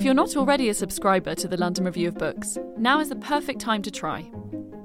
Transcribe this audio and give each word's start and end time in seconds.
If 0.00 0.06
you're 0.06 0.14
not 0.14 0.34
already 0.34 0.70
a 0.70 0.72
subscriber 0.72 1.34
to 1.34 1.46
the 1.46 1.58
London 1.58 1.84
Review 1.84 2.08
of 2.08 2.14
Books, 2.14 2.56
now 2.78 3.00
is 3.00 3.10
the 3.10 3.16
perfect 3.16 3.60
time 3.60 3.82
to 3.82 3.90
try. 3.90 4.24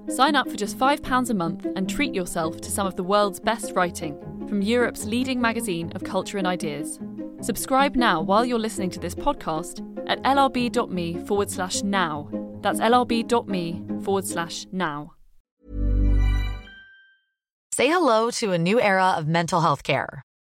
Sign 0.10 0.36
up 0.36 0.50
for 0.50 0.58
just 0.58 0.78
£5 0.78 1.30
a 1.30 1.34
month 1.34 1.66
and 1.78 1.90
treat 1.90 2.14
yourself 2.14 2.60
to 2.60 2.70
some 2.70 2.86
of 2.86 2.98
the 2.98 3.04
world's 3.04 3.40
best 3.40 3.72
writing 3.78 4.20
from 4.46 4.62
Europe's 4.62 5.06
leading 5.06 5.40
magazine 5.40 5.90
of 5.96 6.04
culture 6.04 6.38
and 6.38 6.46
ideas. 6.46 7.00
Subscribe 7.40 7.96
now 7.96 8.22
while 8.22 8.44
you're 8.44 8.60
listening 8.60 8.90
to 8.90 9.00
this 9.00 9.16
podcast 9.16 9.80
at 10.10 10.22
lrb.me 10.24 11.26
forward 11.26 11.50
slash 11.50 11.82
now. 11.82 12.30
That's 12.60 12.82
lrb.me 12.82 13.84
forward 14.04 14.28
slash 14.28 14.68
now. 14.74 15.14
Say 17.72 17.88
hello 17.88 18.32
to 18.32 18.52
a 18.52 18.58
new 18.58 18.82
era 18.82 19.16
of 19.18 19.30
mental 19.30 19.62
health 19.62 19.84
care. 19.84 20.25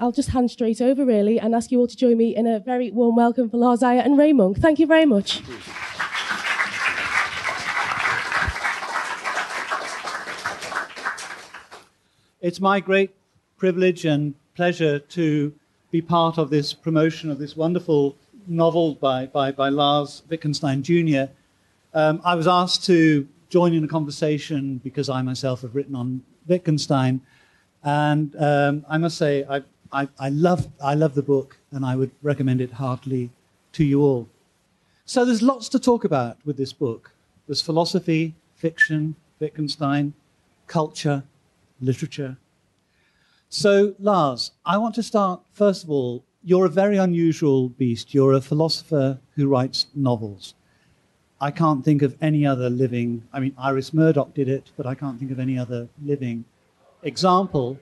I'll 0.00 0.12
just 0.12 0.30
hand 0.30 0.50
straight 0.50 0.80
over, 0.80 1.04
really, 1.04 1.38
and 1.38 1.54
ask 1.54 1.70
you 1.70 1.78
all 1.78 1.86
to 1.86 1.94
join 1.94 2.16
me 2.16 2.34
in 2.34 2.46
a 2.46 2.58
very 2.58 2.90
warm 2.90 3.16
welcome 3.16 3.50
for 3.50 3.58
Lars 3.58 3.82
Iyer 3.82 4.00
and 4.00 4.16
Ray 4.16 4.32
Monk. 4.32 4.56
Thank 4.56 4.78
you 4.78 4.86
very 4.86 5.04
much. 5.04 5.42
It's 12.40 12.62
my 12.62 12.80
great 12.80 13.14
privilege 13.58 14.06
and 14.06 14.34
pleasure 14.54 15.00
to 15.00 15.52
be 15.90 16.00
part 16.00 16.38
of 16.38 16.48
this 16.48 16.72
promotion 16.72 17.30
of 17.30 17.38
this 17.38 17.54
wonderful 17.54 18.16
novel 18.46 18.94
by, 18.94 19.26
by, 19.26 19.52
by 19.52 19.68
Lars 19.68 20.22
Wittgenstein 20.30 20.82
Jr. 20.82 21.24
Um, 21.92 22.22
I 22.24 22.36
was 22.36 22.46
asked 22.46 22.86
to 22.86 23.28
join 23.50 23.74
in 23.74 23.84
a 23.84 23.88
conversation 23.88 24.78
because 24.78 25.10
I 25.10 25.20
myself 25.20 25.60
have 25.60 25.74
written 25.74 25.94
on 25.94 26.22
Wittgenstein. 26.46 27.20
And 27.84 28.34
um, 28.36 28.86
I 28.88 28.96
must 28.96 29.18
say, 29.18 29.44
I, 29.46 29.62
I, 29.92 30.08
I, 30.18 30.28
love, 30.28 30.68
I 30.82 30.94
love 30.94 31.14
the 31.14 31.22
book 31.22 31.58
and 31.70 31.84
I 31.84 31.96
would 31.96 32.10
recommend 32.22 32.60
it 32.60 32.72
heartily 32.72 33.30
to 33.72 33.84
you 33.84 34.02
all. 34.02 34.28
So 35.04 35.24
there's 35.24 35.42
lots 35.42 35.68
to 35.70 35.78
talk 35.78 36.04
about 36.04 36.38
with 36.44 36.56
this 36.56 36.72
book. 36.72 37.12
There's 37.46 37.62
philosophy, 37.62 38.34
fiction, 38.54 39.16
Wittgenstein, 39.40 40.14
culture, 40.66 41.24
literature. 41.80 42.36
So, 43.48 43.96
Lars, 43.98 44.52
I 44.64 44.78
want 44.78 44.94
to 44.94 45.02
start, 45.02 45.40
first 45.50 45.82
of 45.82 45.90
all, 45.90 46.22
you're 46.44 46.66
a 46.66 46.70
very 46.70 46.96
unusual 46.96 47.70
beast. 47.70 48.14
You're 48.14 48.34
a 48.34 48.40
philosopher 48.40 49.18
who 49.34 49.48
writes 49.48 49.86
novels. 49.94 50.54
I 51.40 51.50
can't 51.50 51.84
think 51.84 52.02
of 52.02 52.16
any 52.20 52.46
other 52.46 52.70
living, 52.70 53.26
I 53.32 53.40
mean, 53.40 53.54
Iris 53.58 53.92
Murdoch 53.92 54.34
did 54.34 54.48
it, 54.48 54.70
but 54.76 54.86
I 54.86 54.94
can't 54.94 55.18
think 55.18 55.30
of 55.32 55.40
any 55.40 55.58
other 55.58 55.88
living 56.04 56.44
example 57.02 57.78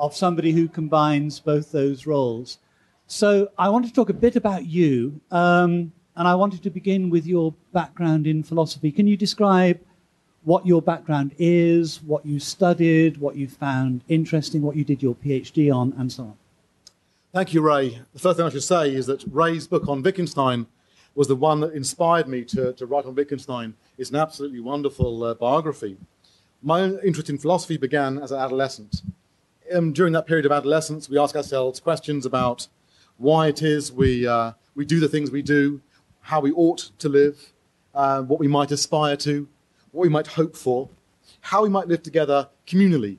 of 0.00 0.16
somebody 0.16 0.52
who 0.52 0.66
combines 0.66 1.38
both 1.38 1.70
those 1.70 2.06
roles. 2.06 2.58
So 3.06 3.50
I 3.58 3.68
want 3.68 3.86
to 3.86 3.92
talk 3.92 4.08
a 4.08 4.14
bit 4.14 4.34
about 4.34 4.66
you, 4.66 5.20
um, 5.30 5.92
and 6.16 6.26
I 6.26 6.34
wanted 6.34 6.62
to 6.62 6.70
begin 6.70 7.10
with 7.10 7.26
your 7.26 7.54
background 7.72 8.26
in 8.26 8.42
philosophy. 8.42 8.90
Can 8.90 9.06
you 9.06 9.16
describe 9.16 9.78
what 10.42 10.66
your 10.66 10.80
background 10.80 11.34
is, 11.38 12.02
what 12.02 12.24
you 12.24 12.40
studied, 12.40 13.18
what 13.18 13.36
you 13.36 13.46
found 13.46 14.02
interesting, 14.08 14.62
what 14.62 14.74
you 14.74 14.84
did 14.84 15.02
your 15.02 15.14
PhD 15.14 15.74
on, 15.74 15.92
and 15.98 16.10
so 16.10 16.22
on? 16.22 16.34
Thank 17.32 17.52
you, 17.52 17.60
Ray. 17.60 18.00
The 18.12 18.18
first 18.18 18.38
thing 18.38 18.46
I 18.46 18.50
should 18.50 18.62
say 18.62 18.94
is 18.94 19.06
that 19.06 19.22
Ray's 19.30 19.68
book 19.68 19.86
on 19.86 20.02
Wittgenstein 20.02 20.66
was 21.14 21.28
the 21.28 21.36
one 21.36 21.60
that 21.60 21.74
inspired 21.74 22.26
me 22.26 22.44
to, 22.44 22.72
to 22.72 22.86
write 22.86 23.04
on 23.04 23.14
Wittgenstein. 23.14 23.74
It's 23.98 24.10
an 24.10 24.16
absolutely 24.16 24.60
wonderful 24.60 25.22
uh, 25.24 25.34
biography. 25.34 25.98
My 26.62 26.80
own 26.80 26.98
interest 27.04 27.28
in 27.28 27.38
philosophy 27.38 27.76
began 27.76 28.18
as 28.18 28.32
an 28.32 28.38
adolescent. 28.38 29.02
Um, 29.72 29.92
during 29.92 30.12
that 30.14 30.26
period 30.26 30.46
of 30.46 30.52
adolescence, 30.52 31.08
we 31.08 31.18
ask 31.18 31.36
ourselves 31.36 31.78
questions 31.78 32.26
about 32.26 32.66
why 33.18 33.46
it 33.48 33.62
is 33.62 33.92
we, 33.92 34.26
uh, 34.26 34.52
we 34.74 34.84
do 34.84 34.98
the 34.98 35.08
things 35.08 35.30
we 35.30 35.42
do, 35.42 35.80
how 36.22 36.40
we 36.40 36.50
ought 36.52 36.90
to 36.98 37.08
live, 37.08 37.52
uh, 37.94 38.22
what 38.22 38.40
we 38.40 38.48
might 38.48 38.72
aspire 38.72 39.16
to, 39.18 39.46
what 39.92 40.02
we 40.02 40.08
might 40.08 40.26
hope 40.26 40.56
for, 40.56 40.88
how 41.42 41.62
we 41.62 41.68
might 41.68 41.86
live 41.86 42.02
together 42.02 42.48
communally. 42.66 43.18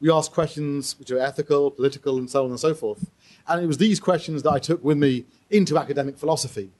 We 0.00 0.10
ask 0.10 0.32
questions 0.32 0.98
which 0.98 1.10
are 1.10 1.18
ethical, 1.18 1.70
political, 1.70 2.16
and 2.16 2.30
so 2.30 2.44
on 2.44 2.50
and 2.50 2.60
so 2.60 2.72
forth. 2.72 3.10
And 3.46 3.62
it 3.62 3.66
was 3.66 3.78
these 3.78 4.00
questions 4.00 4.42
that 4.44 4.52
I 4.52 4.58
took 4.58 4.82
with 4.82 4.96
me 4.96 5.26
into 5.50 5.76
academic 5.76 6.16
philosophy. 6.16 6.70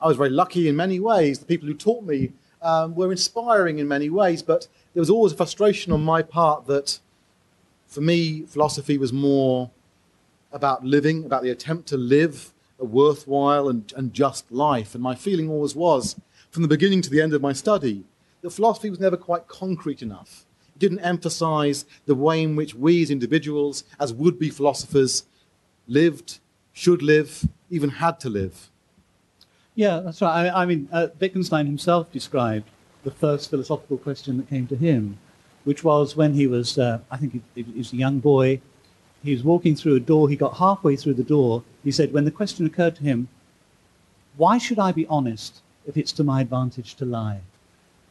I 0.00 0.08
was 0.08 0.16
very 0.16 0.30
lucky 0.30 0.66
in 0.66 0.74
many 0.74 0.98
ways. 0.98 1.38
The 1.38 1.46
people 1.46 1.68
who 1.68 1.74
taught 1.74 2.04
me 2.04 2.32
um, 2.62 2.94
were 2.96 3.12
inspiring 3.12 3.78
in 3.78 3.86
many 3.86 4.10
ways, 4.10 4.42
but 4.42 4.66
there 4.94 5.00
was 5.00 5.10
always 5.10 5.34
a 5.34 5.36
frustration 5.36 5.92
on 5.92 6.02
my 6.02 6.22
part 6.22 6.66
that 6.66 6.98
for 7.90 8.00
me, 8.00 8.42
philosophy 8.42 8.96
was 8.96 9.12
more 9.12 9.70
about 10.52 10.84
living, 10.84 11.24
about 11.24 11.42
the 11.42 11.50
attempt 11.50 11.88
to 11.88 11.96
live 11.96 12.52
a 12.78 12.84
worthwhile 12.84 13.68
and, 13.68 13.92
and 13.96 14.14
just 14.14 14.50
life. 14.50 14.94
And 14.94 15.02
my 15.02 15.14
feeling 15.14 15.50
always 15.50 15.74
was, 15.74 16.18
from 16.50 16.62
the 16.62 16.68
beginning 16.68 17.02
to 17.02 17.10
the 17.10 17.20
end 17.20 17.34
of 17.34 17.42
my 17.42 17.52
study, 17.52 18.04
that 18.42 18.50
philosophy 18.50 18.90
was 18.90 19.00
never 19.00 19.16
quite 19.16 19.48
concrete 19.48 20.02
enough. 20.02 20.46
It 20.74 20.78
didn't 20.78 21.00
emphasize 21.00 21.84
the 22.06 22.14
way 22.14 22.42
in 22.42 22.56
which 22.56 22.74
we 22.74 23.02
as 23.02 23.10
individuals, 23.10 23.84
as 23.98 24.14
would 24.14 24.38
be 24.38 24.50
philosophers, 24.50 25.24
lived, 25.88 26.38
should 26.72 27.02
live, 27.02 27.46
even 27.70 27.90
had 27.90 28.20
to 28.20 28.30
live. 28.30 28.70
Yeah, 29.74 29.98
that's 30.00 30.22
right. 30.22 30.46
I, 30.46 30.62
I 30.62 30.66
mean, 30.66 30.88
uh, 30.92 31.08
Wittgenstein 31.18 31.66
himself 31.66 32.10
described 32.12 32.70
the 33.02 33.10
first 33.10 33.50
philosophical 33.50 33.98
question 33.98 34.36
that 34.36 34.48
came 34.48 34.68
to 34.68 34.76
him, 34.76 35.18
which 35.64 35.84
was 35.84 36.16
when 36.16 36.34
he 36.34 36.46
was, 36.46 36.78
uh, 36.78 37.00
I 37.10 37.16
think 37.16 37.40
he, 37.54 37.62
he 37.62 37.78
was 37.78 37.92
a 37.92 37.96
young 37.96 38.18
boy, 38.18 38.60
he 39.22 39.32
was 39.32 39.44
walking 39.44 39.76
through 39.76 39.96
a 39.96 40.00
door, 40.00 40.28
he 40.28 40.36
got 40.36 40.56
halfway 40.56 40.96
through 40.96 41.14
the 41.14 41.24
door. 41.24 41.62
He 41.84 41.90
said, 41.90 42.12
when 42.12 42.24
the 42.24 42.30
question 42.30 42.66
occurred 42.66 42.96
to 42.96 43.02
him, 43.02 43.28
why 44.36 44.58
should 44.58 44.78
I 44.78 44.92
be 44.92 45.06
honest 45.06 45.60
if 45.86 45.96
it's 45.96 46.12
to 46.12 46.24
my 46.24 46.40
advantage 46.40 46.94
to 46.96 47.04
lie? 47.04 47.40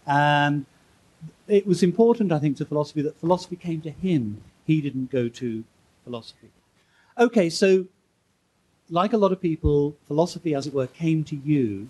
And 0.05 0.65
it 1.47 1.65
was 1.65 1.81
important, 1.81 2.31
I 2.31 2.39
think, 2.39 2.57
to 2.57 2.65
philosophy 2.65 3.01
that 3.01 3.19
philosophy 3.19 3.55
came 3.55 3.81
to 3.81 3.89
him. 3.89 4.41
He 4.65 4.81
didn't 4.81 5.11
go 5.11 5.27
to 5.29 5.63
philosophy. 6.03 6.49
Okay, 7.17 7.49
so 7.49 7.85
like 8.89 9.13
a 9.13 9.17
lot 9.17 9.31
of 9.31 9.41
people, 9.41 9.95
philosophy, 10.07 10.53
as 10.53 10.67
it 10.67 10.73
were, 10.73 10.87
came 10.87 11.23
to 11.25 11.35
you. 11.35 11.89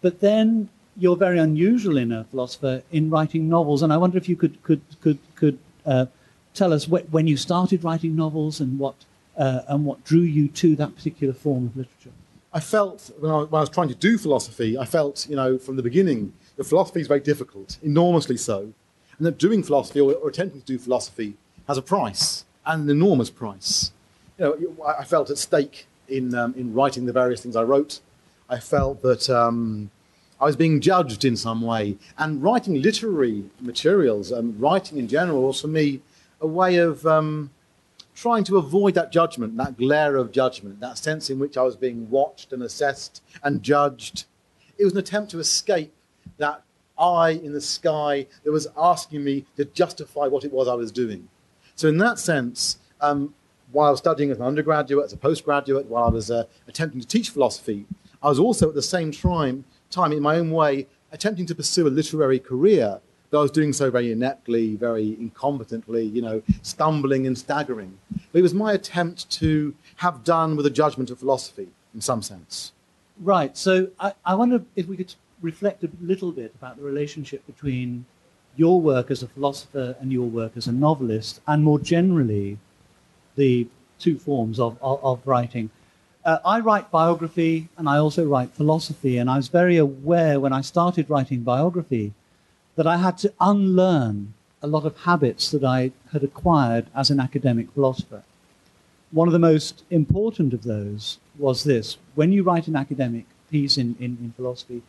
But 0.00 0.20
then 0.20 0.68
you're 0.98 1.16
very 1.16 1.38
unusual 1.38 1.96
in 1.96 2.12
a 2.12 2.24
philosopher 2.24 2.82
in 2.90 3.10
writing 3.10 3.48
novels. 3.48 3.82
And 3.82 3.92
I 3.92 3.96
wonder 3.96 4.18
if 4.18 4.28
you 4.28 4.36
could, 4.36 4.62
could, 4.62 4.80
could, 5.00 5.18
could 5.34 5.58
uh, 5.84 6.06
tell 6.54 6.72
us 6.72 6.84
wh- 6.86 7.12
when 7.12 7.26
you 7.26 7.36
started 7.36 7.84
writing 7.84 8.16
novels 8.16 8.60
and 8.60 8.78
what, 8.78 8.94
uh, 9.36 9.62
and 9.68 9.84
what 9.84 10.04
drew 10.04 10.20
you 10.20 10.48
to 10.48 10.76
that 10.76 10.94
particular 10.96 11.34
form 11.34 11.66
of 11.66 11.76
literature. 11.76 12.12
I 12.52 12.60
felt, 12.60 13.10
when 13.18 13.30
I, 13.30 13.38
when 13.42 13.58
I 13.58 13.60
was 13.60 13.68
trying 13.68 13.88
to 13.88 13.94
do 13.94 14.16
philosophy, 14.16 14.78
I 14.78 14.86
felt, 14.86 15.26
you 15.28 15.36
know, 15.36 15.58
from 15.58 15.76
the 15.76 15.82
beginning, 15.82 16.32
that 16.56 16.64
philosophy 16.64 17.00
is 17.00 17.06
very 17.06 17.20
difficult, 17.20 17.76
enormously 17.82 18.38
so. 18.38 18.72
And 19.18 19.26
that 19.26 19.38
doing 19.38 19.62
philosophy 19.62 20.00
or, 20.00 20.14
or 20.14 20.30
attempting 20.30 20.60
to 20.60 20.66
do 20.66 20.78
philosophy 20.78 21.34
has 21.68 21.76
a 21.76 21.82
price, 21.82 22.44
and 22.64 22.84
an 22.84 22.90
enormous 22.90 23.28
price. 23.28 23.90
You 24.38 24.44
know, 24.44 24.84
I 24.86 25.04
felt 25.04 25.30
at 25.30 25.38
stake 25.38 25.86
in, 26.08 26.34
um, 26.34 26.54
in 26.56 26.72
writing 26.72 27.06
the 27.06 27.12
various 27.12 27.42
things 27.42 27.56
I 27.56 27.62
wrote. 27.62 28.00
I 28.48 28.58
felt 28.60 29.02
that 29.02 29.28
um, 29.28 29.90
I 30.40 30.44
was 30.44 30.56
being 30.56 30.80
judged 30.80 31.24
in 31.24 31.36
some 31.36 31.62
way. 31.62 31.96
And 32.18 32.42
writing 32.42 32.80
literary 32.82 33.44
materials 33.60 34.30
and 34.30 34.60
writing 34.60 34.98
in 34.98 35.08
general 35.08 35.42
was 35.44 35.60
for 35.60 35.68
me 35.68 36.02
a 36.40 36.46
way 36.46 36.76
of 36.76 37.06
um, 37.06 37.50
trying 38.14 38.44
to 38.44 38.56
avoid 38.56 38.94
that 38.94 39.12
judgment, 39.12 39.56
that 39.56 39.76
glare 39.76 40.16
of 40.16 40.32
judgment, 40.32 40.80
that 40.80 40.98
sense 40.98 41.30
in 41.30 41.38
which 41.38 41.56
I 41.56 41.62
was 41.62 41.76
being 41.76 42.10
watched 42.10 42.52
and 42.52 42.62
assessed 42.62 43.22
and 43.42 43.62
judged. 43.62 44.24
it 44.78 44.84
was 44.84 44.92
an 44.92 44.98
attempt 44.98 45.30
to 45.30 45.38
escape 45.38 45.92
that 46.38 46.62
eye 46.98 47.30
in 47.30 47.52
the 47.52 47.60
sky 47.60 48.26
that 48.44 48.52
was 48.52 48.66
asking 48.76 49.22
me 49.24 49.44
to 49.56 49.64
justify 49.64 50.26
what 50.26 50.44
it 50.44 50.52
was 50.52 50.68
I 50.68 50.74
was 50.74 50.92
doing. 50.92 51.28
So, 51.74 51.88
in 51.88 51.98
that 51.98 52.18
sense, 52.18 52.78
um, 53.00 53.34
while 53.72 53.88
I 53.88 53.90
was 53.90 54.00
studying 54.00 54.30
as 54.30 54.38
an 54.38 54.44
undergraduate, 54.44 55.04
as 55.04 55.12
a 55.12 55.18
postgraduate, 55.18 55.86
while 55.86 56.04
I 56.04 56.08
was 56.08 56.30
uh, 56.30 56.44
attempting 56.66 57.00
to 57.00 57.06
teach 57.06 57.30
philosophy, 57.30 57.86
I 58.22 58.28
was 58.28 58.38
also 58.38 58.68
at 58.68 58.74
the 58.74 58.82
same 58.82 59.12
time, 59.12 59.64
time, 59.90 60.12
in 60.12 60.22
my 60.22 60.36
own 60.36 60.50
way, 60.50 60.86
attempting 61.12 61.46
to 61.46 61.54
pursue 61.54 61.86
a 61.86 61.88
literary 61.88 62.38
career. 62.38 63.00
Though 63.30 63.40
I 63.40 63.42
was 63.42 63.50
doing 63.50 63.72
so 63.72 63.90
very 63.90 64.12
ineptly, 64.12 64.76
very 64.76 65.16
incompetently, 65.20 66.12
you 66.12 66.22
know, 66.22 66.42
stumbling 66.62 67.26
and 67.26 67.36
staggering. 67.36 67.98
But 68.30 68.38
it 68.38 68.42
was 68.42 68.54
my 68.54 68.72
attempt 68.72 69.28
to 69.32 69.74
have 69.96 70.22
done 70.22 70.56
with 70.56 70.64
a 70.66 70.70
judgment 70.70 71.10
of 71.10 71.18
philosophy, 71.18 71.68
in 71.92 72.00
some 72.00 72.22
sense. 72.22 72.72
Right. 73.20 73.56
So 73.56 73.88
I, 73.98 74.12
I 74.24 74.34
wonder 74.34 74.62
if 74.76 74.86
we 74.86 74.96
could 74.96 75.14
reflect 75.42 75.82
a 75.82 75.90
little 76.00 76.32
bit 76.32 76.54
about 76.54 76.76
the 76.76 76.82
relationship 76.82 77.44
between 77.46 78.06
your 78.54 78.80
work 78.80 79.10
as 79.10 79.22
a 79.22 79.28
philosopher 79.28 79.96
and 80.00 80.12
your 80.12 80.26
work 80.26 80.52
as 80.56 80.66
a 80.66 80.72
novelist, 80.72 81.40
and 81.46 81.64
more 81.64 81.78
generally, 81.78 82.58
the 83.34 83.66
two 83.98 84.18
forms 84.18 84.58
of, 84.60 84.78
of, 84.80 85.02
of 85.04 85.26
writing. 85.26 85.70
Uh, 86.26 86.40
I 86.44 86.58
write 86.58 86.90
biography 86.90 87.68
and 87.78 87.88
I 87.88 87.98
also 87.98 88.26
write 88.26 88.50
philosophy, 88.50 89.16
and 89.16 89.30
I 89.30 89.36
was 89.36 89.46
very 89.46 89.76
aware 89.76 90.40
when 90.40 90.52
I 90.52 90.60
started 90.60 91.08
writing 91.08 91.44
biography 91.44 92.14
that 92.74 92.84
I 92.84 92.96
had 92.96 93.16
to 93.18 93.32
unlearn 93.40 94.34
a 94.60 94.66
lot 94.66 94.84
of 94.84 94.96
habits 94.96 95.52
that 95.52 95.62
I 95.62 95.92
had 96.12 96.24
acquired 96.24 96.86
as 96.96 97.10
an 97.10 97.20
academic 97.20 97.70
philosopher. 97.70 98.24
One 99.12 99.28
of 99.28 99.32
the 99.32 99.38
most 99.38 99.84
important 99.88 100.52
of 100.52 100.64
those 100.64 101.18
was 101.38 101.62
this 101.62 101.96
when 102.16 102.32
you 102.32 102.42
write 102.42 102.66
an 102.66 102.74
academic 102.74 103.26
piece 103.48 103.78
in, 103.78 103.94
in, 104.00 104.18
in 104.20 104.32
philosophy, 104.34 104.82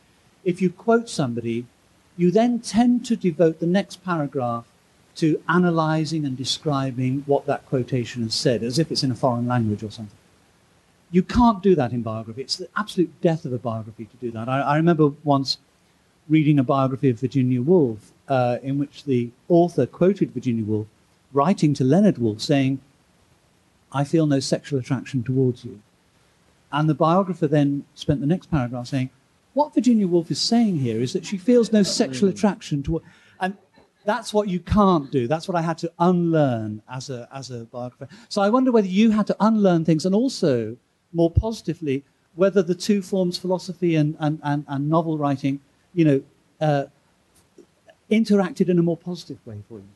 if 0.44 0.60
you 0.60 0.72
quote 0.72 1.07
somebody, 1.07 1.68
you 2.18 2.31
then 2.31 2.57
tend 2.60 3.06
to 3.06 3.16
devote 3.16 3.60
the 3.60 3.68
next 3.68 4.04
paragraph 4.04 4.66
to 5.18 5.40
analyzing 5.48 6.25
and 6.25 6.36
describing 6.36 7.22
what 7.28 7.45
that 7.45 7.68
quotation 7.68 8.24
has 8.24 8.33
said, 8.33 8.63
as 8.63 8.80
if 8.80 8.92
it's 8.92 9.04
in 9.04 9.12
a 9.12 9.16
foreign 9.16 9.48
language 9.48 9.83
or 9.83 9.92
something. 9.92 10.18
You 11.12 11.24
can't 11.24 11.63
do 11.63 11.74
that 11.75 11.94
in 11.94 12.01
biography. 12.01 12.42
It's 12.42 12.57
the 12.57 12.69
absolute 12.75 13.21
death 13.21 13.45
of 13.45 13.54
a 13.54 13.57
biography 13.57 14.06
to 14.06 14.18
do 14.18 14.31
that. 14.31 14.50
I, 14.50 14.62
I 14.62 14.77
remember 14.77 15.09
once 15.24 15.57
reading 16.27 16.59
a 16.59 16.63
biography 16.63 17.09
of 17.09 17.19
Virginia 17.19 17.62
Woolf, 17.62 18.12
uh, 18.27 18.57
in 18.62 18.77
which 18.77 19.06
the 19.06 19.30
author 19.48 19.86
quoted 19.86 20.33
Virginia 20.33 20.65
Woolf 20.65 20.88
writing 21.31 21.74
to 21.75 21.83
Leonard 21.83 22.18
Woolf 22.18 22.42
saying, 22.42 22.81
I 23.92 24.04
feel 24.04 24.27
no 24.27 24.39
sexual 24.39 24.80
attraction 24.80 25.24
towards 25.24 25.63
you. 25.63 25.81
And 26.71 26.89
the 26.89 26.94
biographer 26.94 27.48
then 27.48 27.86
spent 27.95 28.19
the 28.19 28.27
next 28.27 28.51
paragraph 28.51 28.88
saying, 28.88 29.09
What 29.54 29.74
Virginia 29.74 30.07
Woolf 30.07 30.30
is 30.30 30.42
saying 30.42 30.80
here 30.80 31.00
is 31.01 31.13
that 31.13 31.25
she 31.25 31.38
feels 31.38 31.71
no 31.71 31.83
sexual 31.83 32.30
attraction 32.30 32.83
toward. 32.83 33.04
And 33.39 33.56
that's 34.04 34.33
what 34.33 34.50
you 34.50 34.59
can't 34.59 35.09
do. 35.12 35.27
That's 35.27 35.48
what 35.48 35.56
I 35.56 35.62
had 35.62 35.77
to 35.80 35.92
unlearn 36.00 36.81
as 36.89 37.09
a, 37.09 37.30
as 37.33 37.51
a 37.51 37.65
biographer. 37.65 38.09
So 38.27 38.42
I 38.42 38.50
wonder 38.50 38.71
whether 38.71 38.88
you 38.88 39.12
had 39.12 39.27
to 39.27 39.36
unlearn 39.39 39.86
things 39.86 40.06
and 40.06 40.13
also, 40.13 40.75
more 41.18 41.31
positively, 41.31 42.04
whether 42.36 42.62
the 42.62 42.75
two 42.75 43.02
forms, 43.02 43.38
philosophy 43.38 43.96
and, 43.96 44.16
and, 44.19 44.40
and, 44.44 44.64
and 44.68 44.90
novel 44.90 45.18
writing, 45.18 45.60
you 45.94 46.06
know, 46.06 46.22
uh, 46.62 46.86
interacted 48.10 48.69
in 48.69 48.78
a 48.80 48.84
more 48.84 48.96
positive 48.96 49.40
way 49.46 49.58
for 49.68 49.80
you. 49.80 49.90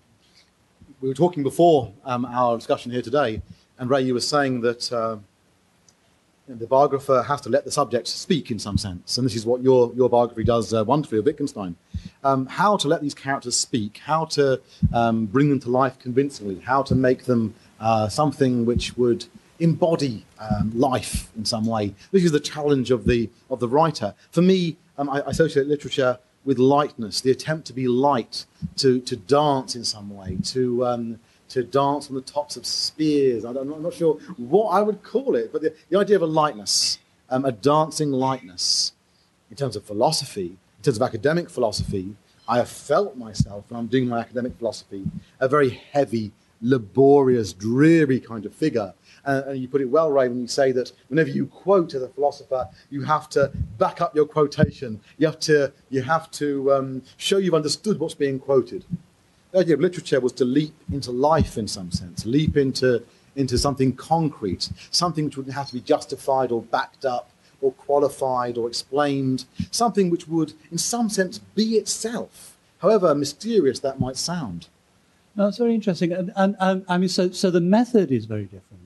We 1.00 1.08
were 1.08 1.20
talking 1.26 1.44
before 1.44 1.94
um, 2.04 2.26
our 2.26 2.58
discussion 2.58 2.92
here 2.92 3.04
today, 3.04 3.42
and 3.78 3.90
Ray, 3.90 4.02
you 4.02 4.14
were 4.14 4.20
saying 4.36 4.62
that 4.62 4.92
uh, 4.92 5.18
the 6.48 6.68
biographer 6.68 7.24
has 7.24 7.40
to 7.42 7.50
let 7.50 7.66
the 7.66 7.72
subject 7.72 8.08
speak 8.08 8.52
in 8.52 8.60
some 8.60 8.78
sense, 8.78 9.18
and 9.18 9.26
this 9.26 9.36
is 9.36 9.46
what 9.46 9.62
your, 9.62 9.94
your 9.96 10.10
biography 10.10 10.44
does 10.44 10.74
uh, 10.74 10.84
wonderfully 10.84 11.20
of 11.20 11.26
Wittgenstein. 11.26 11.76
Um, 12.24 12.48
how 12.48 12.78
to 12.78 12.88
let 12.88 13.02
these 13.02 13.14
characters 13.14 13.56
speak, 13.56 14.00
how 14.04 14.26
to 14.38 14.60
um, 14.92 15.28
bring 15.28 15.50
them 15.50 15.60
to 15.62 15.70
life 15.70 15.98
convincingly, 16.00 16.60
how 16.60 16.82
to 16.84 16.96
make 16.96 17.26
them 17.26 17.54
uh, 17.80 18.10
something 18.10 18.66
which 18.66 18.98
would 18.98 19.26
embody 19.62 20.26
um, 20.40 20.72
life 20.76 21.30
in 21.38 21.46
some 21.46 21.66
way. 21.66 21.94
This 22.12 22.24
is 22.24 22.32
the 22.32 22.40
challenge 22.40 22.92
of 22.92 23.06
the, 23.06 23.30
of 23.50 23.60
the 23.60 23.68
writer. 23.68 24.14
For 24.32 24.42
me, 24.42 24.78
um, 24.98 25.10
I, 25.10 25.22
I 25.22 25.30
associate 25.30 25.68
literature 25.68 26.20
with 26.44 26.58
lightness, 26.58 27.22
the 27.22 27.32
attempt 27.32 27.68
to 27.68 27.74
be 27.74 27.88
light, 27.88 28.46
to, 28.78 29.00
to 29.02 29.16
dance 29.16 29.76
in 29.76 29.84
some 29.84 30.10
way, 30.16 30.38
to, 30.44 30.86
um, 30.86 31.20
to 31.50 31.64
dance 31.64 32.10
on 32.10 32.16
the 32.16 32.22
tops 32.22 32.58
of 32.58 32.66
spears. 32.66 33.46
I'm 33.46 33.54
not, 33.54 33.62
I'm 33.62 33.84
not 33.84 33.94
sure 33.94 34.16
what 34.38 34.70
I 34.70 34.82
would 34.82 35.04
call 35.04 35.36
it, 35.36 35.52
but 35.54 35.62
the, 35.62 35.74
the 35.90 36.00
idea 36.00 36.16
of 36.16 36.24
a 36.24 36.28
lightness, 36.42 36.98
um, 37.30 37.46
a 37.46 37.52
dancing 37.52 38.12
lightness, 38.12 38.94
in 39.52 39.58
terms 39.58 39.76
of 39.76 39.84
philosophy, 39.84 40.58
in 40.78 40.84
terms 40.84 40.98
of 40.98 41.04
academic 41.04 41.50
philosophy, 41.50 42.16
I 42.48 42.58
have 42.58 42.70
felt 42.70 43.18
myself, 43.18 43.66
when 43.70 43.80
I'm 43.80 43.88
doing 43.88 44.08
my 44.08 44.20
academic 44.20 44.58
philosophy, 44.58 45.04
a 45.40 45.48
very 45.48 45.82
heavy, 45.92 46.32
laborious, 46.62 47.54
dreary 47.54 48.20
kind 48.20 48.46
of 48.46 48.54
figure. 48.54 48.94
Uh, 49.26 49.44
and 49.48 49.60
you 49.60 49.68
put 49.68 49.82
it 49.82 49.86
well, 49.86 50.12
Ray, 50.12 50.28
when 50.28 50.42
you 50.42 50.48
say 50.48 50.72
that 50.72 50.92
whenever 51.10 51.30
you 51.30 51.46
quote 51.46 51.94
as 51.94 52.02
a 52.02 52.10
philosopher, 52.10 52.68
you 52.90 53.04
have 53.04 53.30
to 53.30 53.52
back 53.78 54.02
up 54.02 54.16
your 54.16 54.26
quotation. 54.26 55.00
You 55.18 55.28
have 55.28 55.40
to, 55.42 55.72
you 55.90 56.02
have 56.02 56.32
to 56.32 56.74
um, 56.74 57.04
show 57.18 57.38
you've 57.38 57.54
understood 57.54 58.00
what's 58.00 58.16
being 58.16 58.40
quoted. 58.40 58.84
The 59.52 59.60
idea 59.60 59.76
of 59.76 59.82
literature 59.82 60.20
was 60.20 60.32
to 60.34 60.46
leap 60.46 60.74
into 60.92 61.12
life 61.12 61.58
in 61.58 61.68
some 61.68 61.92
sense, 61.92 62.26
leap 62.26 62.58
into, 62.58 63.04
into 63.36 63.58
something 63.58 63.96
concrete, 63.96 64.70
something 64.92 65.26
which 65.26 65.38
wouldn't 65.38 65.56
have 65.56 65.68
to 65.68 65.74
be 65.74 65.82
justified 65.82 66.52
or 66.52 66.62
backed 66.62 67.06
up 67.06 67.30
or 67.62 67.72
qualified 67.74 68.58
or 68.58 68.68
explained, 68.68 69.46
something 69.70 70.10
which 70.10 70.28
would, 70.28 70.54
in 70.72 70.78
some 70.78 71.10
sense, 71.10 71.38
be 71.38 71.76
itself, 71.76 72.58
however 72.80 73.14
mysterious 73.14 73.80
that 73.80 74.00
might 74.00 74.18
sound. 74.18 74.68
No, 75.36 75.48
it's 75.48 75.58
very 75.58 75.76
interesting. 75.76 76.12
And, 76.12 76.32
and, 76.36 76.56
and, 76.60 76.84
I 76.88 76.98
mean, 76.98 77.10
so, 77.10 77.32
so 77.32 77.52
the 77.52 77.62
method 77.62 78.12
is 78.12 78.26
very 78.26 78.44
different. 78.44 78.81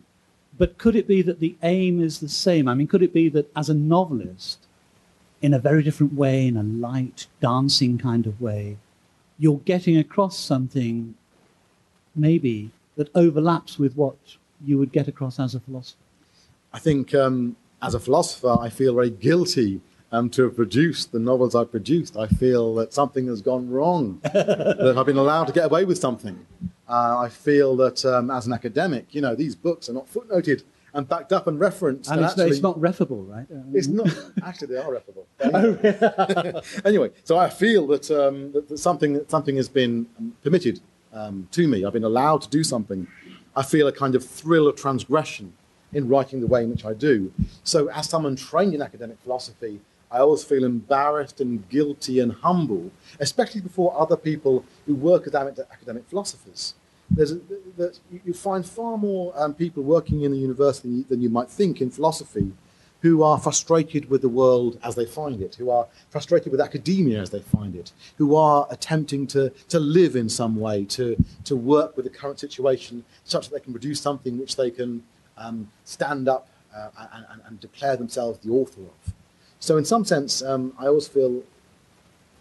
But 0.57 0.77
could 0.77 0.95
it 0.95 1.07
be 1.07 1.21
that 1.21 1.39
the 1.39 1.55
aim 1.63 2.01
is 2.01 2.19
the 2.19 2.29
same? 2.29 2.67
I 2.67 2.73
mean, 2.73 2.87
could 2.87 3.03
it 3.03 3.13
be 3.13 3.29
that 3.29 3.51
as 3.55 3.69
a 3.69 3.73
novelist, 3.73 4.59
in 5.41 5.53
a 5.53 5.59
very 5.59 5.83
different 5.83 6.13
way, 6.13 6.47
in 6.47 6.57
a 6.57 6.63
light, 6.63 7.27
dancing 7.41 7.97
kind 7.97 8.25
of 8.25 8.41
way, 8.41 8.77
you're 9.37 9.59
getting 9.59 9.97
across 9.97 10.39
something 10.39 11.15
maybe 12.15 12.71
that 12.95 13.09
overlaps 13.13 13.77
with 13.77 13.95
what 13.95 14.15
you 14.63 14.77
would 14.77 14.91
get 14.91 15.07
across 15.07 15.39
as 15.39 15.53
a 15.53 15.59
philosopher? 15.59 15.99
I 16.73 16.79
think 16.79 17.13
um, 17.13 17.57
as 17.81 17.93
a 17.93 17.99
philosopher, 17.99 18.57
I 18.59 18.69
feel 18.69 18.95
very 18.95 19.09
guilty 19.09 19.81
um, 20.11 20.29
to 20.31 20.43
have 20.43 20.55
produced 20.55 21.11
the 21.11 21.19
novels 21.19 21.55
I've 21.55 21.71
produced. 21.71 22.15
I 22.15 22.27
feel 22.27 22.75
that 22.75 22.93
something 22.93 23.27
has 23.27 23.41
gone 23.41 23.69
wrong, 23.69 24.19
that 24.33 24.95
I've 24.97 25.05
been 25.05 25.17
allowed 25.17 25.45
to 25.45 25.53
get 25.53 25.65
away 25.65 25.83
with 25.85 25.97
something. 25.97 26.45
Uh, 26.87 27.17
I 27.19 27.29
feel 27.29 27.75
that 27.77 28.05
um, 28.05 28.29
as 28.29 28.45
an 28.47 28.53
academic, 28.53 29.13
you 29.13 29.21
know, 29.21 29.35
these 29.35 29.55
books 29.55 29.89
are 29.89 29.93
not 29.93 30.11
footnoted 30.11 30.63
and 30.93 31.07
backed 31.07 31.33
up 31.33 31.47
and 31.47 31.59
referenced. 31.59 32.09
And, 32.09 32.19
and 32.19 32.25
it's, 32.25 32.33
actually, 32.33 32.51
it's 32.51 32.61
not 32.61 32.79
refable, 32.79 33.27
right? 33.27 33.45
It's 33.73 33.87
not. 33.87 34.07
Actually, 34.43 34.67
they 34.67 34.77
are 34.77 34.91
referable. 34.91 35.27
anyway, 36.85 37.11
so 37.23 37.37
I 37.37 37.49
feel 37.49 37.85
that, 37.87 38.09
um, 38.09 38.51
that, 38.53 38.69
that 38.69 38.77
something 38.77 39.21
something 39.27 39.57
has 39.57 39.67
been 39.67 40.07
permitted 40.41 40.79
um, 41.13 41.47
to 41.51 41.67
me. 41.67 41.85
I've 41.85 41.93
been 41.93 42.03
allowed 42.03 42.41
to 42.43 42.49
do 42.49 42.63
something. 42.63 43.07
I 43.55 43.63
feel 43.63 43.87
a 43.87 43.91
kind 43.91 44.15
of 44.15 44.25
thrill 44.25 44.67
of 44.67 44.75
transgression 44.75 45.53
in 45.93 46.07
writing 46.07 46.41
the 46.41 46.47
way 46.47 46.63
in 46.63 46.69
which 46.69 46.85
I 46.85 46.93
do. 46.93 47.31
So, 47.63 47.89
as 47.89 48.09
someone 48.09 48.35
trained 48.35 48.73
in 48.73 48.81
academic 48.81 49.17
philosophy, 49.21 49.81
I 50.11 50.19
always 50.19 50.43
feel 50.43 50.63
embarrassed 50.63 51.41
and 51.41 51.67
guilty 51.69 52.19
and 52.19 52.31
humble, 52.31 52.91
especially 53.19 53.61
before 53.61 53.99
other 53.99 54.17
people 54.17 54.63
who 54.85 54.95
work 54.95 55.27
as 55.27 55.35
academic 55.35 56.07
philosophers. 56.07 56.75
There's 57.09 57.33
a, 57.33 57.39
you 58.23 58.33
find 58.33 58.65
far 58.65 58.97
more 58.97 59.33
um, 59.35 59.53
people 59.53 59.83
working 59.83 60.21
in 60.21 60.31
the 60.31 60.37
university 60.37 61.03
than 61.03 61.21
you 61.21 61.29
might 61.29 61.49
think 61.49 61.81
in 61.81 61.91
philosophy 61.91 62.51
who 63.01 63.21
are 63.21 63.37
frustrated 63.37 64.09
with 64.09 64.21
the 64.23 64.29
world 64.29 64.79
as 64.83 64.95
they 64.95 65.05
find 65.05 65.39
it, 65.39 65.53
who 65.53 65.69
are 65.69 65.87
frustrated 66.09 66.51
with 66.51 66.59
academia 66.59 67.21
as 67.21 67.29
they 67.29 67.39
find 67.39 67.75
it, 67.75 67.91
who 68.17 68.35
are 68.35 68.67
attempting 68.71 69.27
to, 69.27 69.51
to 69.69 69.79
live 69.79 70.15
in 70.15 70.27
some 70.27 70.55
way, 70.55 70.83
to, 70.85 71.15
to 71.43 71.55
work 71.55 71.95
with 71.95 72.05
the 72.05 72.09
current 72.09 72.39
situation 72.39 73.03
such 73.23 73.49
that 73.49 73.55
they 73.55 73.63
can 73.63 73.73
produce 73.73 74.01
something 74.01 74.39
which 74.39 74.55
they 74.55 74.71
can 74.71 75.03
um, 75.37 75.69
stand 75.83 76.27
up 76.27 76.47
uh, 76.75 76.89
and, 77.29 77.41
and, 77.45 77.59
declare 77.59 77.95
themselves 77.95 78.39
the 78.39 78.49
author 78.49 78.81
of. 78.81 79.13
So, 79.59 79.77
in 79.77 79.85
some 79.85 80.05
sense, 80.05 80.41
um, 80.41 80.73
I 80.77 80.87
always 80.87 81.07
feel 81.07 81.43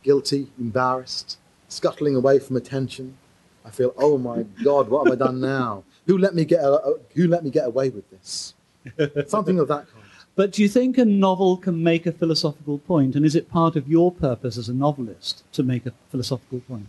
guilty, 0.02 0.48
embarrassed, 0.58 1.38
scuttling 1.68 2.14
away 2.14 2.38
from 2.38 2.56
attention. 2.56 3.16
I 3.64 3.70
feel, 3.70 3.94
oh 3.96 4.18
my 4.18 4.42
God, 4.62 4.88
what 4.88 5.06
have 5.06 5.14
I 5.14 5.24
done 5.24 5.40
now? 5.40 5.84
Who 6.06 6.18
let 6.18 6.34
me 6.34 6.44
get, 6.44 6.60
a, 6.60 6.98
who 7.14 7.26
let 7.28 7.42
me 7.44 7.48
get 7.48 7.66
away 7.66 7.88
with 7.88 8.04
this? 8.10 8.52
Something 9.26 9.58
of 9.58 9.68
that 9.68 9.90
kind. 9.90 10.04
But 10.36 10.52
do 10.52 10.62
you 10.62 10.68
think 10.68 10.98
a 10.98 11.04
novel 11.06 11.56
can 11.56 11.82
make 11.82 12.04
a 12.04 12.12
philosophical 12.12 12.78
point? 12.78 13.14
And 13.16 13.24
is 13.24 13.34
it 13.34 13.48
part 13.48 13.74
of 13.74 13.88
your 13.88 14.12
purpose 14.12 14.58
as 14.58 14.68
a 14.68 14.74
novelist 14.74 15.44
to 15.52 15.62
make 15.62 15.86
a 15.86 15.92
philosophical 16.10 16.60
point? 16.60 16.88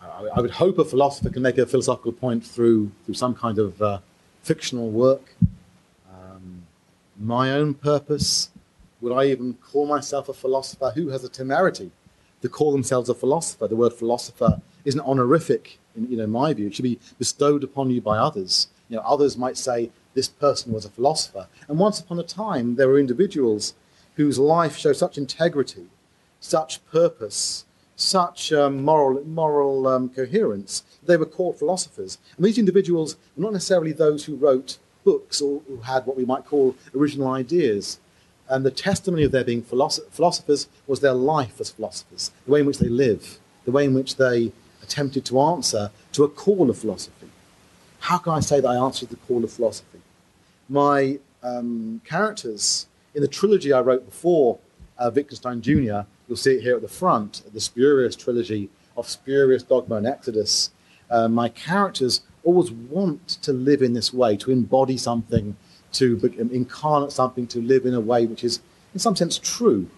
I, 0.00 0.28
I 0.36 0.40
would 0.40 0.52
hope 0.52 0.78
a 0.78 0.84
philosopher 0.84 1.30
can 1.30 1.42
make 1.42 1.58
a 1.58 1.66
philosophical 1.66 2.12
point 2.12 2.44
through, 2.44 2.92
through 3.04 3.14
some 3.14 3.34
kind 3.34 3.58
of 3.58 3.82
uh, 3.82 3.98
fictional 4.42 4.90
work. 4.90 5.34
Um, 6.12 6.62
my 7.18 7.50
own 7.50 7.74
purpose 7.74 8.50
Would 9.06 9.16
I 9.16 9.26
even 9.26 9.54
call 9.54 9.86
myself 9.86 10.28
a 10.28 10.34
philosopher? 10.34 10.90
Who 10.96 11.10
has 11.10 11.22
the 11.22 11.28
temerity 11.28 11.92
to 12.42 12.48
call 12.48 12.72
themselves 12.72 13.08
a 13.08 13.14
philosopher? 13.14 13.68
The 13.68 13.76
word 13.76 13.92
philosopher 13.92 14.60
isn't 14.84 15.00
honorific, 15.00 15.78
in 15.94 16.10
you 16.10 16.16
know, 16.16 16.26
my 16.26 16.52
view. 16.52 16.66
It 16.66 16.74
should 16.74 16.82
be 16.82 16.98
bestowed 17.16 17.62
upon 17.62 17.90
you 17.90 18.00
by 18.00 18.18
others. 18.18 18.66
You 18.88 18.96
know, 18.96 19.02
others 19.02 19.36
might 19.36 19.56
say 19.56 19.92
this 20.14 20.26
person 20.26 20.72
was 20.72 20.84
a 20.84 20.90
philosopher. 20.90 21.46
And 21.68 21.78
once 21.78 22.00
upon 22.00 22.18
a 22.18 22.24
time, 22.24 22.74
there 22.74 22.88
were 22.88 22.98
individuals 22.98 23.74
whose 24.16 24.40
life 24.40 24.76
showed 24.76 24.96
such 24.96 25.16
integrity, 25.16 25.86
such 26.40 26.84
purpose, 26.86 27.64
such 27.94 28.52
um, 28.52 28.82
moral, 28.82 29.22
moral 29.24 29.86
um, 29.86 30.08
coherence. 30.08 30.82
They 31.04 31.16
were 31.16 31.26
called 31.26 31.60
philosophers. 31.60 32.18
And 32.36 32.44
these 32.44 32.58
individuals 32.58 33.16
were 33.36 33.44
not 33.44 33.52
necessarily 33.52 33.92
those 33.92 34.24
who 34.24 34.34
wrote 34.34 34.78
books 35.04 35.40
or 35.40 35.62
who 35.68 35.76
had 35.76 36.06
what 36.06 36.16
we 36.16 36.24
might 36.24 36.44
call 36.44 36.74
original 36.92 37.28
ideas. 37.28 38.00
And 38.48 38.64
the 38.64 38.70
testimony 38.70 39.24
of 39.24 39.32
their 39.32 39.44
being 39.44 39.62
philosophers 39.62 40.68
was 40.86 41.00
their 41.00 41.12
life 41.12 41.60
as 41.60 41.70
philosophers, 41.70 42.30
the 42.44 42.52
way 42.52 42.60
in 42.60 42.66
which 42.66 42.78
they 42.78 42.88
live, 42.88 43.38
the 43.64 43.72
way 43.72 43.84
in 43.84 43.94
which 43.94 44.16
they 44.16 44.52
attempted 44.82 45.24
to 45.26 45.40
answer 45.40 45.90
to 46.12 46.24
a 46.24 46.28
call 46.28 46.70
of 46.70 46.78
philosophy. 46.78 47.28
How 48.00 48.18
can 48.18 48.32
I 48.34 48.40
say 48.40 48.60
that 48.60 48.68
I 48.68 48.76
answered 48.76 49.08
the 49.08 49.16
call 49.16 49.42
of 49.42 49.52
philosophy? 49.52 50.00
My 50.68 51.18
um, 51.42 52.00
characters 52.04 52.86
in 53.14 53.22
the 53.22 53.28
trilogy 53.28 53.72
I 53.72 53.80
wrote 53.80 54.04
before 54.04 54.58
uh, 54.98 55.10
Wittgenstein 55.12 55.60
Jr., 55.60 56.00
you'll 56.28 56.36
see 56.36 56.52
it 56.52 56.62
here 56.62 56.76
at 56.76 56.82
the 56.82 56.88
front, 56.88 57.42
the 57.52 57.60
spurious 57.60 58.14
trilogy 58.14 58.68
of 58.96 59.08
Spurious 59.08 59.62
Dogma 59.62 59.96
and 59.96 60.06
Exodus. 60.06 60.70
Uh, 61.10 61.28
my 61.28 61.48
characters 61.48 62.22
always 62.44 62.70
want 62.70 63.28
to 63.28 63.52
live 63.52 63.82
in 63.82 63.92
this 63.92 64.12
way, 64.12 64.36
to 64.36 64.50
embody 64.50 64.96
something, 64.96 65.56
to 65.92 66.20
incarnate 66.52 67.12
something, 67.12 67.46
to 67.48 67.60
live 67.60 67.86
in 67.86 67.94
a 67.94 68.00
way 68.00 68.26
which 68.26 68.44
is, 68.44 68.60
in 68.92 69.00
some 69.00 69.16
sense, 69.16 69.38
true. 69.38 69.88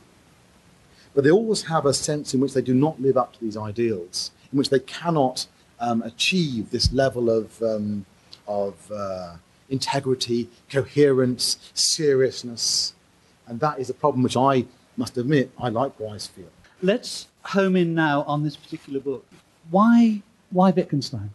But 1.14 1.24
they 1.24 1.30
always 1.30 1.62
have 1.64 1.86
a 1.86 1.94
sense 1.94 2.34
in 2.34 2.40
which 2.40 2.54
they 2.54 2.62
do 2.62 2.74
not 2.74 3.00
live 3.00 3.16
up 3.16 3.32
to 3.34 3.40
these 3.40 3.56
ideals, 3.56 4.30
in 4.52 4.58
which 4.58 4.70
they 4.70 4.80
cannot 4.80 5.46
um, 5.80 6.02
achieve 6.02 6.70
this 6.70 6.92
level 6.92 7.30
of, 7.30 7.60
um, 7.62 8.06
of 8.46 8.90
uh, 8.92 9.36
integrity, 9.68 10.48
coherence, 10.70 11.58
seriousness. 11.74 12.94
And 13.46 13.60
that 13.60 13.78
is 13.78 13.90
a 13.90 13.94
problem 13.94 14.22
which 14.22 14.36
I 14.36 14.66
must 14.96 15.16
admit 15.16 15.50
I 15.58 15.68
likewise 15.68 16.26
feel. 16.26 16.50
Let's 16.82 17.28
home 17.42 17.76
in 17.76 17.94
now 17.94 18.22
on 18.22 18.44
this 18.44 18.56
particular 18.56 19.00
book. 19.00 19.26
Why, 19.70 20.22
why 20.50 20.70
Wittgenstein? 20.70 21.30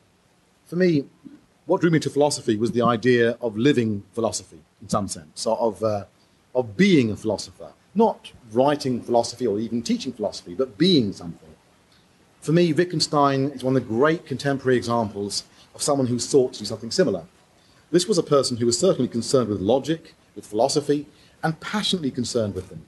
For 0.65 0.75
me, 0.75 1.05
what 1.65 1.81
drew 1.81 1.89
me 1.89 1.99
to 1.99 2.09
philosophy 2.09 2.57
was 2.57 2.71
the 2.71 2.81
idea 2.81 3.37
of 3.41 3.57
living 3.57 4.03
philosophy, 4.13 4.59
in 4.81 4.89
some 4.89 5.07
sense, 5.07 5.45
of, 5.47 5.81
uh, 5.83 6.05
of 6.53 6.75
being 6.75 7.11
a 7.11 7.15
philosopher. 7.15 7.71
Not 7.95 8.31
writing 8.51 9.01
philosophy 9.01 9.47
or 9.47 9.59
even 9.59 9.81
teaching 9.81 10.13
philosophy, 10.13 10.55
but 10.55 10.77
being 10.77 11.13
something. 11.13 11.49
For 12.41 12.51
me, 12.51 12.73
Wittgenstein 12.73 13.51
is 13.51 13.63
one 13.63 13.75
of 13.75 13.81
the 13.81 13.87
great 13.87 14.25
contemporary 14.25 14.75
examples 14.75 15.43
of 15.73 15.81
someone 15.81 16.07
who 16.07 16.19
sought 16.19 16.53
to 16.53 16.59
do 16.59 16.65
something 16.65 16.91
similar. 16.91 17.25
This 17.91 18.07
was 18.07 18.17
a 18.17 18.23
person 18.23 18.57
who 18.57 18.65
was 18.65 18.77
certainly 18.77 19.07
concerned 19.07 19.49
with 19.49 19.61
logic, 19.61 20.15
with 20.35 20.45
philosophy, 20.45 21.07
and 21.43 21.59
passionately 21.59 22.11
concerned 22.11 22.55
with 22.55 22.69
them. 22.69 22.85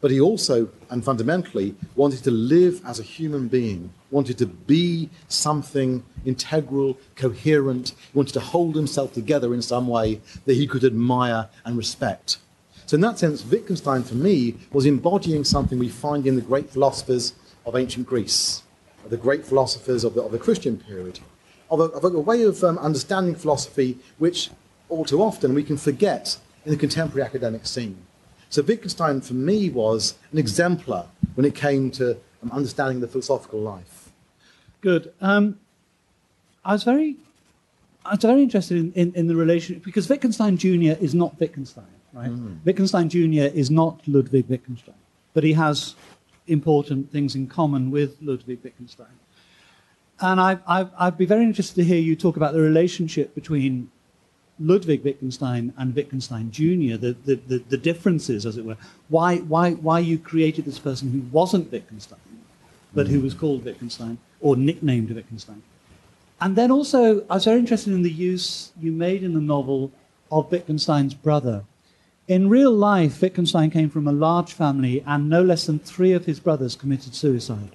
But 0.00 0.10
he 0.10 0.20
also, 0.20 0.70
and 0.88 1.04
fundamentally, 1.04 1.74
wanted 1.94 2.24
to 2.24 2.30
live 2.30 2.80
as 2.84 2.98
a 2.98 3.04
human 3.04 3.48
being, 3.48 3.92
wanted 4.10 4.38
to 4.38 4.46
be 4.46 5.08
something 5.28 6.04
integral, 6.24 6.98
coherent, 7.16 7.90
he 8.12 8.18
wanted 8.18 8.32
to 8.32 8.40
hold 8.40 8.74
himself 8.74 9.12
together 9.12 9.54
in 9.54 9.62
some 9.62 9.86
way 9.88 10.20
that 10.46 10.54
he 10.54 10.66
could 10.66 10.84
admire 10.84 11.48
and 11.64 11.76
respect. 11.76 12.38
So, 12.86 12.96
in 12.96 13.00
that 13.02 13.18
sense, 13.18 13.44
Wittgenstein 13.44 14.02
for 14.02 14.16
me 14.16 14.56
was 14.72 14.84
embodying 14.84 15.44
something 15.44 15.78
we 15.78 15.88
find 15.88 16.26
in 16.26 16.34
the 16.34 16.42
great 16.42 16.70
philosophers 16.70 17.34
of 17.64 17.76
ancient 17.76 18.06
Greece, 18.06 18.62
the 19.08 19.16
great 19.16 19.44
philosophers 19.44 20.02
of 20.02 20.14
the, 20.14 20.22
of 20.22 20.32
the 20.32 20.38
Christian 20.38 20.76
period, 20.76 21.20
of 21.70 21.80
a, 21.80 21.84
of 21.84 22.04
a 22.04 22.18
way 22.18 22.42
of 22.42 22.64
um, 22.64 22.78
understanding 22.78 23.34
philosophy 23.34 23.98
which 24.18 24.50
all 24.88 25.04
too 25.04 25.22
often 25.22 25.54
we 25.54 25.62
can 25.62 25.76
forget 25.76 26.36
in 26.64 26.72
the 26.72 26.76
contemporary 26.76 27.24
academic 27.24 27.64
scene. 27.64 27.96
So 28.48 28.62
Wittgenstein 28.62 29.20
for 29.20 29.34
me 29.34 29.70
was 29.70 30.14
an 30.32 30.38
exemplar 30.38 31.06
when 31.36 31.46
it 31.46 31.54
came 31.54 31.90
to 31.92 32.16
um, 32.42 32.50
understanding 32.50 33.00
the 33.00 33.06
philosophical 33.06 33.60
life. 33.60 33.99
Good. 34.80 35.12
Um, 35.20 35.58
I 36.64 36.72
was 36.72 36.84
very, 36.84 37.16
I 38.04 38.14
was 38.14 38.22
very 38.22 38.42
interested 38.42 38.78
in, 38.78 38.92
in, 38.92 39.14
in, 39.14 39.26
the 39.26 39.36
relationship 39.36 39.84
because 39.84 40.08
Wittgenstein 40.08 40.56
Jr. 40.56 40.96
is 41.00 41.14
not 41.14 41.38
Wittgenstein, 41.38 41.84
right? 42.12 42.30
Mm. 42.30 42.64
Wittgenstein 42.64 43.08
Jr. 43.08 43.54
is 43.54 43.70
not 43.70 44.00
Ludwig 44.06 44.48
Wittgenstein, 44.48 44.94
but 45.34 45.44
he 45.44 45.52
has 45.52 45.94
important 46.46 47.12
things 47.12 47.34
in 47.34 47.46
common 47.46 47.90
with 47.90 48.16
Ludwig 48.20 48.60
Wittgenstein. 48.62 49.06
And 50.20 50.40
I, 50.40 50.58
I, 50.66 50.86
I'd 50.98 51.16
be 51.16 51.26
very 51.26 51.44
interested 51.44 51.76
to 51.76 51.84
hear 51.84 51.98
you 51.98 52.14
talk 52.16 52.36
about 52.36 52.52
the 52.52 52.60
relationship 52.60 53.34
between 53.34 53.90
Ludwig 54.58 55.02
Wittgenstein 55.02 55.72
and 55.78 55.94
Wittgenstein 55.94 56.50
Jr., 56.50 56.96
the, 56.98 57.16
the, 57.24 57.34
the, 57.46 57.58
the, 57.70 57.78
differences, 57.78 58.44
as 58.44 58.58
it 58.58 58.64
were. 58.66 58.76
Why, 59.08 59.38
why, 59.38 59.72
why 59.72 60.00
you 60.00 60.18
created 60.18 60.66
this 60.66 60.78
person 60.78 61.10
who 61.10 61.20
wasn't 61.32 61.72
Wittgenstein, 61.72 62.18
but 62.92 63.08
who 63.08 63.20
was 63.20 63.32
called 63.32 63.64
Wittgenstein 63.64 64.18
or 64.40 64.56
nicknamed 64.56 65.10
Wittgenstein. 65.10 65.62
And 66.40 66.56
then 66.56 66.70
also, 66.70 67.24
I 67.28 67.34
was 67.34 67.44
very 67.44 67.58
interested 67.58 67.92
in 67.92 68.02
the 68.02 68.10
use 68.10 68.72
you 68.80 68.92
made 68.92 69.22
in 69.22 69.34
the 69.34 69.40
novel 69.40 69.92
of 70.32 70.50
Wittgenstein's 70.50 71.14
brother. 71.14 71.64
In 72.28 72.48
real 72.48 72.72
life, 72.72 73.20
Wittgenstein 73.20 73.70
came 73.70 73.90
from 73.90 74.06
a 74.06 74.12
large 74.12 74.52
family, 74.52 75.02
and 75.06 75.28
no 75.28 75.42
less 75.42 75.66
than 75.66 75.78
three 75.80 76.12
of 76.12 76.24
his 76.26 76.40
brothers 76.40 76.76
committed 76.76 77.14
suicide. 77.14 77.72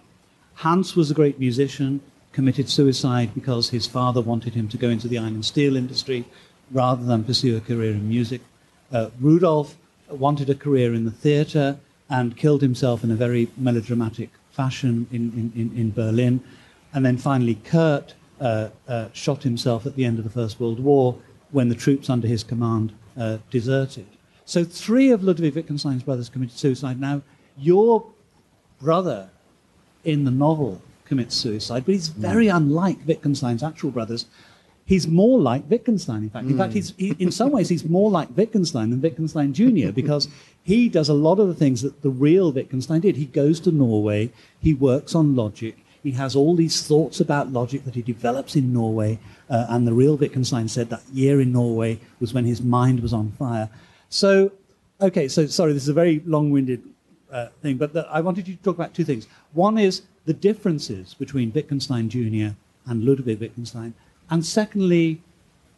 Hans 0.56 0.96
was 0.96 1.12
a 1.12 1.14
great 1.14 1.40
musician, 1.40 2.02
committed 2.32 2.70
suicide 2.70 3.32
because 3.36 3.70
his 3.70 3.86
father 3.86 4.22
wanted 4.22 4.54
him 4.54 4.68
to 4.70 4.78
go 4.78 4.90
into 4.90 5.08
the 5.08 5.18
iron 5.18 5.36
and 5.36 5.46
steel 5.46 5.76
industry 5.76 6.26
rather 6.72 7.04
than 7.04 7.24
pursue 7.24 7.56
a 7.56 7.62
career 7.62 7.92
in 7.92 8.10
music. 8.10 8.42
Uh, 8.92 9.10
Rudolf 9.20 9.76
wanted 10.10 10.50
a 10.50 10.56
career 10.56 10.94
in 10.94 11.06
the 11.06 11.12
theatre 11.12 11.78
and 12.10 12.38
killed 12.38 12.62
himself 12.62 13.04
in 13.04 13.12
a 13.12 13.16
very 13.16 13.50
melodramatic 13.58 14.30
fashion 14.56 15.08
in, 15.12 15.52
in, 15.56 15.72
in 15.78 15.92
Berlin. 15.92 16.42
And 16.94 17.06
then 17.06 17.18
finally, 17.18 17.56
Kurt 17.56 18.14
uh, 18.40 18.70
uh, 18.88 19.10
shot 19.14 19.44
himself 19.44 19.86
at 19.86 19.96
the 19.96 20.06
end 20.06 20.18
of 20.18 20.24
the 20.24 20.30
First 20.30 20.60
World 20.60 20.80
War 20.80 21.18
when 21.52 21.70
the 21.70 21.76
troops 21.76 22.10
under 22.10 22.28
his 22.28 22.44
command 22.44 22.94
uh, 23.18 23.38
deserted. 23.50 24.08
So, 24.46 24.64
three 24.64 25.12
of 25.12 25.24
Ludwig 25.24 25.56
Wittgenstein's 25.56 26.04
brothers 26.04 26.30
committed 26.30 26.58
suicide. 26.58 27.00
Now, 27.00 27.22
your 27.58 28.06
brother 28.80 29.30
in 30.04 30.24
the 30.24 30.32
novel 30.32 30.82
commits 31.06 31.36
suicide, 31.36 31.86
but 31.86 31.94
he's 31.94 32.10
very 32.10 32.48
unlike 32.48 32.98
Wittgenstein's 33.06 33.64
actual 33.64 33.92
brothers 33.92 34.26
he's 34.86 35.08
more 35.08 35.40
like 35.40 35.70
Wittgenstein, 35.70 36.24
in 36.24 36.30
fact. 36.30 36.48
In 36.48 36.58
fact, 36.58 36.74
he's, 36.74 36.94
he, 36.98 37.16
in 37.20 37.32
some 37.32 37.52
ways, 37.52 37.70
he's 37.70 37.86
more 37.86 38.10
like 38.12 38.30
Wittgenstein 38.38 38.92
than 38.92 39.02
Wittgenstein 39.02 39.54
Jr. 39.54 39.92
because 39.94 40.28
he 40.64 40.90
does 40.90 41.10
a 41.10 41.14
lot 41.14 41.40
of 41.40 41.48
the 41.48 41.56
things 41.56 41.82
that 41.82 42.02
the 42.02 42.10
real 42.10 42.52
Wittgenstein 42.52 43.02
did. 43.02 43.16
He 43.16 43.26
goes 43.26 43.60
to 43.62 43.72
Norway, 43.72 44.32
he 44.60 44.74
works 44.74 45.16
on 45.16 45.36
logic, 45.36 45.78
he 46.06 46.12
has 46.12 46.36
all 46.36 46.56
these 46.56 46.86
thoughts 46.86 47.20
about 47.20 47.52
logic 47.52 47.84
that 47.86 47.96
he 47.96 48.04
develops 48.04 48.56
in 48.56 48.72
Norway. 48.72 49.18
Uh, 49.50 49.66
and 49.70 49.88
the 49.88 49.94
real 49.94 50.16
Wittgenstein 50.16 50.68
said 50.68 50.90
that 50.92 51.02
year 51.12 51.42
in 51.42 51.52
Norway 51.52 52.00
was 52.20 52.32
when 52.32 52.46
his 52.46 52.62
mind 52.62 53.00
was 53.00 53.12
on 53.12 53.32
fire. 53.32 53.70
So, 54.10 54.52
okay, 55.02 55.28
so 55.28 55.48
sorry, 55.48 55.74
this 55.74 55.82
is 55.82 55.90
a 55.90 55.94
very 55.94 56.22
long 56.26 56.52
winded 56.52 56.84
uh, 57.32 57.48
thing, 57.64 57.78
but 57.78 57.94
the, 57.94 58.08
I 58.12 58.22
wanted 58.22 58.48
you 58.48 58.56
to 58.56 58.62
talk 58.62 58.76
about 58.76 58.94
two 58.94 59.04
things. 59.04 59.28
One 59.54 59.80
is 59.80 60.04
the 60.26 60.34
differences 60.34 61.16
between 61.16 61.52
Wittgenstein 61.52 62.08
Jr. 62.08 62.56
and 62.86 63.04
Ludwig 63.04 63.40
Wittgenstein, 63.40 63.96
and 64.30 64.46
secondly, 64.46 65.22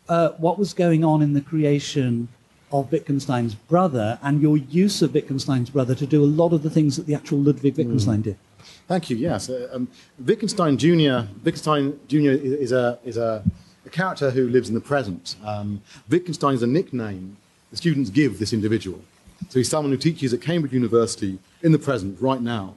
uh, 0.10 0.30
what 0.38 0.58
was 0.58 0.74
going 0.74 1.04
on 1.04 1.22
in 1.22 1.34
the 1.34 1.42
creation 1.42 2.30
of 2.72 2.92
Wittgenstein's 2.92 3.56
brother 3.56 4.20
and 4.22 4.42
your 4.42 4.58
use 4.58 5.02
of 5.02 5.14
Wittgenstein's 5.14 5.70
brother 5.70 5.96
to 5.96 6.06
do 6.06 6.24
a 6.24 6.26
lot 6.26 6.54
of 6.54 6.64
the 6.64 6.70
things 6.70 6.98
that 6.98 7.06
the 7.06 7.16
actual 7.16 7.40
Ludwig 7.40 7.76
hmm. 7.76 7.82
Wittgenstein 7.82 8.20
mm. 8.20 8.24
did. 8.24 8.38
Thank 8.88 9.10
you. 9.10 9.18
Yes, 9.18 9.50
uh, 9.50 9.70
um, 9.74 9.88
Wittgenstein 10.20 10.78
Jr. 10.78 11.28
Wittgenstein 11.44 12.00
Jr. 12.08 12.32
is 12.32 12.72
a 12.72 13.00
is 13.04 13.18
a, 13.18 13.44
a 13.86 13.90
character 13.90 14.32
who 14.32 14.50
lives 14.50 14.70
in 14.70 14.76
the 14.76 14.82
present. 14.82 15.36
Um, 15.44 15.82
Wittgenstein 16.10 16.54
is 16.54 16.64
a 16.64 16.68
nickname 16.68 17.38
the 17.72 17.78
students 17.78 18.10
give 18.10 18.40
this 18.40 18.54
individual. 18.54 19.02
So 19.50 19.60
he's 19.60 19.70
someone 19.70 19.92
who 19.92 19.98
teaches 19.98 20.34
at 20.34 20.42
Cambridge 20.42 20.74
University 20.74 21.40
in 21.62 21.72
the 21.72 21.80
present, 21.80 22.20
right 22.22 22.42
now, 22.42 22.76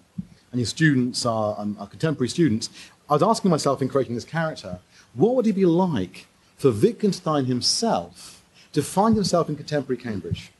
and 0.50 0.58
his 0.58 0.68
students 0.68 1.24
are, 1.24 1.54
um, 1.58 1.76
are 1.80 1.86
contemporary 1.86 2.28
students. 2.28 2.70
I 3.08 3.14
was 3.14 3.22
asking 3.22 3.50
myself 3.50 3.82
in 3.82 3.88
creating 3.88 4.14
this 4.14 4.24
character, 4.24 4.78
what 5.14 5.34
would 5.34 5.46
it 5.46 5.54
be 5.54 5.66
like 5.66 6.26
for 6.56 6.70
Wittgenstein 6.70 7.46
himself 7.46 8.42
to 8.72 8.82
find 8.82 9.16
himself 9.16 9.48
in 9.48 9.56
contemporary 9.56 10.00
Cambridge? 10.00 10.52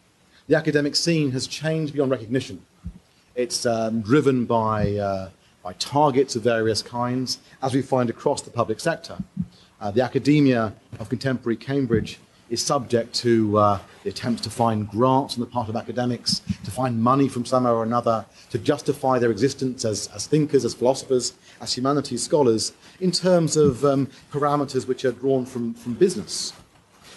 The 0.49 0.57
academic 0.57 0.97
scene 0.97 1.31
has 1.31 1.47
changed 1.47 1.95
beyond 1.95 2.11
recognition. 2.11 2.65
It's 3.37 3.65
um, 3.65 4.01
driven 4.03 4.47
by, 4.47 4.97
uh, 4.97 5.31
by 5.63 5.75
targets 5.75 6.35
of 6.35 6.43
various 6.43 6.83
kinds, 6.83 7.39
as 7.63 7.75
we 7.75 7.83
find 7.83 8.11
across 8.11 8.43
the 8.43 8.51
public 8.51 8.81
sector. 8.81 9.19
Uh, 9.81 9.91
the 9.91 10.03
academia 10.03 10.75
of 10.99 11.09
contemporary 11.09 11.57
Cambridge 11.57 12.19
is 12.51 12.61
subject 12.61 13.15
to 13.15 13.57
uh, 13.57 13.79
the 14.03 14.11
attempts 14.11 14.43
to 14.43 14.51
find 14.51 14.89
grants 14.89 15.35
on 15.35 15.41
the 15.41 15.47
part 15.47 15.69
of 15.69 15.77
academics, 15.77 16.43
to 16.65 16.71
find 16.71 17.01
money 17.01 17.29
from 17.29 17.45
somewhere 17.45 17.73
or 17.73 17.85
another, 17.85 18.27
to 18.51 18.59
justify 18.59 19.21
their 19.21 19.31
existence 19.31 19.85
as, 19.85 20.09
as 20.09 20.27
thinkers, 20.27 20.65
as 20.65 20.75
philosophers, 20.75 21.35
as 21.61 21.73
humanities 21.73 22.25
scholars, 22.25 22.73
in 23.01 23.11
terms 23.11 23.57
of 23.57 23.85
um, 23.85 24.09
parameters 24.31 24.87
which 24.87 25.05
are 25.05 25.13
drawn 25.13 25.47
from, 25.47 25.75
from 25.75 25.95
business. 25.95 26.53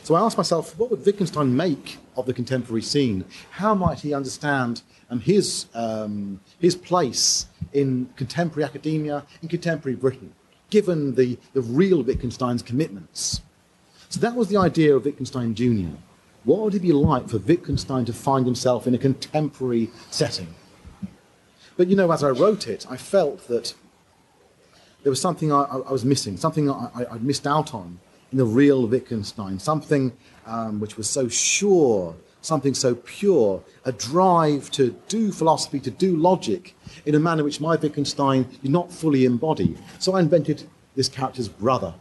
So 0.03 0.15
I 0.15 0.21
asked 0.21 0.37
myself, 0.37 0.77
what 0.77 0.91
would 0.91 1.05
Wittgenstein 1.05 1.55
make 1.55 1.97
of 2.17 2.25
the 2.25 2.33
contemporary 2.33 2.81
scene? 2.81 3.23
How 3.51 3.73
might 3.73 4.01
he 4.01 4.13
understand 4.13 4.81
um, 5.09 5.21
his, 5.21 5.67
um, 5.73 6.41
his 6.59 6.75
place 6.75 7.47
in 7.71 8.09
contemporary 8.15 8.65
academia, 8.65 9.25
in 9.41 9.47
contemporary 9.47 9.95
Britain, 9.95 10.33
given 10.69 11.15
the, 11.15 11.37
the 11.53 11.61
real 11.61 12.03
Wittgenstein's 12.03 12.61
commitments? 12.61 13.41
So 14.09 14.19
that 14.19 14.35
was 14.35 14.49
the 14.49 14.57
idea 14.57 14.95
of 14.95 15.05
Wittgenstein 15.05 15.55
Jr. 15.55 15.95
What 16.43 16.59
would 16.59 16.75
it 16.75 16.81
be 16.81 16.91
like 16.91 17.29
for 17.29 17.37
Wittgenstein 17.37 18.03
to 18.05 18.13
find 18.13 18.45
himself 18.45 18.85
in 18.85 18.93
a 18.93 18.97
contemporary 18.97 19.89
setting? 20.11 20.53
But 21.77 21.87
you 21.87 21.95
know, 21.95 22.11
as 22.11 22.23
I 22.23 22.29
wrote 22.29 22.67
it, 22.67 22.85
I 22.89 22.97
felt 22.97 23.47
that 23.47 23.73
there 25.03 25.09
was 25.09 25.21
something 25.21 25.51
I, 25.51 25.63
I 25.63 25.91
was 25.91 26.03
missing, 26.05 26.37
something 26.37 26.69
I, 26.69 27.05
would 27.11 27.23
missed 27.23 27.45
out 27.45 27.73
on 27.73 27.99
in 28.31 28.37
the 28.37 28.45
real 28.45 28.87
Wittgenstein, 28.87 29.59
something 29.59 30.13
um, 30.45 30.79
which 30.79 30.97
was 30.97 31.09
so 31.09 31.27
sure, 31.27 32.15
something 32.41 32.73
so 32.73 32.95
pure, 32.95 33.61
a 33.85 33.91
drive 33.91 34.71
to 34.71 34.95
do 35.07 35.31
philosophy, 35.31 35.79
to 35.81 35.91
do 35.91 36.15
logic 36.15 36.75
in 37.05 37.15
a 37.15 37.19
manner 37.19 37.43
which 37.43 37.61
my 37.61 37.75
Wittgenstein 37.75 38.43
did 38.61 38.71
not 38.71 38.91
fully 38.91 39.25
embody. 39.25 39.77
So 39.99 40.15
I 40.15 40.19
invented 40.19 40.63
this 40.95 41.09
character's 41.09 41.49
brother. 41.49 41.93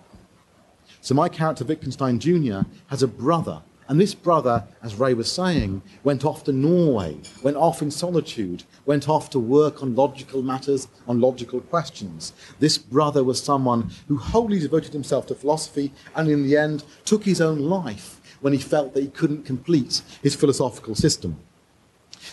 So 1.00 1.14
my 1.14 1.28
character, 1.28 1.64
Wittgenstein 1.64 2.20
Jr., 2.20 2.60
has 2.86 3.02
a 3.02 3.08
brother. 3.08 3.62
And 3.92 4.00
this 4.00 4.14
brother, 4.14 4.64
as 4.82 4.94
Ray 4.94 5.12
was 5.12 5.30
saying, 5.30 5.82
went 6.02 6.24
off 6.24 6.44
to 6.44 6.52
Norway, 6.52 7.18
went 7.42 7.58
off 7.58 7.82
in 7.82 7.90
solitude, 7.90 8.64
went 8.86 9.06
off 9.06 9.28
to 9.28 9.38
work 9.38 9.82
on 9.82 9.94
logical 9.94 10.40
matters, 10.40 10.88
on 11.06 11.20
logical 11.20 11.60
questions. 11.60 12.32
This 12.58 12.78
brother 12.78 13.22
was 13.22 13.42
someone 13.42 13.90
who 14.08 14.16
wholly 14.16 14.60
devoted 14.60 14.94
himself 14.94 15.26
to 15.26 15.34
philosophy 15.34 15.92
and 16.16 16.30
in 16.30 16.42
the 16.42 16.56
end 16.56 16.84
took 17.04 17.24
his 17.24 17.38
own 17.38 17.58
life 17.58 18.18
when 18.40 18.54
he 18.54 18.58
felt 18.58 18.94
that 18.94 19.02
he 19.02 19.10
couldn't 19.10 19.44
complete 19.44 20.00
his 20.22 20.34
philosophical 20.34 20.94
system. 20.94 21.36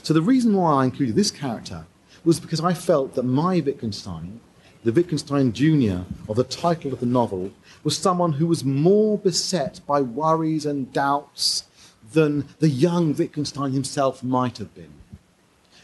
So 0.02 0.14
the 0.14 0.22
reason 0.22 0.56
why 0.56 0.76
I 0.76 0.86
included 0.86 1.18
this 1.18 1.30
character 1.30 1.88
was 2.24 2.40
because 2.40 2.62
I 2.62 2.74
felt 2.74 3.16
that 3.16 3.24
my 3.24 3.60
Wittgenstein, 3.60 4.40
the 4.84 4.94
Wittgenstein 4.94 5.52
Jr. 5.52 6.04
of 6.30 6.36
the 6.36 6.44
title 6.44 6.94
of 6.94 7.00
the 7.00 7.06
novel, 7.06 7.52
was 7.84 7.98
someone 7.98 8.34
who 8.34 8.48
was 8.48 8.64
more 8.64 9.18
beset 9.18 9.82
by 9.86 10.02
worries 10.02 10.66
and 10.66 10.92
doubts 10.94 11.66
than 12.14 12.48
the 12.60 12.70
young 12.70 13.14
Wittgenstein 13.14 13.72
himself 13.72 14.24
might 14.24 14.58
have 14.58 14.74
been. 14.76 14.94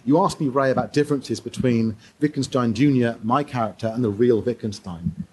You 0.06 0.24
asked 0.24 0.40
me, 0.40 0.48
Ray, 0.48 0.72
about 0.72 0.94
differences 0.94 1.40
between 1.40 1.98
Wittgenstein 2.20 2.74
Jr., 2.74 3.18
my 3.24 3.44
character, 3.44 3.88
and 3.88 4.04
the 4.04 4.10
real 4.10 4.42
Wittgenstein. 4.42 5.26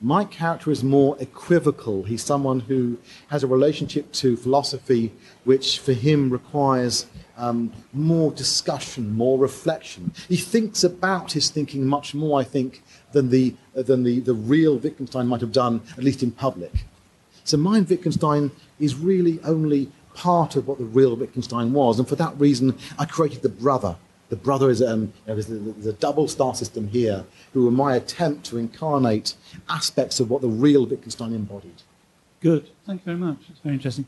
My 0.00 0.24
character 0.24 0.70
is 0.70 0.84
more 0.84 1.16
equivocal. 1.18 2.04
He's 2.04 2.22
someone 2.22 2.60
who 2.60 2.98
has 3.28 3.42
a 3.42 3.48
relationship 3.48 4.12
to 4.12 4.36
philosophy 4.36 5.12
which, 5.42 5.80
for 5.80 5.92
him, 5.92 6.30
requires 6.30 7.06
um, 7.36 7.72
more 7.92 8.30
discussion, 8.30 9.16
more 9.16 9.38
reflection. 9.38 10.12
He 10.28 10.36
thinks 10.36 10.84
about 10.84 11.32
his 11.32 11.50
thinking 11.50 11.84
much 11.84 12.14
more, 12.14 12.38
I 12.38 12.44
think, 12.44 12.82
than 13.10 13.30
the, 13.30 13.56
uh, 13.76 13.82
than 13.82 14.04
the, 14.04 14.20
the 14.20 14.34
real 14.34 14.76
Wittgenstein 14.78 15.26
might 15.26 15.40
have 15.40 15.52
done, 15.52 15.80
at 15.96 16.04
least 16.04 16.22
in 16.22 16.30
public. 16.30 16.84
So 17.42 17.56
mine 17.56 17.84
Wittgenstein 17.88 18.52
is 18.78 18.94
really 18.94 19.40
only 19.42 19.90
part 20.14 20.54
of 20.54 20.68
what 20.68 20.78
the 20.78 20.84
real 20.84 21.16
Wittgenstein 21.16 21.72
was, 21.72 21.98
and 21.98 22.08
for 22.08 22.16
that 22.16 22.38
reason, 22.38 22.78
I 22.98 23.04
created 23.04 23.42
the 23.42 23.48
brother. 23.48 23.96
The 24.28 24.36
brother 24.36 24.70
is 24.70 24.82
um, 24.82 25.12
there's, 25.24 25.48
a, 25.48 25.54
there's 25.54 25.86
a 25.86 25.92
double 25.94 26.28
star 26.28 26.54
system 26.54 26.88
here, 26.88 27.24
who 27.54 27.64
were 27.64 27.70
my 27.70 27.96
attempt 27.96 28.44
to 28.46 28.58
incarnate 28.58 29.34
aspects 29.68 30.20
of 30.20 30.28
what 30.30 30.42
the 30.42 30.48
real 30.48 30.84
Wittgenstein 30.84 31.32
embodied. 31.32 31.82
Good. 32.40 32.70
Thank 32.86 33.00
you 33.02 33.04
very 33.04 33.16
much. 33.16 33.38
It's 33.48 33.60
very 33.60 33.74
interesting. 33.74 34.06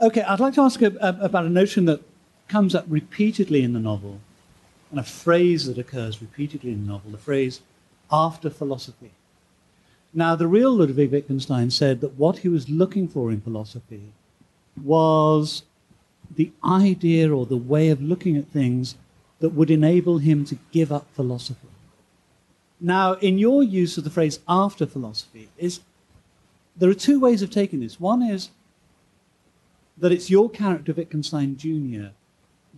Okay, 0.00 0.22
I'd 0.22 0.40
like 0.40 0.54
to 0.54 0.62
ask 0.62 0.80
a, 0.80 0.96
a, 1.00 1.24
about 1.24 1.44
a 1.44 1.50
notion 1.50 1.86
that 1.86 2.00
comes 2.46 2.74
up 2.74 2.84
repeatedly 2.88 3.62
in 3.62 3.72
the 3.72 3.80
novel, 3.80 4.20
and 4.90 5.00
a 5.00 5.04
phrase 5.04 5.66
that 5.66 5.76
occurs 5.76 6.22
repeatedly 6.22 6.70
in 6.70 6.86
the 6.86 6.92
novel, 6.92 7.10
the 7.10 7.18
phrase 7.18 7.60
after 8.10 8.48
philosophy. 8.48 9.10
Now, 10.14 10.36
the 10.36 10.46
real 10.46 10.72
Ludwig 10.72 11.10
Wittgenstein 11.10 11.70
said 11.70 12.00
that 12.00 12.14
what 12.14 12.38
he 12.38 12.48
was 12.48 12.70
looking 12.70 13.08
for 13.08 13.30
in 13.30 13.40
philosophy 13.40 14.12
was 14.82 15.64
the 16.34 16.52
idea 16.64 17.34
or 17.34 17.44
the 17.44 17.56
way 17.56 17.90
of 17.90 18.00
looking 18.00 18.36
at 18.36 18.46
things 18.46 18.94
that 19.40 19.50
would 19.50 19.70
enable 19.70 20.18
him 20.18 20.44
to 20.46 20.58
give 20.72 20.90
up 20.90 21.06
philosophy. 21.14 21.68
Now, 22.80 23.14
in 23.14 23.38
your 23.38 23.62
use 23.62 23.98
of 23.98 24.04
the 24.04 24.10
phrase 24.10 24.40
after 24.48 24.86
philosophy, 24.86 25.48
is 25.56 25.80
there 26.76 26.90
are 26.90 26.94
two 26.94 27.18
ways 27.18 27.42
of 27.42 27.50
taking 27.50 27.80
this. 27.80 27.98
One 27.98 28.22
is 28.22 28.50
that 29.96 30.12
it's 30.12 30.30
your 30.30 30.48
character, 30.48 30.92
Wittgenstein 30.92 31.56
Jr., 31.56 32.10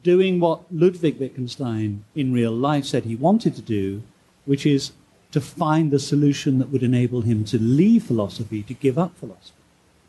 doing 0.02 0.40
what 0.40 0.62
Ludwig 0.70 1.18
Wittgenstein 1.18 2.04
in 2.14 2.32
real 2.32 2.52
life 2.52 2.86
said 2.86 3.04
he 3.04 3.16
wanted 3.16 3.54
to 3.56 3.62
do, 3.62 4.02
which 4.46 4.64
is 4.64 4.92
to 5.32 5.40
find 5.40 5.90
the 5.90 5.98
solution 5.98 6.58
that 6.58 6.70
would 6.70 6.82
enable 6.82 7.20
him 7.20 7.44
to 7.44 7.58
leave 7.58 8.04
philosophy, 8.04 8.62
to 8.62 8.74
give 8.74 8.98
up 8.98 9.16
philosophy. 9.16 9.52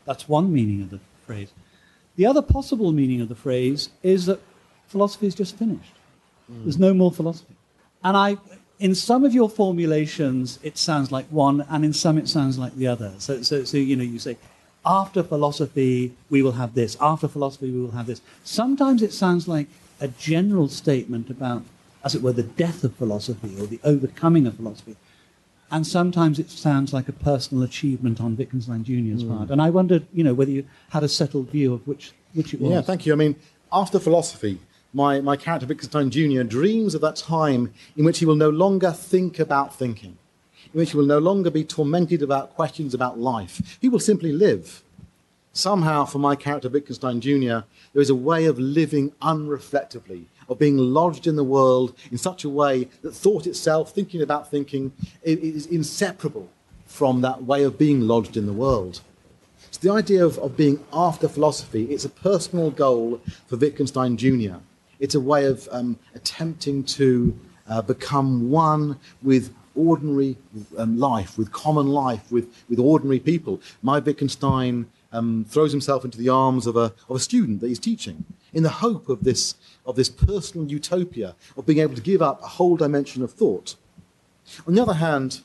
That's 0.06 0.28
one 0.28 0.52
meaning 0.52 0.82
of 0.82 0.90
the 0.90 1.00
phrase. 1.26 1.52
The 2.16 2.26
other 2.26 2.42
possible 2.42 2.92
meaning 2.92 3.20
of 3.20 3.28
the 3.28 3.34
phrase 3.34 3.90
is 4.02 4.26
that 4.26 4.40
philosophy 4.88 5.26
is 5.26 5.34
just 5.34 5.56
finished. 5.56 5.92
Mm. 6.50 6.64
There's 6.64 6.78
no 6.78 6.94
more 6.94 7.10
philosophy. 7.10 7.54
And 8.04 8.16
I, 8.16 8.36
in 8.78 8.94
some 8.94 9.24
of 9.24 9.32
your 9.32 9.48
formulations, 9.48 10.58
it 10.62 10.78
sounds 10.78 11.12
like 11.12 11.26
one, 11.26 11.66
and 11.68 11.84
in 11.84 11.92
some 11.92 12.18
it 12.18 12.28
sounds 12.28 12.58
like 12.58 12.74
the 12.76 12.86
other. 12.86 13.14
So, 13.18 13.42
so, 13.42 13.64
so 13.64 13.76
you 13.76 13.96
know, 13.96 14.04
you 14.04 14.18
say, 14.18 14.36
after 14.84 15.22
philosophy, 15.22 16.12
we 16.28 16.42
will 16.42 16.52
have 16.52 16.74
this. 16.74 16.96
After 17.00 17.28
philosophy, 17.28 17.70
we 17.70 17.80
will 17.80 17.92
have 17.92 18.06
this. 18.06 18.20
Sometimes 18.42 19.02
it 19.02 19.12
sounds 19.12 19.46
like 19.46 19.68
a 20.00 20.08
general 20.08 20.68
statement 20.68 21.30
about, 21.30 21.62
as 22.04 22.14
it 22.14 22.22
were, 22.22 22.32
the 22.32 22.42
death 22.42 22.82
of 22.82 22.94
philosophy 22.96 23.54
or 23.60 23.66
the 23.66 23.78
overcoming 23.84 24.46
of 24.46 24.56
philosophy 24.56 24.96
and 25.72 25.86
sometimes 25.86 26.38
it 26.38 26.50
sounds 26.50 26.92
like 26.92 27.08
a 27.08 27.12
personal 27.12 27.64
achievement 27.64 28.20
on 28.20 28.36
Wittgenstein 28.36 28.84
Jr.'s 28.84 29.24
mm. 29.24 29.36
part. 29.36 29.50
And 29.50 29.60
I 29.60 29.70
wondered, 29.70 30.06
you 30.12 30.22
know, 30.22 30.34
whether 30.34 30.50
you 30.50 30.66
had 30.90 31.02
a 31.02 31.08
settled 31.08 31.48
view 31.48 31.72
of 31.72 31.86
which, 31.88 32.12
which 32.34 32.52
it 32.52 32.60
was. 32.60 32.70
Yeah, 32.70 32.82
thank 32.82 33.06
you. 33.06 33.14
I 33.14 33.16
mean, 33.16 33.34
after 33.72 33.98
philosophy, 33.98 34.60
my, 34.92 35.20
my 35.20 35.36
character 35.36 35.66
Wittgenstein 35.66 36.10
Jr. 36.10 36.42
dreams 36.42 36.94
of 36.94 37.00
that 37.00 37.16
time 37.16 37.72
in 37.96 38.04
which 38.04 38.18
he 38.18 38.26
will 38.26 38.34
no 38.34 38.50
longer 38.50 38.90
think 38.90 39.38
about 39.38 39.74
thinking, 39.74 40.18
in 40.72 40.78
which 40.78 40.90
he 40.90 40.96
will 40.96 41.06
no 41.06 41.18
longer 41.18 41.50
be 41.50 41.64
tormented 41.64 42.22
about 42.22 42.54
questions 42.54 42.92
about 42.92 43.18
life. 43.18 43.78
He 43.80 43.88
will 43.88 44.00
simply 44.00 44.32
live. 44.32 44.82
Somehow, 45.54 46.06
for 46.06 46.18
my 46.18 46.34
character 46.34 46.68
Wittgenstein 46.68 47.20
Jr., 47.20 47.66
there 47.92 48.02
is 48.02 48.10
a 48.10 48.14
way 48.14 48.46
of 48.46 48.58
living 48.58 49.12
unreflectively, 49.22 50.24
of 50.48 50.58
being 50.58 50.78
lodged 50.78 51.26
in 51.26 51.36
the 51.36 51.44
world 51.44 51.94
in 52.10 52.18
such 52.18 52.44
a 52.44 52.48
way 52.48 52.88
that 53.02 53.14
thought 53.14 53.46
itself, 53.46 53.92
thinking 53.92 54.22
about 54.22 54.50
thinking, 54.50 54.92
is 55.22 55.66
inseparable 55.66 56.48
from 56.86 57.20
that 57.20 57.44
way 57.44 57.64
of 57.64 57.78
being 57.78 58.02
lodged 58.02 58.36
in 58.36 58.46
the 58.46 58.52
world. 58.52 59.00
So 59.70 59.80
the 59.80 59.92
idea 59.92 60.24
of, 60.24 60.38
of 60.38 60.56
being 60.56 60.84
after 60.92 61.28
philosophy, 61.28 61.84
it's 61.84 62.04
a 62.04 62.10
personal 62.10 62.70
goal 62.70 63.20
for 63.46 63.56
Wittgenstein 63.56 64.16
Jr. 64.16 64.56
It's 65.02 65.16
a 65.16 65.20
way 65.20 65.46
of 65.46 65.68
um, 65.72 65.98
attempting 66.14 66.84
to 66.84 67.36
uh, 67.68 67.82
become 67.82 68.50
one 68.50 69.00
with 69.20 69.52
ordinary 69.74 70.36
um, 70.78 70.96
life, 70.96 71.36
with 71.36 71.50
common 71.50 71.88
life, 71.88 72.30
with, 72.30 72.46
with 72.68 72.78
ordinary 72.78 73.18
people. 73.18 73.60
My 73.82 73.98
Wittgenstein 73.98 74.86
um, 75.12 75.44
throws 75.48 75.72
himself 75.72 76.04
into 76.04 76.18
the 76.18 76.28
arms 76.28 76.68
of 76.68 76.76
a, 76.76 76.94
of 77.08 77.16
a 77.16 77.18
student 77.18 77.60
that 77.62 77.66
he's 77.66 77.80
teaching 77.80 78.24
in 78.52 78.62
the 78.62 78.68
hope 78.68 79.08
of 79.08 79.24
this, 79.24 79.56
of 79.84 79.96
this 79.96 80.08
personal 80.08 80.68
utopia 80.68 81.34
of 81.56 81.66
being 81.66 81.80
able 81.80 81.96
to 81.96 82.00
give 82.00 82.22
up 82.22 82.40
a 82.40 82.46
whole 82.46 82.76
dimension 82.76 83.24
of 83.24 83.32
thought. 83.32 83.74
On 84.68 84.74
the 84.74 84.82
other 84.82 84.94
hand, 84.94 85.40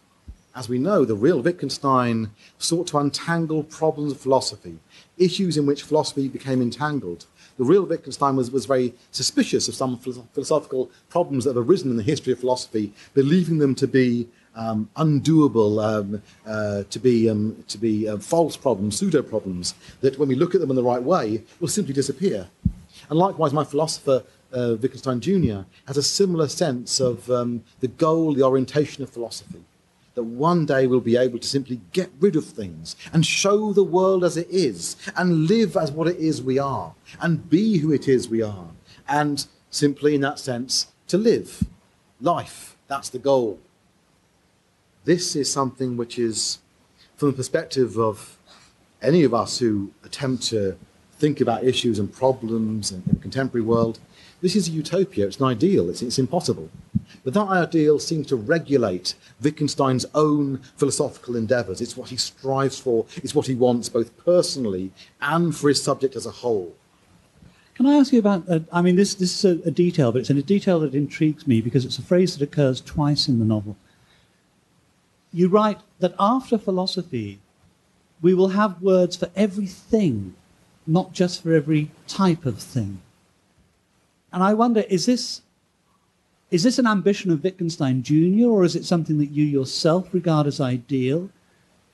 as 0.56 0.70
we 0.70 0.78
know, 0.78 1.04
the 1.04 1.16
real 1.16 1.42
Wittgenstein 1.42 2.30
sought 2.60 2.86
to 2.88 3.00
untangle 3.00 3.64
problems 3.64 4.12
of 4.12 4.20
philosophy, 4.20 4.78
issues 5.18 5.58
in 5.58 5.66
which 5.66 5.82
philosophy 5.82 6.28
became 6.28 6.62
entangled. 6.62 7.26
The 7.58 7.64
real 7.64 7.86
Wittgenstein 7.86 8.36
was, 8.36 8.52
was 8.52 8.66
very 8.66 8.94
suspicious 9.12 9.68
of 9.68 9.76
some 9.76 9.98
philosophical 9.98 10.92
problems 11.10 11.44
that 11.44 11.56
have 11.56 11.70
arisen 11.70 11.90
in 11.90 11.98
the 11.98 12.04
history 12.04 12.34
of 12.34 12.40
philosophy, 12.40 12.94
believing 13.14 13.58
them 13.58 13.74
to 13.76 13.88
be 13.88 14.28
um, 14.56 14.90
undoable, 14.96 15.84
um, 15.84 16.22
uh, 16.46 16.84
to 16.90 17.00
be, 17.00 17.30
um, 17.30 17.64
to 17.68 17.78
be 17.78 18.08
uh, 18.08 18.18
false 18.18 18.58
problems, 18.58 18.98
pseudo 18.98 19.22
problems, 19.22 19.74
that 20.02 20.18
when 20.18 20.30
we 20.30 20.36
look 20.36 20.56
at 20.56 20.62
them 20.62 20.70
in 20.70 20.76
the 20.76 20.84
right 20.84 21.02
way, 21.02 21.44
will 21.60 21.68
simply 21.68 21.94
disappear. 21.94 22.48
And 23.10 23.18
likewise, 23.18 23.54
my 23.54 23.64
philosopher, 23.64 24.24
uh, 24.54 24.76
Wittgenstein 24.82 25.20
Jr., 25.20 25.62
has 25.88 25.98
a 25.98 26.04
similar 26.04 26.48
sense 26.48 27.00
of 27.00 27.30
um, 27.30 27.64
the 27.80 27.88
goal, 27.88 28.34
the 28.34 28.44
orientation 28.44 29.04
of 29.04 29.10
philosophy. 29.10 29.64
That 30.18 30.24
one 30.24 30.66
day 30.66 30.88
we'll 30.88 31.00
be 31.00 31.16
able 31.16 31.38
to 31.38 31.48
simply 31.48 31.80
get 31.92 32.10
rid 32.20 32.36
of 32.36 32.44
things 32.44 32.96
and 33.14 33.24
show 33.24 33.72
the 33.72 33.84
world 33.84 34.24
as 34.24 34.36
it 34.36 34.48
is 34.50 34.96
and 35.16 35.48
live 35.48 35.78
as 35.78 35.92
what 35.92 36.08
it 36.08 36.18
is 36.18 36.42
we 36.42 36.58
are 36.58 36.96
and 37.22 37.48
be 37.52 37.78
who 37.78 37.94
it 37.94 38.08
is 38.08 38.28
we 38.28 38.42
are 38.42 38.70
and 39.08 39.46
simply 39.70 40.16
in 40.16 40.22
that 40.22 40.40
sense 40.40 40.88
to 41.08 41.20
live 41.20 41.64
life. 42.20 42.76
That's 42.88 43.10
the 43.10 43.20
goal. 43.20 43.60
This 45.06 45.36
is 45.36 45.54
something 45.54 45.98
which 45.98 46.18
is 46.18 46.58
from 47.16 47.30
the 47.30 47.38
perspective 47.38 48.00
of 48.00 48.40
any 49.04 49.24
of 49.24 49.36
us 49.36 49.60
who 49.60 49.92
attempt 50.04 50.42
to 50.48 50.80
think 51.20 51.42
about 51.42 51.64
issues 51.64 52.00
and 52.00 52.12
problems 52.12 52.92
in, 52.92 53.04
the 53.06 53.16
contemporary 53.18 53.64
world 53.64 54.00
this 54.42 54.56
is 54.56 54.68
a 54.68 54.72
utopia, 54.72 55.28
it's 55.28 55.38
an 55.38 55.46
ideal, 55.46 55.90
it's, 55.90 56.02
it's 56.02 56.20
impossible. 56.20 56.70
But 57.28 57.34
that 57.34 57.50
ideal 57.50 58.00
seems 58.00 58.28
to 58.28 58.38
regulate 58.38 59.14
Wittgenstein's 59.42 60.06
own 60.16 60.62
philosophical 60.78 61.36
endeavours. 61.36 61.82
It's 61.82 61.98
what 61.98 62.08
he 62.08 62.16
strives 62.16 62.80
for, 62.80 63.06
it's 63.18 63.36
what 63.36 63.48
he 63.48 63.54
wants 63.54 63.90
both 63.90 64.18
personally 64.24 64.94
and 65.20 65.54
for 65.54 65.68
his 65.68 65.84
subject 65.84 66.16
as 66.16 66.26
a 66.26 66.32
whole. 66.32 66.74
Can 67.76 67.86
I 67.86 67.96
ask 67.96 68.14
you 68.14 68.20
about? 68.20 68.48
Uh, 68.48 68.62
I 68.72 68.82
mean, 68.82 68.96
this 68.96 69.14
this 69.14 69.44
is 69.44 69.60
a, 69.60 69.68
a, 69.68 69.72
detail, 69.72 70.14
but 70.14 70.20
it's 70.20 70.30
a 70.30 70.42
detail 70.42 70.80
that 70.80 70.96
intrigues 70.96 71.46
me 71.46 71.60
because 71.60 71.84
it's 71.84 72.00
a 72.00 72.02
phrase 72.02 72.38
that 72.38 72.44
occurs 72.46 72.80
twice 72.80 73.28
in 73.28 73.40
the 73.40 73.46
novel. 73.46 73.76
You 75.34 75.50
write 75.50 75.82
that 76.00 76.16
after 76.18 76.58
philosophy, 76.58 77.40
we 78.22 78.34
will 78.34 78.56
have 78.56 78.82
words 78.82 79.18
for 79.18 79.30
everything, 79.36 80.34
not 80.88 81.12
just 81.12 81.44
for 81.44 81.54
every 81.54 81.92
type 82.08 82.46
of 82.46 82.60
thing. 82.60 83.02
And 84.32 84.42
I 84.42 84.54
wonder, 84.54 84.86
is 84.88 85.08
this, 85.08 85.42
is 86.50 86.64
this 86.64 86.80
an 86.80 86.88
ambition 86.88 87.30
of 87.30 87.44
Wittgenstein 87.44 88.04
Jr., 88.04 88.48
or 88.48 88.64
is 88.64 88.76
it 88.76 88.86
something 88.86 89.18
that 89.18 89.32
you 89.32 89.44
yourself 89.44 90.14
regard 90.14 90.48
as 90.48 90.62
ideal? 90.62 91.30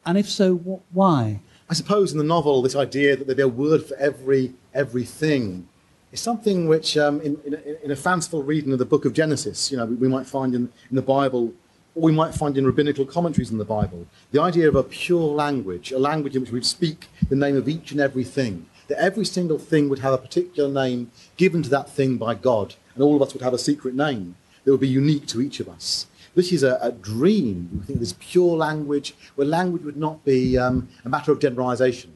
And 0.05 0.17
if 0.17 0.29
so, 0.29 0.55
wh- 0.57 0.95
why? 0.95 1.39
I 1.69 1.73
suppose 1.73 2.11
in 2.11 2.19
the 2.19 2.23
novel, 2.23 2.61
this 2.61 2.75
idea 2.75 3.15
that 3.15 3.25
there'd 3.25 3.37
be 3.37 3.43
a 3.43 3.47
word 3.47 3.83
for 3.85 3.95
every 3.95 4.53
everything 4.73 5.67
is 6.11 6.19
something 6.19 6.67
which, 6.67 6.97
um, 6.97 7.19
in, 7.21 7.39
in, 7.45 7.53
a, 7.55 7.85
in, 7.85 7.91
a, 7.91 7.95
fanciful 7.95 8.43
reading 8.43 8.71
of 8.71 8.79
the 8.79 8.85
book 8.85 9.05
of 9.05 9.13
Genesis, 9.13 9.71
you 9.71 9.77
know, 9.77 9.85
we, 9.85 9.95
we 9.95 10.07
might 10.07 10.27
find 10.27 10.53
in, 10.53 10.69
in 10.89 10.95
the 10.95 11.01
Bible, 11.01 11.51
or 11.95 12.03
we 12.03 12.11
might 12.11 12.35
find 12.35 12.55
in 12.55 12.65
rabbinical 12.65 13.05
commentaries 13.05 13.49
in 13.49 13.57
the 13.57 13.65
Bible, 13.65 14.05
the 14.31 14.39
idea 14.39 14.67
of 14.67 14.75
a 14.75 14.83
pure 14.83 15.33
language, 15.33 15.91
a 15.91 15.97
language 15.97 16.35
in 16.35 16.41
which 16.41 16.51
we 16.51 16.61
speak 16.61 17.07
the 17.29 17.35
name 17.35 17.57
of 17.57 17.67
each 17.67 17.91
and 17.91 17.99
every 17.99 18.23
thing 18.23 18.67
that 18.87 18.99
every 18.99 19.25
single 19.25 19.57
thing 19.57 19.89
would 19.89 19.99
have 19.99 20.13
a 20.13 20.17
particular 20.17 20.69
name 20.69 21.09
given 21.37 21.63
to 21.63 21.69
that 21.69 21.89
thing 21.89 22.17
by 22.17 22.35
God, 22.35 22.75
and 22.93 23.03
all 23.03 23.15
of 23.15 23.21
us 23.21 23.33
would 23.33 23.41
have 23.41 23.53
a 23.53 23.57
secret 23.57 23.95
name 23.95 24.35
that 24.63 24.71
would 24.71 24.79
be 24.79 24.87
unique 24.87 25.25
to 25.27 25.41
each 25.41 25.59
of 25.59 25.69
us. 25.69 26.07
This 26.35 26.51
is 26.51 26.63
a, 26.63 26.79
a 26.81 26.91
dream. 26.91 27.69
We 27.73 27.85
think 27.85 27.99
this 27.99 28.15
pure 28.19 28.55
language, 28.57 29.13
where 29.35 29.45
language 29.45 29.83
would 29.83 29.97
not 29.97 30.25
be 30.25 30.57
um, 30.57 30.89
a 31.05 31.09
matter 31.09 31.31
of 31.31 31.39
generalization. 31.39 32.13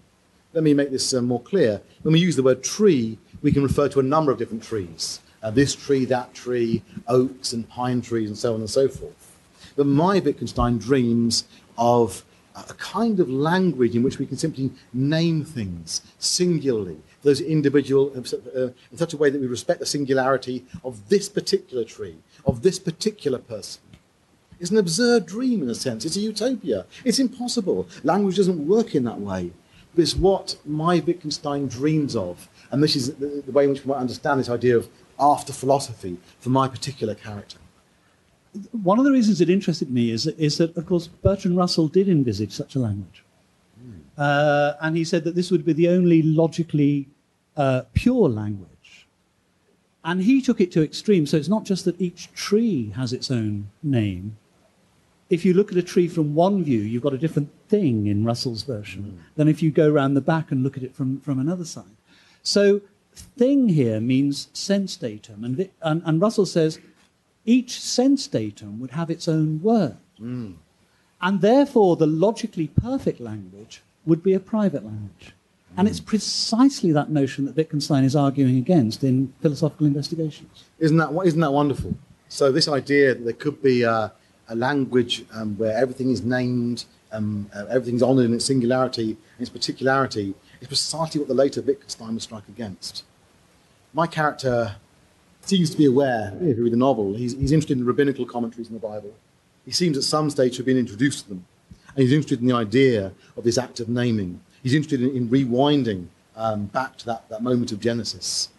Let 0.54 0.64
me 0.64 0.74
make 0.74 0.90
this 0.90 1.14
uh, 1.14 1.22
more 1.22 1.42
clear. 1.42 1.82
When 2.02 2.14
we 2.14 2.20
use 2.20 2.36
the 2.36 2.44
word 2.44 2.64
tree, 2.64 3.20
we 3.42 3.52
can 3.52 3.62
refer 3.62 3.88
to 3.90 4.00
a 4.00 4.04
number 4.04 4.32
of 4.32 4.40
different 4.40 4.64
trees. 4.64 5.20
Uh, 5.44 5.52
this 5.52 5.76
tree, 5.76 6.06
that 6.06 6.34
tree, 6.34 6.82
oaks 7.08 7.54
and 7.54 7.70
pine 7.70 8.02
trees, 8.02 8.30
and 8.30 8.38
so 8.38 8.56
on 8.56 8.62
and 8.62 8.70
so 8.70 8.88
forth. 8.88 9.38
But 9.76 9.86
my 9.86 10.20
Wittgenstein 10.20 10.80
dreams 10.80 11.44
of 11.78 12.24
a 12.56 12.74
kind 12.74 13.20
of 13.20 13.30
language 13.30 13.96
in 13.96 14.02
which 14.02 14.18
we 14.18 14.26
can 14.26 14.38
simply 14.38 14.72
name 14.94 15.46
things 15.46 16.02
singularly, 16.18 16.98
those 17.28 17.42
individual, 17.42 18.12
uh, 18.16 18.62
in 18.92 18.98
such 18.98 19.14
a 19.14 19.18
way 19.18 19.30
that 19.30 19.42
we 19.42 19.48
respect 19.48 19.80
the 19.80 19.86
singularity 19.86 20.66
of 20.84 21.10
this 21.10 21.28
particular 21.30 21.84
tree, 21.84 22.16
of 22.46 22.62
this 22.62 22.80
particular 22.80 23.40
person. 23.40 23.82
It's 24.60 24.72
an 24.72 24.78
absurd 24.78 25.26
dream 25.26 25.62
in 25.62 25.70
a 25.70 25.76
sense. 25.76 26.06
It's 26.06 26.16
a 26.16 26.22
utopia. 26.22 26.86
It's 27.04 27.20
impossible. 27.20 27.88
Language 28.04 28.38
doesn't 28.38 28.68
work 28.68 28.96
in 28.96 29.04
that 29.04 29.20
way. 29.20 29.52
But 29.94 30.02
it's 30.02 30.16
what 30.16 30.58
my 30.66 31.00
Wittgenstein 31.00 31.68
dreams 31.68 32.16
of. 32.16 32.50
And 32.72 32.82
this 32.82 32.96
is 32.96 33.16
the, 33.16 33.44
the 33.46 33.52
way 33.52 33.66
in 33.66 33.70
which 33.72 33.84
we 33.86 33.90
might 33.92 34.00
understand 34.00 34.40
this 34.40 34.50
idea 34.50 34.78
of 34.78 34.90
after 35.20 35.54
philosophy 35.54 36.18
for 36.40 36.50
my 36.50 36.68
particular 36.68 37.14
character 37.14 37.60
one 38.72 38.98
of 38.98 39.06
the 39.06 39.12
reasons 39.12 39.42
it 39.42 39.50
interested 39.50 39.92
me 39.92 40.12
is, 40.12 40.28
is 40.28 40.58
that, 40.58 40.76
of 40.78 40.86
course, 40.86 41.08
Bertrand 41.08 41.58
Russell 41.58 41.88
did 41.88 42.10
envisage 42.10 42.52
such 42.52 42.76
a 42.76 42.80
language. 42.80 43.24
Mm. 43.80 44.00
Uh, 44.18 44.74
and 44.82 44.98
he 44.98 45.04
said 45.04 45.24
that 45.26 45.36
this 45.36 45.52
would 45.52 45.66
be 45.66 45.74
the 45.74 45.90
only 45.90 46.22
logically 46.24 47.08
uh, 47.58 47.82
pure 47.94 48.30
language. 48.30 49.08
And 50.04 50.22
he 50.24 50.42
took 50.42 50.62
it 50.62 50.72
to 50.72 50.84
extreme. 50.84 51.26
So 51.26 51.36
it's 51.36 51.50
not 51.50 51.66
just 51.66 51.84
that 51.86 52.00
each 52.00 52.32
tree 52.34 52.94
has 52.96 53.12
its 53.12 53.30
own 53.30 53.70
name. 53.84 54.38
If 55.30 55.44
you 55.44 55.54
look 55.54 55.72
at 55.72 55.78
a 55.78 55.84
tree 55.84 56.08
from 56.08 56.34
one 56.34 56.64
view, 56.64 56.80
you've 56.80 57.04
got 57.04 57.14
a 57.14 57.18
different 57.18 57.50
thing 57.68 58.08
in 58.08 58.24
Russell's 58.24 58.64
version 58.64 59.04
mm. 59.04 59.36
than 59.36 59.50
if 59.50 59.62
you 59.62 59.72
go 59.72 59.92
around 59.92 60.14
the 60.14 60.22
back 60.22 60.52
and 60.52 60.64
look 60.64 60.78
at 60.78 60.84
it 60.84 60.96
from, 60.96 61.20
from 61.20 61.40
another 61.40 61.66
side. 61.66 61.98
So 62.44 62.80
thing 63.14 63.68
here 63.68 64.00
means 64.00 64.48
sense 64.54 64.96
datum. 64.96 65.44
And, 65.44 65.70
and, 65.82 66.02
and 66.06 66.22
Russell 66.22 66.46
says 66.46 66.80
each 67.44 67.82
sense 67.82 68.28
datum 68.28 68.80
would 68.80 68.92
have 68.92 69.10
its 69.10 69.28
own 69.28 69.62
word. 69.62 69.98
Mm. 70.22 70.56
And 71.20 71.42
therefore, 71.42 71.98
the 71.98 72.08
logically 72.08 72.68
perfect 72.68 73.20
language 73.20 73.82
would 74.06 74.24
be 74.24 74.34
a 74.34 74.40
private 74.40 74.86
language. 74.86 75.34
And 75.78 75.88
it's 75.88 76.00
precisely 76.00 76.92
that 76.94 77.12
notion 77.12 77.46
that 77.46 77.56
Wittgenstein 77.56 78.04
is 78.04 78.16
arguing 78.16 78.58
against 78.58 79.04
in 79.04 79.32
philosophical 79.42 79.86
investigations. 79.86 80.64
Isn't 80.80 80.98
that, 80.98 81.12
isn't 81.24 81.40
that 81.40 81.54
wonderful? 81.54 81.96
So, 82.30 82.52
this 82.52 82.68
idea 82.68 83.14
that 83.14 83.24
there 83.24 83.34
could 83.34 83.62
be 83.62 83.84
a, 83.84 84.12
a 84.50 84.56
language 84.56 85.24
um, 85.34 85.56
where 85.58 85.78
everything 85.78 86.10
is 86.10 86.24
named, 86.24 86.86
um, 87.12 87.50
uh, 87.56 87.66
everything's 87.70 88.02
honoured 88.02 88.26
in 88.26 88.34
its 88.34 88.46
singularity 88.46 89.12
and 89.12 89.40
its 89.40 89.52
particularity, 89.52 90.34
is 90.60 90.68
precisely 90.68 91.20
what 91.20 91.28
the 91.28 91.36
later 91.36 91.62
Wittgenstein 91.62 92.14
would 92.14 92.24
strike 92.24 92.48
against. 92.50 93.04
My 93.94 94.08
character 94.08 94.76
seems 95.42 95.70
to 95.70 95.78
be 95.78 95.86
aware, 95.86 96.34
if 96.42 96.58
you 96.58 96.64
read 96.64 96.74
the 96.74 96.78
novel, 96.78 97.14
he's, 97.14 97.34
he's 97.34 97.52
interested 97.52 97.78
in 97.78 97.86
rabbinical 97.86 98.26
commentaries 98.26 98.68
in 98.68 98.74
the 98.74 98.80
Bible. 98.80 99.14
He 99.64 99.72
seems 99.72 99.98
at 99.98 100.04
some 100.04 100.30
stage 100.30 100.54
to 100.54 100.58
have 100.60 100.66
been 100.66 100.78
introduced 100.78 101.24
to 101.24 101.30
them. 101.30 101.46
And 101.90 102.04
he's 102.04 102.12
interested 102.12 102.42
in 102.42 102.48
the 102.48 102.56
idea 102.56 103.14
of 103.36 103.44
this 103.44 103.58
act 103.58 103.80
of 103.80 103.90
naming. 103.90 104.42
He's 104.68 104.74
interested 104.74 105.02
in, 105.02 105.16
in 105.16 105.30
rewinding 105.30 106.08
um, 106.36 106.66
back 106.66 106.98
to 106.98 107.06
that, 107.06 107.30
that 107.30 107.42
moment 107.42 107.72
of 107.72 107.80
Genesis. 107.80 108.50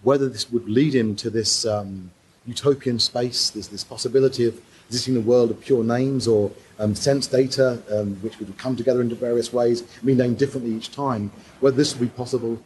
Whether 0.00 0.26
this 0.26 0.50
would 0.50 0.66
lead 0.70 0.94
him 0.94 1.14
to 1.16 1.28
this 1.28 1.66
um, 1.66 2.10
utopian 2.46 2.98
space, 2.98 3.50
this, 3.50 3.66
this 3.66 3.84
possibility 3.84 4.46
of 4.46 4.58
existing 4.86 5.16
in 5.16 5.20
a 5.20 5.22
world 5.22 5.50
of 5.50 5.60
pure 5.60 5.84
names 5.84 6.26
or 6.26 6.50
um, 6.78 6.94
sense 6.94 7.26
data, 7.26 7.82
um, 7.92 8.14
which 8.22 8.38
would 8.38 8.56
come 8.56 8.74
together 8.74 9.02
in 9.02 9.14
various 9.14 9.52
ways, 9.52 9.82
be 10.02 10.14
named 10.14 10.38
differently 10.38 10.72
each 10.72 10.90
time, 10.90 11.30
whether 11.60 11.76
this 11.76 11.94
would 11.94 12.08
be 12.08 12.16
possible 12.16 12.58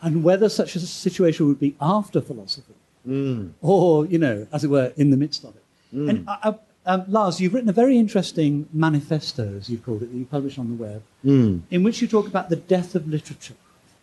and 0.00 0.24
whether 0.24 0.48
such 0.48 0.76
a 0.76 0.80
situation 0.80 1.46
would 1.48 1.60
be 1.60 1.76
after 1.82 2.22
philosophy 2.22 2.72
mm. 3.06 3.50
or, 3.60 4.06
you 4.06 4.18
know, 4.18 4.46
as 4.52 4.64
it 4.64 4.68
were, 4.68 4.90
in 4.96 5.10
the 5.10 5.18
midst 5.18 5.44
of 5.44 5.54
it. 5.54 5.64
Mm. 5.94 6.08
And 6.08 6.28
uh, 6.30 6.36
uh, 6.44 6.52
um, 6.86 7.04
Lars, 7.08 7.40
you've 7.40 7.54
written 7.54 7.70
a 7.70 7.74
very 7.74 7.98
interesting 7.98 8.68
manifesto, 8.72 9.56
as 9.56 9.70
you've 9.70 9.84
called 9.84 10.02
it, 10.02 10.12
that 10.12 10.16
you 10.16 10.26
published 10.26 10.58
on 10.58 10.68
the 10.68 10.74
web, 10.74 11.02
mm. 11.24 11.62
in 11.70 11.82
which 11.82 12.02
you 12.02 12.08
talk 12.08 12.26
about 12.26 12.50
the 12.50 12.56
death 12.56 12.94
of 12.94 13.08
literature. 13.08 13.54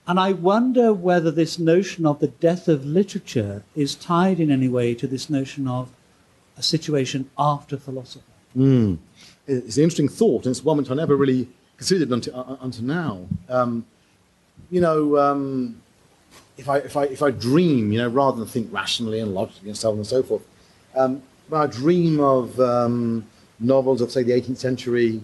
And 0.08 0.20
I 0.20 0.32
wonder 0.32 0.94
whether 0.94 1.30
this 1.30 1.60
notion 1.60 2.06
of 2.06 2.20
the 2.20 2.28
death 2.28 2.68
of 2.68 2.86
literature 2.86 3.64
is 3.76 3.94
tied 3.94 4.40
in 4.40 4.50
any 4.50 4.68
way 4.68 4.96
to 4.96 5.06
this 5.06 5.30
notion 5.30 5.68
of 5.68 5.92
a 6.58 6.64
situation 6.64 7.30
after 7.38 7.78
philosophy. 7.78 8.26
Mm. 8.58 8.98
It's 9.48 9.78
an 9.78 9.84
interesting 9.84 10.10
thought, 10.10 10.46
and 10.46 10.52
it's 10.52 10.64
one 10.64 10.78
which 10.78 10.90
I 10.90 10.96
never 10.96 11.16
really 11.16 11.48
considered 11.78 12.12
until, 12.12 12.40
uh, 12.40 12.58
until 12.62 12.84
now. 12.84 13.28
Um, 13.48 13.86
you 14.72 14.82
know, 14.82 15.18
um, 15.18 15.82
if 16.58 16.68
I, 16.68 16.78
if 16.78 16.98
I, 16.98 17.04
if 17.06 17.22
I 17.22 17.32
dream, 17.32 17.92
you 17.92 18.00
know, 18.00 18.08
rather 18.08 18.38
than 18.38 18.48
think 18.48 18.74
rationally 18.74 19.20
and 19.20 19.34
logically 19.34 19.70
and 19.70 19.78
so 19.78 19.92
on 19.92 19.98
and 19.98 20.08
so 20.08 20.24
forth, 20.24 20.44
um, 20.96 21.22
when 21.52 21.60
I 21.60 21.68
dream 21.68 22.22
of 22.22 22.58
um, 22.62 23.26
novels 23.60 24.00
of, 24.00 24.10
say, 24.10 24.24
the 24.24 24.32
18th 24.32 24.56
century, 24.56 25.22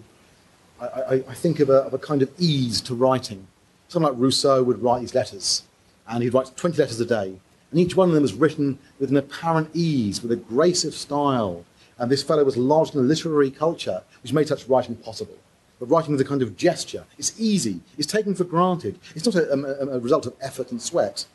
I, 0.78 0.86
I, 0.86 1.13
I 1.30 1.34
think 1.34 1.62
of 1.62 1.70
a, 1.70 1.84
of 1.84 1.94
a, 1.94 1.98
kind 1.98 2.22
of 2.22 2.30
ease 2.38 2.82
to 2.82 2.96
writing. 2.96 3.48
Someone 3.88 4.12
like 4.12 4.22
Rousseau 4.22 4.62
would 4.62 4.84
write 4.84 5.00
these 5.00 5.16
letters, 5.16 5.63
and 6.06 6.22
he'd 6.22 6.34
write 6.34 6.52
20 6.58 6.78
letters 6.78 7.00
a 7.00 7.06
day, 7.06 7.40
and 7.72 7.80
each 7.80 7.96
one 7.96 8.10
of 8.10 8.13
them 8.13 8.24
was 8.24 8.34
written 8.34 8.78
with 9.00 9.10
an 9.10 9.16
apparent 9.16 9.70
ease, 9.74 10.22
with 10.22 10.34
a 10.34 10.36
grace 10.36 10.84
of 10.84 10.94
style. 10.94 11.63
And 11.98 12.12
this 12.12 12.24
fellow 12.24 12.44
was 12.44 12.58
lodged 12.58 12.94
in 12.94 13.00
a 13.00 13.04
literary 13.04 13.50
culture 13.50 14.04
which 14.22 14.34
made 14.34 14.50
such 14.50 14.68
writing 14.68 14.96
possible 14.96 15.38
but 15.80 15.86
writing 15.86 16.12
with 16.12 16.22
a 16.22 16.26
kind 16.26 16.42
of 16.42 16.58
gesture. 16.58 17.06
It's 17.20 17.40
easy. 17.40 17.82
It's 18.00 18.12
taken 18.12 18.34
for 18.34 18.46
granted. 18.46 18.98
It's 19.13 19.28
not 19.28 19.36
a, 19.36 19.54
a, 19.54 19.98
a, 19.98 20.00
result 20.00 20.26
of 20.26 20.34
effort 20.42 20.72
and 20.72 20.82
sweat. 20.82 21.28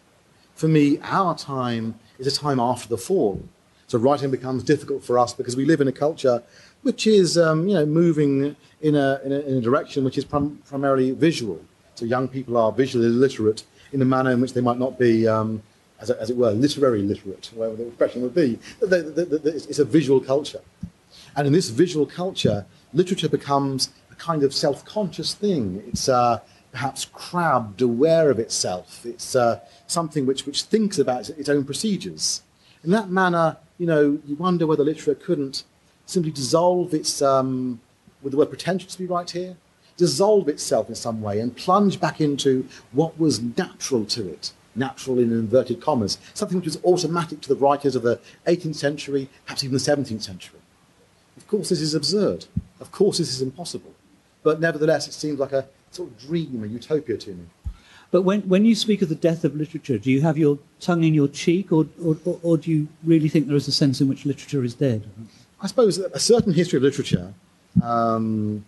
For 0.56 0.66
me, 0.66 0.98
our 1.04 1.38
time 1.38 1.94
is 2.18 2.26
a 2.26 2.36
time 2.36 2.58
after 2.58 2.88
the 2.88 2.98
fall. 2.98 3.40
So 3.92 3.98
writing 3.98 4.30
becomes 4.30 4.62
difficult 4.62 5.04
for 5.04 5.18
us 5.18 5.34
because 5.34 5.54
we 5.54 5.66
live 5.66 5.82
in 5.82 5.86
a 5.86 5.92
culture 5.92 6.42
which 6.80 7.06
is, 7.06 7.36
um, 7.36 7.68
you 7.68 7.74
know, 7.74 7.84
moving 7.84 8.56
in 8.80 8.94
a, 8.94 9.20
in 9.22 9.32
a, 9.32 9.40
in 9.40 9.58
a 9.58 9.60
direction 9.60 10.02
which 10.02 10.16
is 10.16 10.24
prim- 10.24 10.62
primarily 10.66 11.10
visual. 11.10 11.62
So 11.96 12.06
young 12.06 12.26
people 12.26 12.56
are 12.56 12.72
visually 12.72 13.08
literate 13.08 13.64
in 13.92 14.00
a 14.00 14.06
manner 14.06 14.30
in 14.30 14.40
which 14.40 14.54
they 14.54 14.62
might 14.62 14.78
not 14.78 14.98
be, 14.98 15.28
um, 15.28 15.62
as, 16.00 16.08
as, 16.10 16.30
it 16.30 16.38
were, 16.38 16.52
literary 16.52 17.02
literate, 17.02 17.50
whatever 17.54 17.76
the 17.76 17.88
expression 17.88 18.22
would 18.22 18.34
be. 18.34 18.58
It's 18.80 19.78
a 19.78 19.84
visual 19.84 20.20
culture. 20.20 20.62
And 21.36 21.46
in 21.46 21.52
this 21.52 21.68
visual 21.68 22.06
culture, 22.06 22.64
literature 22.94 23.28
becomes 23.28 23.90
a 24.10 24.14
kind 24.14 24.42
of 24.42 24.54
self 24.54 24.86
conscious 24.86 25.34
thing. 25.34 25.82
It's 25.86 26.08
uh, 26.08 26.40
perhaps 26.70 27.04
crabbed, 27.04 27.82
aware 27.82 28.30
of 28.30 28.38
itself. 28.38 29.04
It's 29.04 29.36
uh, 29.36 29.60
something 29.86 30.24
which, 30.24 30.46
which 30.46 30.62
thinks 30.62 30.98
about 30.98 31.28
its 31.28 31.50
own 31.50 31.66
procedures. 31.66 32.40
In 32.84 32.90
that 32.90 33.10
manner, 33.10 33.58
you 33.82 33.88
know, 33.88 34.16
you 34.24 34.36
wonder 34.36 34.64
whether 34.64 34.84
literature 34.84 35.16
couldn't 35.16 35.64
simply 36.06 36.30
dissolve 36.30 36.94
its, 36.94 37.20
um, 37.20 37.80
would 38.22 38.32
the 38.32 38.36
word 38.36 38.48
pretentious 38.48 38.92
to 38.92 38.98
be 39.00 39.06
right 39.06 39.28
here? 39.28 39.56
Dissolve 39.96 40.48
itself 40.48 40.88
in 40.88 40.94
some 40.94 41.20
way 41.20 41.40
and 41.40 41.56
plunge 41.56 41.98
back 41.98 42.20
into 42.20 42.68
what 42.92 43.18
was 43.18 43.42
natural 43.42 44.04
to 44.04 44.28
it, 44.28 44.52
natural 44.76 45.18
in 45.18 45.32
inverted 45.32 45.80
commas, 45.80 46.18
something 46.32 46.58
which 46.58 46.66
was 46.66 46.78
automatic 46.84 47.40
to 47.40 47.48
the 47.48 47.56
writers 47.56 47.96
of 47.96 48.04
the 48.04 48.20
18th 48.46 48.76
century, 48.76 49.28
perhaps 49.46 49.64
even 49.64 49.74
the 49.74 49.80
17th 49.80 50.22
century. 50.22 50.60
Of 51.36 51.48
course, 51.48 51.70
this 51.70 51.80
is 51.80 51.92
absurd. 51.92 52.46
Of 52.78 52.92
course, 52.92 53.18
this 53.18 53.30
is 53.30 53.42
impossible. 53.42 53.94
But 54.44 54.60
nevertheless, 54.60 55.08
it 55.08 55.12
seems 55.12 55.40
like 55.40 55.50
a 55.50 55.66
sort 55.90 56.08
of 56.08 56.20
dream, 56.20 56.62
a 56.62 56.68
utopia 56.68 57.16
to 57.16 57.30
me. 57.30 57.46
But 58.12 58.22
when, 58.22 58.42
when 58.42 58.66
you 58.66 58.74
speak 58.74 59.00
of 59.00 59.08
the 59.08 59.14
death 59.14 59.42
of 59.42 59.56
literature, 59.56 59.96
do 59.96 60.10
you 60.10 60.20
have 60.20 60.36
your 60.36 60.58
tongue 60.80 61.02
in 61.02 61.14
your 61.14 61.28
cheek, 61.28 61.72
or, 61.72 61.86
or, 62.04 62.38
or 62.42 62.58
do 62.58 62.70
you 62.70 62.88
really 63.02 63.30
think 63.30 63.48
there 63.48 63.56
is 63.56 63.66
a 63.66 63.72
sense 63.72 64.02
in 64.02 64.06
which 64.06 64.26
literature 64.26 64.62
is 64.62 64.74
dead? 64.74 65.08
I 65.62 65.66
suppose 65.66 65.96
a 65.96 66.18
certain 66.18 66.52
history 66.52 66.76
of 66.76 66.82
literature, 66.82 67.32
um, 67.82 68.66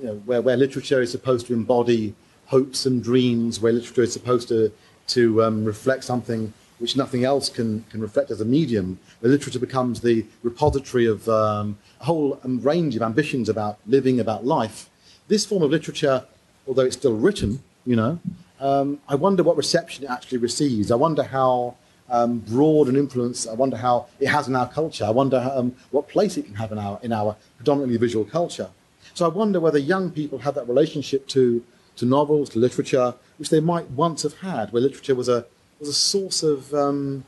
you 0.00 0.06
know, 0.06 0.14
where, 0.24 0.42
where 0.42 0.56
literature 0.56 1.00
is 1.00 1.12
supposed 1.12 1.46
to 1.46 1.54
embody 1.54 2.14
hopes 2.46 2.86
and 2.86 3.02
dreams, 3.04 3.60
where 3.60 3.72
literature 3.72 4.02
is 4.02 4.12
supposed 4.12 4.48
to, 4.48 4.72
to 5.08 5.44
um, 5.44 5.64
reflect 5.64 6.02
something 6.02 6.52
which 6.78 6.96
nothing 6.96 7.24
else 7.24 7.48
can, 7.48 7.84
can 7.88 8.00
reflect 8.00 8.32
as 8.32 8.40
a 8.40 8.44
medium, 8.44 8.98
where 9.20 9.30
literature 9.30 9.60
becomes 9.60 10.00
the 10.00 10.26
repository 10.42 11.06
of 11.06 11.28
um, 11.28 11.78
a 12.00 12.04
whole 12.04 12.40
range 12.44 12.96
of 12.96 13.02
ambitions 13.02 13.48
about 13.48 13.78
living, 13.86 14.18
about 14.18 14.44
life. 14.44 14.90
This 15.28 15.46
form 15.46 15.62
of 15.62 15.70
literature, 15.70 16.26
although 16.66 16.82
it's 16.82 16.96
still 16.96 17.16
written, 17.16 17.62
you 17.86 17.94
know, 17.94 18.18
um, 18.60 19.00
I 19.08 19.14
wonder 19.14 19.42
what 19.42 19.56
reception 19.56 20.04
it 20.04 20.10
actually 20.10 20.38
receives. 20.38 20.90
I 20.90 20.96
wonder 20.96 21.22
how 21.22 21.76
um, 22.08 22.38
broad 22.38 22.88
an 22.88 22.96
influence. 22.96 23.46
I 23.46 23.54
wonder 23.54 23.76
how 23.76 24.06
it 24.20 24.28
has 24.28 24.48
in 24.48 24.56
our 24.56 24.68
culture. 24.68 25.04
I 25.04 25.10
wonder 25.10 25.50
um, 25.54 25.74
what 25.90 26.08
place 26.08 26.36
it 26.36 26.44
can 26.46 26.54
have 26.54 26.72
in 26.72 26.78
our 26.78 26.98
in 27.02 27.12
our 27.12 27.36
predominantly 27.56 27.98
visual 27.98 28.24
culture. 28.24 28.70
So 29.14 29.24
I 29.24 29.28
wonder 29.28 29.60
whether 29.60 29.78
young 29.78 30.10
people 30.10 30.38
have 30.40 30.54
that 30.54 30.68
relationship 30.68 31.26
to 31.28 31.64
to 31.96 32.04
novels, 32.04 32.50
to 32.50 32.58
literature, 32.58 33.14
which 33.38 33.50
they 33.50 33.60
might 33.60 33.90
once 33.90 34.22
have 34.22 34.38
had, 34.38 34.72
where 34.72 34.82
literature 34.82 35.14
was 35.14 35.28
a 35.28 35.46
was 35.80 35.88
a 35.88 35.94
source 35.94 36.42
of 36.42 36.72
um, 36.74 37.24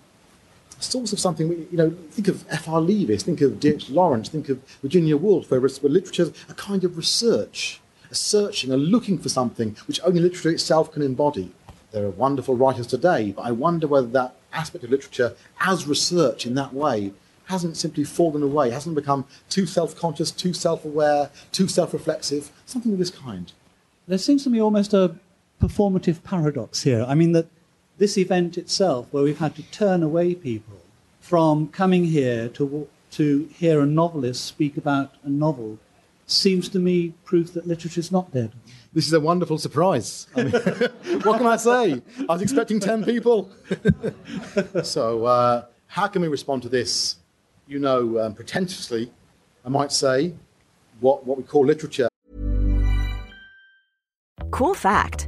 source 0.80 1.12
of 1.12 1.20
something. 1.20 1.48
You 1.70 1.76
know, 1.76 1.90
think 2.10 2.28
of 2.28 2.44
F.R. 2.50 2.80
Leavis, 2.80 3.22
think 3.22 3.40
of 3.40 3.60
D.H. 3.60 3.90
Lawrence, 3.90 4.28
think 4.28 4.48
of 4.48 4.62
Virginia 4.82 5.16
Woolf, 5.16 5.50
where, 5.50 5.60
where 5.60 5.70
literature 5.90 6.24
is 6.24 6.32
a 6.48 6.54
kind 6.54 6.84
of 6.84 6.96
research, 6.96 7.80
searching, 8.14 8.73
a 8.73 8.77
looking 8.77 9.18
for 9.18 9.29
something 9.29 9.77
which 9.87 10.01
only 10.05 10.21
literature 10.21 10.51
itself 10.51 10.92
can 10.92 11.03
embody. 11.03 11.53
There 11.92 12.05
are 12.05 12.11
wonderful 12.11 12.57
writers 12.57 12.87
today, 12.87 13.33
but 13.33 13.42
I 13.42 13.51
wonder 13.51 13.87
whether 13.87 14.09
that 14.09 14.35
aspect 14.53 14.85
of 14.85 14.90
literature 14.90 15.35
as 15.61 15.87
research 15.87 16.47
in 16.47 16.55
that 16.55 16.75
way 16.75 17.12
hasn't 17.47 17.77
simply 17.77 18.05
fallen 18.05 18.42
away, 18.42 18.71
hasn't 18.71 18.94
become 18.94 19.25
too 19.49 19.66
self 19.66 19.97
conscious, 19.97 20.31
too 20.31 20.53
self 20.53 20.85
aware, 20.85 21.31
too 21.51 21.66
self 21.66 21.92
reflexive, 21.92 22.51
something 22.66 22.92
of 22.92 22.99
this 22.99 23.11
kind. 23.11 23.53
There 24.07 24.18
seems 24.18 24.44
to 24.44 24.51
me 24.51 24.61
almost 24.61 24.92
a 24.94 25.16
performative 25.61 26.23
paradox 26.23 26.83
here. 26.83 27.05
I 27.09 27.14
mean, 27.14 27.33
that 27.33 27.47
this 27.99 28.16
event 28.16 28.57
itself, 28.57 29.07
where 29.11 29.25
we've 29.25 29.38
had 29.38 29.57
to 29.57 29.62
turn 29.62 30.03
away 30.03 30.35
people 30.35 30.79
from 31.21 31.68
coming 31.68 32.05
here 32.05 32.49
to, 32.49 32.88
to 33.12 33.49
hear 33.53 33.81
a 33.81 33.87
novelist 33.87 34.44
speak 34.44 34.77
about 34.77 35.14
a 35.25 35.29
novel, 35.29 35.79
seems 36.30 36.68
to 36.68 36.78
me 36.78 37.14
proof 37.24 37.52
that 37.54 37.66
literature 37.66 38.00
is 38.00 38.12
not 38.12 38.32
dead. 38.32 38.52
This 38.92 39.06
is 39.06 39.12
a 39.12 39.20
wonderful 39.20 39.58
surprise. 39.58 40.26
I 40.36 40.44
mean, 40.44 40.52
what 41.22 41.38
can 41.38 41.46
I 41.46 41.56
say? 41.56 42.02
I 42.28 42.32
was 42.32 42.42
expecting 42.42 42.80
10 42.80 43.04
people. 43.04 43.50
so, 44.82 45.24
uh, 45.24 45.64
how 45.86 46.06
can 46.06 46.22
we 46.22 46.28
respond 46.28 46.62
to 46.62 46.68
this? 46.68 47.16
You 47.66 47.78
know, 47.78 48.18
um, 48.20 48.34
pretentiously, 48.34 49.10
I 49.64 49.68
might 49.68 49.92
say, 49.92 50.34
what, 51.00 51.26
what 51.26 51.38
we 51.38 51.44
call 51.44 51.64
literature. 51.64 52.08
Cool 54.50 54.74
fact 54.74 55.27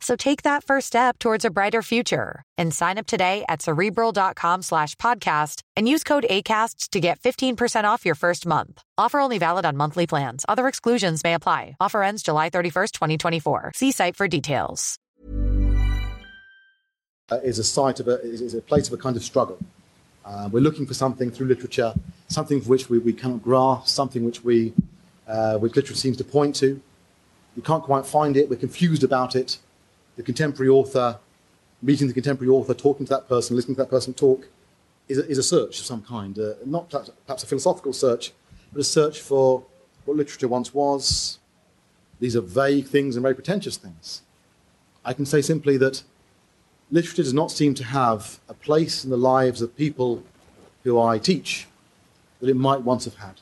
So 0.00 0.14
take 0.16 0.42
that 0.42 0.62
first 0.64 0.86
step 0.86 1.18
towards 1.18 1.44
a 1.44 1.50
brighter 1.50 1.82
future 1.82 2.42
and 2.56 2.72
sign 2.72 2.98
up 2.98 3.06
today 3.06 3.44
at 3.48 3.62
cerebral.com 3.62 4.62
slash 4.62 4.94
podcast 4.96 5.62
and 5.74 5.88
use 5.88 6.04
code 6.04 6.26
ACasts 6.30 6.90
to 6.90 7.00
get 7.00 7.18
15% 7.20 7.84
off 7.84 8.06
your 8.06 8.14
first 8.14 8.46
month. 8.46 8.80
Offer 8.96 9.18
only 9.18 9.38
valid 9.38 9.64
on 9.64 9.76
monthly 9.76 10.06
plans. 10.06 10.44
Other 10.48 10.68
exclusions 10.68 11.24
may 11.24 11.34
apply. 11.34 11.76
Offer 11.80 12.02
ends 12.02 12.22
July 12.22 12.48
31st, 12.48 12.92
2024. 12.92 13.72
See 13.74 13.90
site 13.92 14.16
for 14.16 14.28
details. 14.28 14.98
Uh, 17.30 17.40
is 17.42 17.58
a 17.58 17.64
site 17.64 18.00
of 18.00 18.08
a, 18.08 18.20
is 18.22 18.54
a 18.54 18.62
place 18.62 18.86
of 18.86 18.94
a 18.94 18.96
kind 18.96 19.16
of 19.16 19.22
struggle. 19.22 19.58
Uh, 20.24 20.48
we're 20.50 20.60
looking 20.60 20.86
for 20.86 20.94
something 20.94 21.30
through 21.30 21.46
literature, 21.46 21.92
something 22.28 22.60
for 22.60 22.68
which 22.68 22.88
we, 22.88 22.98
we 22.98 23.12
cannot 23.12 23.42
grasp, 23.42 23.88
something 23.88 24.24
which 24.24 24.44
we, 24.44 24.72
uh, 25.26 25.58
which 25.58 25.74
literature 25.74 25.94
seems 25.94 26.16
to 26.16 26.24
point 26.24 26.54
to. 26.54 26.80
We 27.56 27.62
can't 27.62 27.82
quite 27.82 28.06
find 28.06 28.36
it. 28.36 28.48
We're 28.48 28.56
confused 28.56 29.02
about 29.02 29.34
it 29.34 29.58
the 30.18 30.22
contemporary 30.24 30.68
author, 30.68 31.16
meeting 31.80 32.08
the 32.08 32.12
contemporary 32.12 32.50
author, 32.50 32.74
talking 32.74 33.06
to 33.06 33.10
that 33.10 33.28
person, 33.28 33.54
listening 33.54 33.76
to 33.76 33.82
that 33.82 33.88
person 33.88 34.12
talk, 34.12 34.48
is 35.06 35.16
a, 35.16 35.26
is 35.28 35.38
a 35.38 35.42
search 35.44 35.78
of 35.78 35.86
some 35.86 36.02
kind. 36.02 36.36
Uh, 36.36 36.54
not 36.66 36.90
perhaps, 36.90 37.10
perhaps 37.24 37.42
a 37.44 37.46
philosophical 37.46 37.92
search, 37.92 38.32
but 38.72 38.80
a 38.80 38.84
search 38.84 39.20
for 39.20 39.64
what 40.04 40.16
literature 40.16 40.48
once 40.48 40.74
was. 40.74 41.38
These 42.18 42.34
are 42.34 42.40
vague 42.40 42.88
things 42.88 43.14
and 43.14 43.22
very 43.22 43.34
pretentious 43.34 43.76
things. 43.76 44.22
I 45.04 45.12
can 45.12 45.24
say 45.24 45.40
simply 45.40 45.76
that 45.76 46.02
literature 46.90 47.22
does 47.22 47.32
not 47.32 47.52
seem 47.52 47.74
to 47.74 47.84
have 47.84 48.40
a 48.48 48.54
place 48.54 49.04
in 49.04 49.10
the 49.10 49.16
lives 49.16 49.62
of 49.62 49.76
people 49.76 50.24
who 50.82 51.00
I 51.00 51.18
teach 51.18 51.68
that 52.40 52.50
it 52.50 52.56
might 52.56 52.82
once 52.82 53.04
have 53.04 53.14
had, 53.14 53.40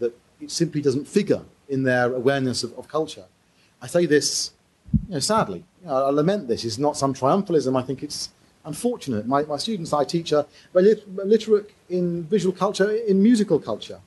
that 0.00 0.18
it 0.40 0.50
simply 0.50 0.82
doesn't 0.82 1.06
figure 1.06 1.42
in 1.68 1.84
their 1.84 2.12
awareness 2.12 2.64
of, 2.64 2.76
of 2.76 2.88
culture. 2.88 3.26
I 3.80 3.86
say 3.86 4.04
this 4.04 4.50
you 5.08 5.14
know, 5.14 5.20
sadly. 5.20 5.64
I 5.86 6.10
lament 6.10 6.48
this. 6.48 6.64
It's 6.64 6.78
not 6.78 6.96
some 6.96 7.14
triumphalism. 7.14 7.78
I 7.78 7.82
think 7.82 8.02
it's 8.02 8.30
unfortunate. 8.64 9.26
My, 9.26 9.42
my 9.42 9.56
students 9.56 9.92
I 9.92 10.04
teach 10.04 10.32
are 10.32 10.46
very 10.72 10.96
literate 11.06 11.70
in 11.88 12.24
visual 12.24 12.54
culture, 12.54 12.90
in 12.90 13.22
musical 13.22 13.58
culture. 13.58 14.00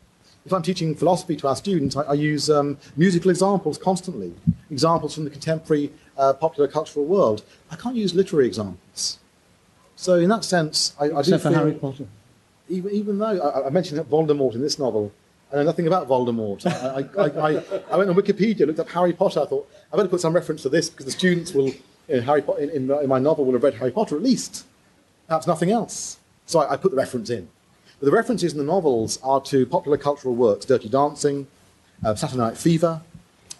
If 0.46 0.54
I'm 0.54 0.63
teaching 0.63 0.96
philosophy 0.96 1.36
to 1.38 1.48
our 1.48 1.56
students, 1.56 1.96
I, 1.96 2.02
I 2.02 2.13
use 2.13 2.50
um, 2.50 2.78
musical 2.98 3.30
examples 3.30 3.78
constantly, 3.78 4.34
examples 4.70 5.13
from 5.15 5.24
the 5.24 5.30
contemporary 5.30 5.91
uh, 6.17 6.34
popular 6.34 6.67
cultural 6.67 7.06
world. 7.06 7.44
I 7.70 7.76
can't 7.76 7.96
use 7.96 8.13
literary 8.15 8.48
examples. 8.48 9.20
So 9.96 10.15
in 10.15 10.30
that 10.30 10.44
sense, 10.44 10.96
I, 11.00 11.12
I 11.12 11.22
do 11.22 11.38
for 11.38 11.52
Harry 11.52 11.74
Potter. 11.74 12.08
Even, 12.70 12.91
even 12.91 13.20
though 13.20 13.39
I, 13.39 13.67
I 13.67 13.70
mentioned 13.70 14.00
Voldemort 14.10 14.56
in 14.56 14.62
this 14.62 14.80
novel, 14.80 15.12
I 15.52 15.58
know 15.58 15.63
nothing 15.63 15.88
about 15.88 16.08
Voldemort. 16.08 16.65
I, 16.65 17.22
I, 17.22 17.58
I, 17.58 17.63
I, 17.91 17.98
went 17.98 18.10
on 18.10 18.15
Wikipedia, 18.15 18.65
looked 18.65 18.80
up 18.80 18.89
Harry 18.89 19.13
Potter. 19.13 19.41
I 19.41 19.46
thought, 19.46 19.70
I 19.91 19.97
better 19.97 20.10
put 20.10 20.21
some 20.21 20.34
reference 20.34 20.62
to 20.63 20.69
this 20.69 20.89
because 20.89 21.06
the 21.06 21.12
students 21.12 21.54
will, 21.54 21.71
in, 22.08 22.23
Harry 22.23 22.43
in, 22.60 22.69
in, 22.69 22.91
in, 22.91 23.10
my 23.10 23.19
novel, 23.19 23.45
will 23.45 23.54
have 23.54 23.63
read 23.63 23.75
Harry 23.75 23.91
Potter 23.91 24.15
at 24.15 24.23
least. 24.23 24.65
Perhaps 25.27 25.47
nothing 25.47 25.71
else. 25.71 26.17
So 26.45 26.60
I, 26.60 26.77
put 26.77 26.91
the 26.91 26.97
reference 26.97 27.30
in. 27.30 27.47
But 27.99 28.06
the 28.06 28.12
references 28.12 28.51
in 28.51 28.58
the 28.58 28.65
novels 28.65 29.19
are 29.23 29.41
to 29.41 29.65
popular 29.65 29.97
cultural 29.97 30.36
works 30.36 30.65
Dirty 30.65 30.89
Dancing, 30.89 31.47
uh, 32.04 32.15
Saturday 32.15 32.39
Night 32.39 32.58
Fever, 32.58 33.01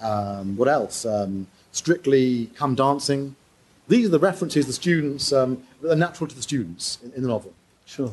um, 0.02 0.58
what 0.58 0.68
else? 0.68 1.06
Um, 1.06 1.48
Strictly 1.72 2.48
Come 2.56 2.76
Dancing. 2.76 3.36
These 3.88 4.08
are 4.08 4.10
the 4.10 4.20
references 4.20 4.66
the 4.68 4.74
students 4.74 5.32
um, 5.32 5.64
that 5.82 5.92
are 5.92 5.96
natural 5.96 6.28
to 6.28 6.36
the 6.36 6.42
students 6.42 6.98
in, 7.04 7.14
in 7.14 7.22
the 7.22 7.28
novel. 7.28 7.54
Sure. 7.86 8.12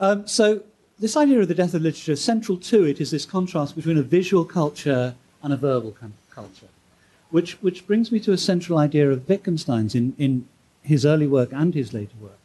Um, 0.00 0.26
so 0.26 0.62
this 0.98 1.16
idea 1.16 1.40
of 1.40 1.48
the 1.48 1.54
death 1.54 1.74
of 1.74 1.82
literature, 1.82 2.16
central 2.16 2.58
to 2.58 2.84
it 2.84 3.00
is 3.00 3.10
this 3.10 3.24
contrast 3.24 3.76
between 3.76 3.98
a 3.98 4.02
visual 4.02 4.44
culture 4.44 5.14
and 5.42 5.52
a 5.52 5.56
verbal 5.56 5.96
culture, 6.30 6.66
which, 7.32 7.54
which 7.62 7.86
brings 7.86 8.12
me 8.12 8.20
to 8.20 8.32
a 8.32 8.38
central 8.38 8.78
idea 8.78 9.10
of 9.10 9.28
Wittgenstein's 9.28 9.94
in, 9.94 10.14
in 10.18 10.46
his 10.82 11.04
early 11.04 11.26
work 11.26 11.50
and 11.52 11.74
his 11.74 11.92
later 11.92 12.14
work. 12.20 12.38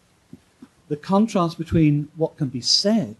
The 0.87 0.95
contrast 0.95 1.57
between 1.57 2.07
what 2.15 2.37
can 2.37 2.47
be 2.47 2.61
said 2.61 3.17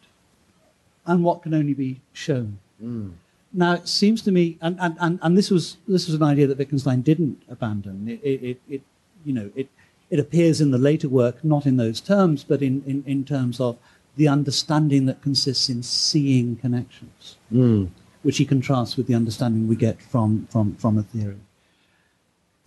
and 1.06 1.23
what 1.23 1.43
can 1.43 1.53
only 1.53 1.73
be 1.73 1.99
shown. 2.13 2.60
Mm. 2.82 3.12
Now, 3.53 3.73
it 3.73 3.88
seems 3.88 4.21
to 4.23 4.32
me, 4.32 4.58
and, 4.62 4.77
and, 4.80 4.95
and, 4.99 5.19
and, 5.21 5.38
this, 5.38 5.51
was, 5.51 5.77
this 5.88 6.08
was 6.08 6.15
an 6.15 6.23
idea 6.23 6.47
that 6.47 6.58
Wittgenstein 6.58 7.01
didn't 7.01 7.43
abandon. 7.49 8.08
It, 8.08 8.21
it, 8.23 8.62
it, 8.69 8.82
you 9.25 9.34
know, 9.34 9.51
it, 9.56 9.67
it 10.10 10.19
appears 10.19 10.62
in 10.62 10.71
the 10.71 10.77
later 10.77 11.10
work, 11.10 11.43
not 11.43 11.65
in 11.65 11.75
those 11.75 11.99
terms, 11.99 12.45
but 12.45 12.62
in, 12.62 12.82
in, 12.86 13.03
in 13.06 13.25
terms 13.25 13.60
of 13.60 13.77
the 14.15 14.27
understanding 14.27 15.06
that 15.08 15.21
consists 15.21 15.67
in 15.69 15.84
seeing 15.84 16.56
connections, 16.56 17.38
mm. 17.53 17.89
which 18.23 18.38
he 18.38 18.45
contrasts 18.45 18.95
with 18.95 19.08
the 19.08 19.15
understanding 19.15 19.67
we 19.67 19.75
get 19.75 20.01
from, 20.01 20.47
from, 20.49 20.75
from 20.75 20.97
a 20.97 21.03
theory. 21.03 21.38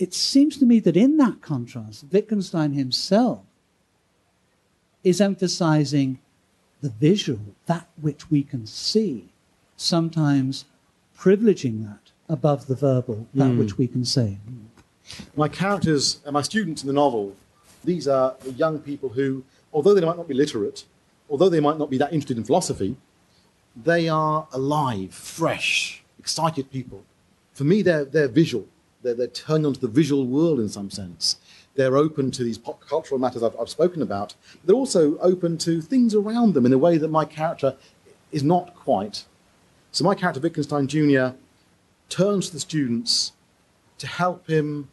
It 0.01 0.15
seems 0.15 0.57
to 0.57 0.65
me 0.65 0.81
that 0.81 0.97
in 0.97 1.19
that 1.19 1.43
contrast, 1.43 2.07
Wittgenstein 2.11 2.73
himself 2.73 3.43
is 5.05 5.21
emphasizing 5.21 6.21
the 6.81 6.89
visual, 6.89 7.55
that 7.67 7.87
which 8.01 8.31
we 8.31 8.43
can 8.43 8.65
see, 8.67 9.29
sometimes 9.77 10.65
privileging 11.19 11.85
that 11.85 12.13
above 12.31 12.67
the 12.67 12.75
verbal, 12.75 13.27
that 13.35 13.51
mm. 13.51 13.59
which 13.59 13.77
we 13.77 13.87
can 13.87 14.07
say. 14.07 14.39
My 15.37 15.49
characters 15.49 16.21
and 16.25 16.33
my 16.33 16.41
students 16.41 16.83
in 16.83 16.87
the 16.87 16.95
novel, 16.95 17.37
these 17.85 18.09
are 18.09 18.37
the 18.41 18.53
young 18.53 18.79
people 18.79 19.11
who, 19.11 19.45
although 19.71 19.93
they 19.93 20.01
might 20.01 20.17
not 20.17 20.29
be 20.29 20.35
literate, 20.35 20.87
although 21.29 21.51
they 21.51 21.61
might 21.61 21.77
not 21.77 21.91
be 21.91 21.99
that 21.99 22.11
interested 22.11 22.39
in 22.39 22.45
philosophy, 22.45 22.97
they 23.77 24.09
are 24.09 24.49
alive, 24.53 25.13
fresh, 25.13 26.03
excited 26.19 26.71
people. 26.71 27.05
For 27.53 27.65
me, 27.65 27.83
they're, 27.83 28.07
they're 28.07 28.29
visual. 28.29 28.67
They're, 29.03 29.15
they're 29.15 29.31
onto 29.49 29.81
the 29.81 29.89
visual 29.89 30.27
world 30.27 30.61
in 30.61 30.69
some 30.69 30.91
sense. 30.91 31.37
They're 31.75 31.97
open 31.97 32.31
to 32.33 32.45
these 32.45 32.59
pop 32.59 32.81
cultural 32.81 33.19
matters 33.19 33.43
I've, 33.43 33.57
I've 33.59 33.69
spoken 33.69 34.03
about. 34.03 34.35
They're 34.65 34.77
also 34.77 35.17
open 35.19 35.57
to 35.59 35.81
things 35.81 36.15
around 36.15 36.55
them 36.55 36.67
in 36.67 36.73
a 36.73 36.79
way 36.79 36.99
that 36.99 37.09
my 37.09 37.25
character 37.25 37.77
is 38.33 38.43
not 38.43 38.75
quite. 38.75 39.25
So 39.93 40.05
my 40.05 40.15
character, 40.15 40.41
Wittgenstein 40.41 40.87
Jr., 40.87 41.37
turns 42.09 42.49
to 42.49 42.55
the 42.55 42.61
students 42.61 43.33
to 43.99 44.07
help 44.07 44.49
him 44.49 44.89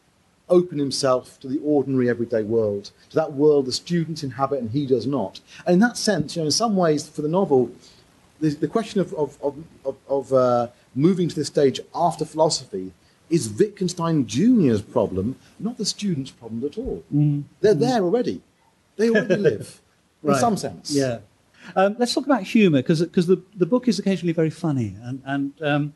open 0.49 0.79
himself 0.79 1.39
to 1.41 1.47
the 1.47 1.59
ordinary 1.59 2.09
everyday 2.09 2.43
world, 2.43 2.91
to 3.09 3.15
that 3.15 3.33
world 3.33 3.65
the 3.65 3.71
students 3.71 4.23
inhabit 4.23 4.59
and 4.59 4.71
he 4.71 4.85
does 4.85 5.05
not. 5.05 5.41
And 5.65 5.75
in 5.75 5.79
that 5.79 5.97
sense, 5.97 6.35
you 6.35 6.41
know, 6.41 6.45
in 6.45 6.51
some 6.51 6.75
ways, 6.75 7.07
for 7.07 7.21
the 7.21 7.27
novel, 7.27 7.71
the, 8.39 8.49
the 8.49 8.67
question 8.67 9.01
of, 9.01 9.13
of, 9.15 9.37
of, 9.43 9.95
of 10.07 10.33
uh, 10.33 10.67
moving 10.95 11.27
to 11.27 11.35
this 11.35 11.47
stage 11.47 11.79
after 11.93 12.23
philosophy 12.23 12.93
is 13.29 13.49
Wittgenstein 13.49 14.25
Jr.'s 14.25 14.81
problem, 14.81 15.35
not 15.59 15.77
the 15.77 15.85
students' 15.85 16.31
problem 16.31 16.63
at 16.65 16.77
all. 16.77 17.03
Mm. 17.13 17.43
They're 17.61 17.73
there 17.73 18.01
already. 18.01 18.41
They 18.95 19.09
already 19.09 19.35
live, 19.51 19.81
in 20.23 20.29
right. 20.29 20.39
some 20.39 20.57
sense. 20.57 20.91
Yeah. 20.91 21.19
Um, 21.75 21.95
let's 21.99 22.13
talk 22.13 22.25
about 22.25 22.43
humour, 22.43 22.79
because 22.81 22.99
the, 22.99 23.41
the 23.55 23.65
book 23.65 23.87
is 23.87 23.99
occasionally 23.99 24.33
very 24.33 24.49
funny. 24.49 24.95
And, 25.01 25.21
and 25.25 25.53
um, 25.61 25.93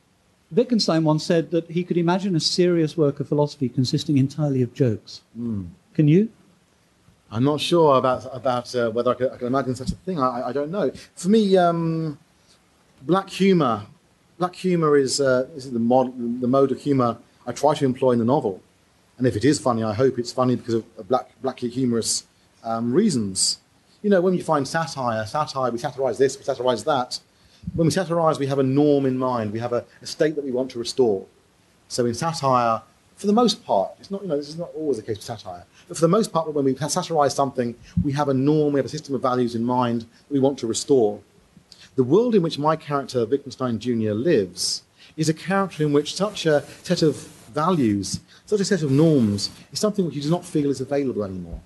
Wittgenstein 0.51 1.03
once 1.03 1.23
said 1.23 1.51
that 1.51 1.69
he 1.71 1.83
could 1.83 1.97
imagine 1.97 2.35
a 2.35 2.39
serious 2.39 2.97
work 2.97 3.19
of 3.19 3.27
philosophy 3.27 3.69
consisting 3.69 4.17
entirely 4.17 4.61
of 4.61 4.73
jokes. 4.73 5.21
Mm. 5.39 5.69
Can 5.93 6.07
you? 6.07 6.29
I'm 7.31 7.45
not 7.45 7.61
sure 7.61 7.97
about, 7.97 8.29
about 8.33 8.75
uh, 8.75 8.89
whether 8.91 9.11
I 9.11 9.13
can, 9.13 9.29
I 9.29 9.37
can, 9.37 9.47
imagine 9.47 9.75
such 9.75 9.91
a 9.91 9.95
thing. 9.95 10.19
I, 10.19 10.49
I 10.49 10.51
don't 10.51 10.69
know. 10.69 10.91
For 11.15 11.29
me, 11.29 11.55
um, 11.55 12.19
black 13.03 13.29
humour, 13.29 13.83
black 14.41 14.55
humour 14.55 14.97
is, 14.97 15.21
uh, 15.21 15.47
is 15.55 15.71
the, 15.71 15.79
mod, 15.79 16.41
the 16.41 16.47
mode 16.47 16.71
of 16.71 16.81
humour 16.81 17.17
I 17.45 17.51
try 17.51 17.75
to 17.75 17.85
employ 17.85 18.11
in 18.11 18.19
the 18.19 18.25
novel. 18.25 18.61
And 19.17 19.27
if 19.27 19.35
it 19.35 19.45
is 19.45 19.59
funny, 19.59 19.83
I 19.83 19.93
hope 19.93 20.17
it's 20.17 20.31
funny 20.31 20.55
because 20.55 20.73
of 20.73 21.07
black, 21.07 21.29
blackly 21.43 21.69
humorous 21.69 22.25
um, 22.63 22.91
reasons. 22.91 23.59
You 24.01 24.09
know, 24.09 24.19
when 24.19 24.33
you 24.33 24.43
find 24.43 24.67
satire, 24.67 25.25
satire, 25.27 25.69
we 25.71 25.77
satirise 25.77 26.17
this, 26.17 26.37
we 26.37 26.43
satirise 26.43 26.83
that 26.85 27.19
when 27.75 27.85
we 27.85 27.91
satirise, 27.91 28.39
we 28.39 28.47
have 28.47 28.59
a 28.59 28.63
norm 28.63 29.05
in 29.05 29.17
mind. 29.17 29.51
We 29.51 29.59
have 29.59 29.73
a, 29.73 29.85
a, 30.01 30.05
state 30.05 30.35
that 30.35 30.43
we 30.43 30.51
want 30.51 30.71
to 30.71 30.79
restore. 30.79 31.25
So 31.87 32.05
in 32.05 32.15
satire, 32.15 32.81
for 33.15 33.27
the 33.27 33.33
most 33.33 33.63
part, 33.63 33.91
it's 33.99 34.09
not, 34.09 34.23
you 34.23 34.27
know, 34.27 34.37
this 34.37 34.49
is 34.49 34.57
not 34.57 34.69
always 34.75 34.97
the 34.97 35.03
case 35.03 35.17
with 35.17 35.23
satire, 35.23 35.65
but 35.87 35.97
for 35.97 36.01
the 36.01 36.07
most 36.07 36.33
part, 36.33 36.51
when 36.51 36.65
we 36.65 36.75
satirise 36.75 37.35
something, 37.35 37.75
we 38.03 38.11
have 38.13 38.29
a 38.29 38.33
norm, 38.33 38.73
we 38.73 38.79
have 38.79 38.85
a 38.85 38.89
system 38.89 39.13
of 39.13 39.21
values 39.21 39.53
in 39.53 39.63
mind 39.63 40.01
that 40.01 40.31
we 40.31 40.39
want 40.39 40.57
to 40.59 40.67
restore. 40.67 41.19
The 41.95 42.03
world 42.03 42.35
in 42.35 42.41
which 42.41 42.57
my 42.57 42.77
character, 42.77 43.25
Wittgenstein 43.25 43.77
Jr., 43.77 44.13
lives 44.13 44.83
is 45.17 45.27
a 45.27 45.33
character 45.33 45.83
in 45.83 45.91
which 45.91 46.15
such 46.15 46.45
a 46.45 46.63
set 46.83 47.01
of 47.01 47.17
values, 47.53 48.21
such 48.45 48.61
a 48.61 48.65
set 48.65 48.81
of 48.81 48.91
norms, 48.91 49.49
is 49.73 49.79
something 49.79 50.05
which 50.05 50.15
he 50.15 50.21
does 50.21 50.29
not 50.29 50.45
feel 50.45 50.69
is 50.69 50.79
available 50.79 51.23
anymore. 51.23 51.59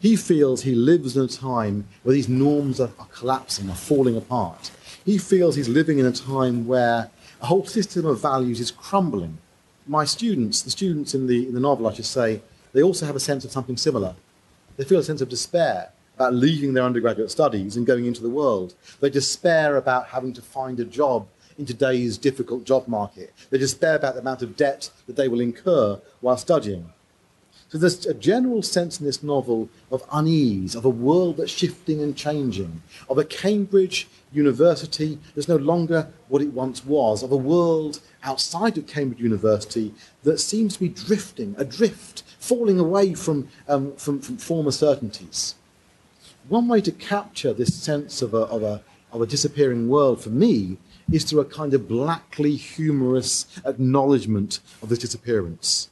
He 0.00 0.16
feels 0.16 0.62
he 0.62 0.74
lives 0.74 1.16
in 1.16 1.24
a 1.24 1.28
time 1.28 1.86
where 2.02 2.14
these 2.14 2.28
norms 2.28 2.80
are, 2.80 2.90
are 2.98 3.06
collapsing, 3.06 3.70
are 3.70 3.76
falling 3.76 4.16
apart. 4.16 4.72
He 5.04 5.18
feels 5.18 5.54
he's 5.54 5.68
living 5.68 5.98
in 5.98 6.06
a 6.06 6.12
time 6.12 6.66
where 6.66 7.10
a 7.40 7.46
whole 7.46 7.64
system 7.64 8.04
of 8.06 8.20
values 8.20 8.58
is 8.58 8.72
crumbling. 8.72 9.38
My 9.86 10.04
students, 10.04 10.62
the 10.62 10.70
students 10.70 11.14
in 11.14 11.28
the, 11.28 11.46
in 11.46 11.54
the 11.54 11.60
novel, 11.60 11.86
I 11.86 11.94
should 11.94 12.06
say, 12.06 12.42
they 12.72 12.82
also 12.82 13.06
have 13.06 13.16
a 13.16 13.20
sense 13.20 13.44
of 13.44 13.52
something 13.52 13.76
similar. 13.76 14.16
They 14.76 14.84
feel 14.84 14.98
a 14.98 15.04
sense 15.04 15.20
of 15.20 15.28
despair 15.28 15.92
about 16.14 16.34
leaving 16.34 16.74
their 16.74 16.84
undergraduate 16.84 17.30
studies 17.30 17.76
and 17.76 17.86
going 17.86 18.06
into 18.06 18.22
the 18.22 18.30
world. 18.30 18.74
They 19.00 19.10
despair 19.10 19.76
about 19.76 20.08
having 20.08 20.32
to 20.34 20.42
find 20.42 20.78
a 20.80 20.84
job 20.84 21.26
in 21.58 21.66
today's 21.66 22.18
difficult 22.18 22.64
job 22.64 22.88
market. 22.88 23.32
They 23.50 23.58
despair 23.58 23.96
about 23.96 24.14
the 24.14 24.20
amount 24.20 24.42
of 24.42 24.56
debt 24.56 24.90
that 25.06 25.16
they 25.16 25.28
will 25.28 25.40
incur 25.40 26.00
while 26.20 26.36
studying. 26.36 26.90
So 27.68 27.78
there's 27.78 28.06
a 28.06 28.14
general 28.14 28.62
sense 28.62 29.00
in 29.00 29.06
this 29.06 29.22
novel 29.22 29.68
of 29.90 30.04
unease, 30.12 30.76
of 30.76 30.84
a 30.84 30.90
world 30.90 31.38
that's 31.38 31.50
shifting 31.50 32.00
and 32.00 32.16
changing, 32.16 32.82
of 33.08 33.18
a 33.18 33.24
Cambridge 33.24 34.06
University 34.32 35.18
that's 35.34 35.48
no 35.48 35.56
longer 35.56 36.08
what 36.28 36.42
it 36.42 36.52
once 36.52 36.84
was, 36.84 37.24
of 37.24 37.32
a 37.32 37.36
world 37.36 37.98
outside 38.22 38.78
of 38.78 38.86
Cambridge 38.86 39.20
University 39.20 39.92
that 40.22 40.38
seems 40.38 40.74
to 40.74 40.80
be 40.80 40.88
drifting, 40.88 41.56
adrift, 41.58 42.22
falling 42.38 42.78
away 42.78 43.14
from, 43.14 43.48
um, 43.66 43.96
from, 43.96 44.20
from 44.20 44.36
former 44.36 44.70
certainties. 44.70 45.56
One 46.48 46.68
way 46.68 46.82
to 46.82 46.92
capture 46.92 47.54
this 47.54 47.74
sense 47.74 48.20
of 48.20 48.34
a, 48.34 48.38
of, 48.38 48.62
a, 48.62 48.82
of 49.12 49.22
a 49.22 49.26
disappearing 49.26 49.88
world 49.88 50.22
for 50.22 50.28
me 50.28 50.76
is 51.10 51.24
through 51.24 51.40
a 51.40 51.44
kind 51.46 51.72
of 51.72 51.88
blackly 51.88 52.54
humorous 52.54 53.46
acknowledgement 53.64 54.60
of 54.82 54.90
this 54.90 54.98
disappearance. 54.98 55.88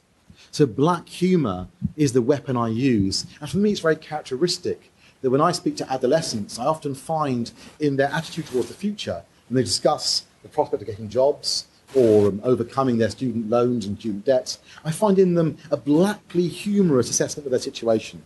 So 0.51 0.67
black 0.67 1.09
humour 1.09 1.69
is 1.95 2.13
the 2.13 2.21
weapon 2.21 2.55
I 2.55 2.67
use. 2.67 3.25
And 3.41 3.49
for 3.49 3.57
me, 3.57 3.71
it's 3.71 3.79
very 3.79 3.95
characteristic 3.95 4.91
that 5.23 5.31
when 5.31 5.41
I 5.41 5.53
speak 5.53 5.75
to 5.77 5.91
adolescents, 5.91 6.59
I 6.59 6.65
often 6.65 6.93
find 6.93 7.51
in 7.79 7.95
their 7.95 8.11
attitude 8.11 8.45
towards 8.45 8.67
the 8.67 8.75
future, 8.75 9.23
when 9.49 9.55
they 9.55 9.63
discuss 9.63 10.25
the 10.43 10.49
prospect 10.49 10.83
of 10.83 10.87
getting 10.87 11.09
jobs 11.09 11.65
or 11.95 12.27
um, 12.27 12.41
overcoming 12.43 12.99
their 12.99 13.09
student 13.09 13.49
loans 13.49 13.87
and 13.87 13.97
student 13.97 14.25
debts, 14.25 14.59
I 14.85 14.91
find 14.91 15.17
in 15.17 15.33
them 15.33 15.57
a 15.71 15.77
blackly 15.77 16.47
humorous 16.47 17.09
assessment 17.09 17.47
of 17.47 17.51
their 17.51 17.59
situation. 17.59 18.23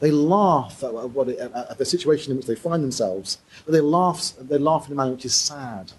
They 0.00 0.10
laugh 0.10 0.82
at, 0.82 0.92
what 0.92 1.28
it, 1.28 1.38
at 1.38 1.76
the 1.76 1.84
situation 1.84 2.32
in 2.32 2.38
which 2.38 2.46
they 2.46 2.54
find 2.54 2.82
themselves, 2.82 3.38
but 3.64 3.72
they 3.72 3.80
laugh, 3.80 4.32
they 4.40 4.58
laugh 4.58 4.86
in 4.86 4.92
a 4.92 4.96
manner 4.96 5.12
which 5.12 5.26
is 5.26 5.34
sad, 5.34 5.92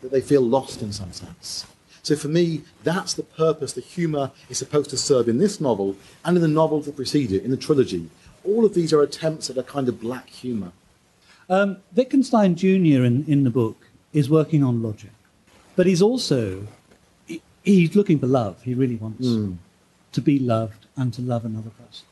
that 0.00 0.10
they 0.10 0.22
feel 0.22 0.40
lost 0.40 0.82
in 0.82 0.92
some 0.92 1.12
sense. 1.12 1.66
So 2.02 2.16
for 2.16 2.28
me, 2.28 2.62
that's 2.82 3.14
the 3.14 3.22
purpose 3.22 3.72
the 3.72 3.80
humour 3.80 4.30
is 4.48 4.58
supposed 4.58 4.90
to 4.90 4.96
serve 4.96 5.28
in 5.28 5.38
this 5.38 5.60
novel 5.60 5.96
and 6.24 6.36
in 6.36 6.42
the 6.42 6.48
novels 6.48 6.86
that 6.86 6.96
precede 6.96 7.32
it, 7.32 7.44
in 7.44 7.50
the 7.50 7.56
trilogy. 7.56 8.10
All 8.44 8.64
of 8.64 8.74
these 8.74 8.92
are 8.92 9.02
attempts 9.02 9.48
at 9.48 9.56
a 9.56 9.62
kind 9.62 9.88
of 9.88 10.00
black 10.00 10.28
humour. 10.28 10.72
Um, 11.48 11.78
Wittgenstein 11.94 12.56
Jr. 12.56 13.04
In, 13.04 13.24
in 13.26 13.44
the 13.44 13.50
book 13.50 13.88
is 14.12 14.30
working 14.30 14.62
on 14.62 14.82
logic, 14.82 15.12
but 15.76 15.86
he's 15.86 16.00
also 16.00 16.66
he, 17.26 17.42
he's 17.62 17.94
looking 17.94 18.18
for 18.18 18.26
love. 18.26 18.62
He 18.62 18.74
really 18.74 18.96
wants 18.96 19.26
mm. 19.26 19.56
to 20.12 20.20
be 20.20 20.38
loved 20.38 20.86
and 20.96 21.12
to 21.14 21.22
love 21.22 21.44
another 21.44 21.70
person. 21.70 22.06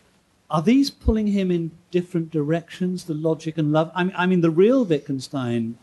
Are 0.52 0.60
these 0.60 0.90
pulling 0.90 1.28
him 1.28 1.50
in 1.50 1.70
different 1.90 2.30
directions, 2.30 3.04
the 3.04 3.14
logic 3.14 3.56
and 3.56 3.72
love? 3.72 3.90
I 3.94 4.04
mean, 4.04 4.14
I 4.16 4.26
mean 4.26 4.42
the 4.42 4.50
real 4.50 4.84
Wittgenstein 4.84 5.78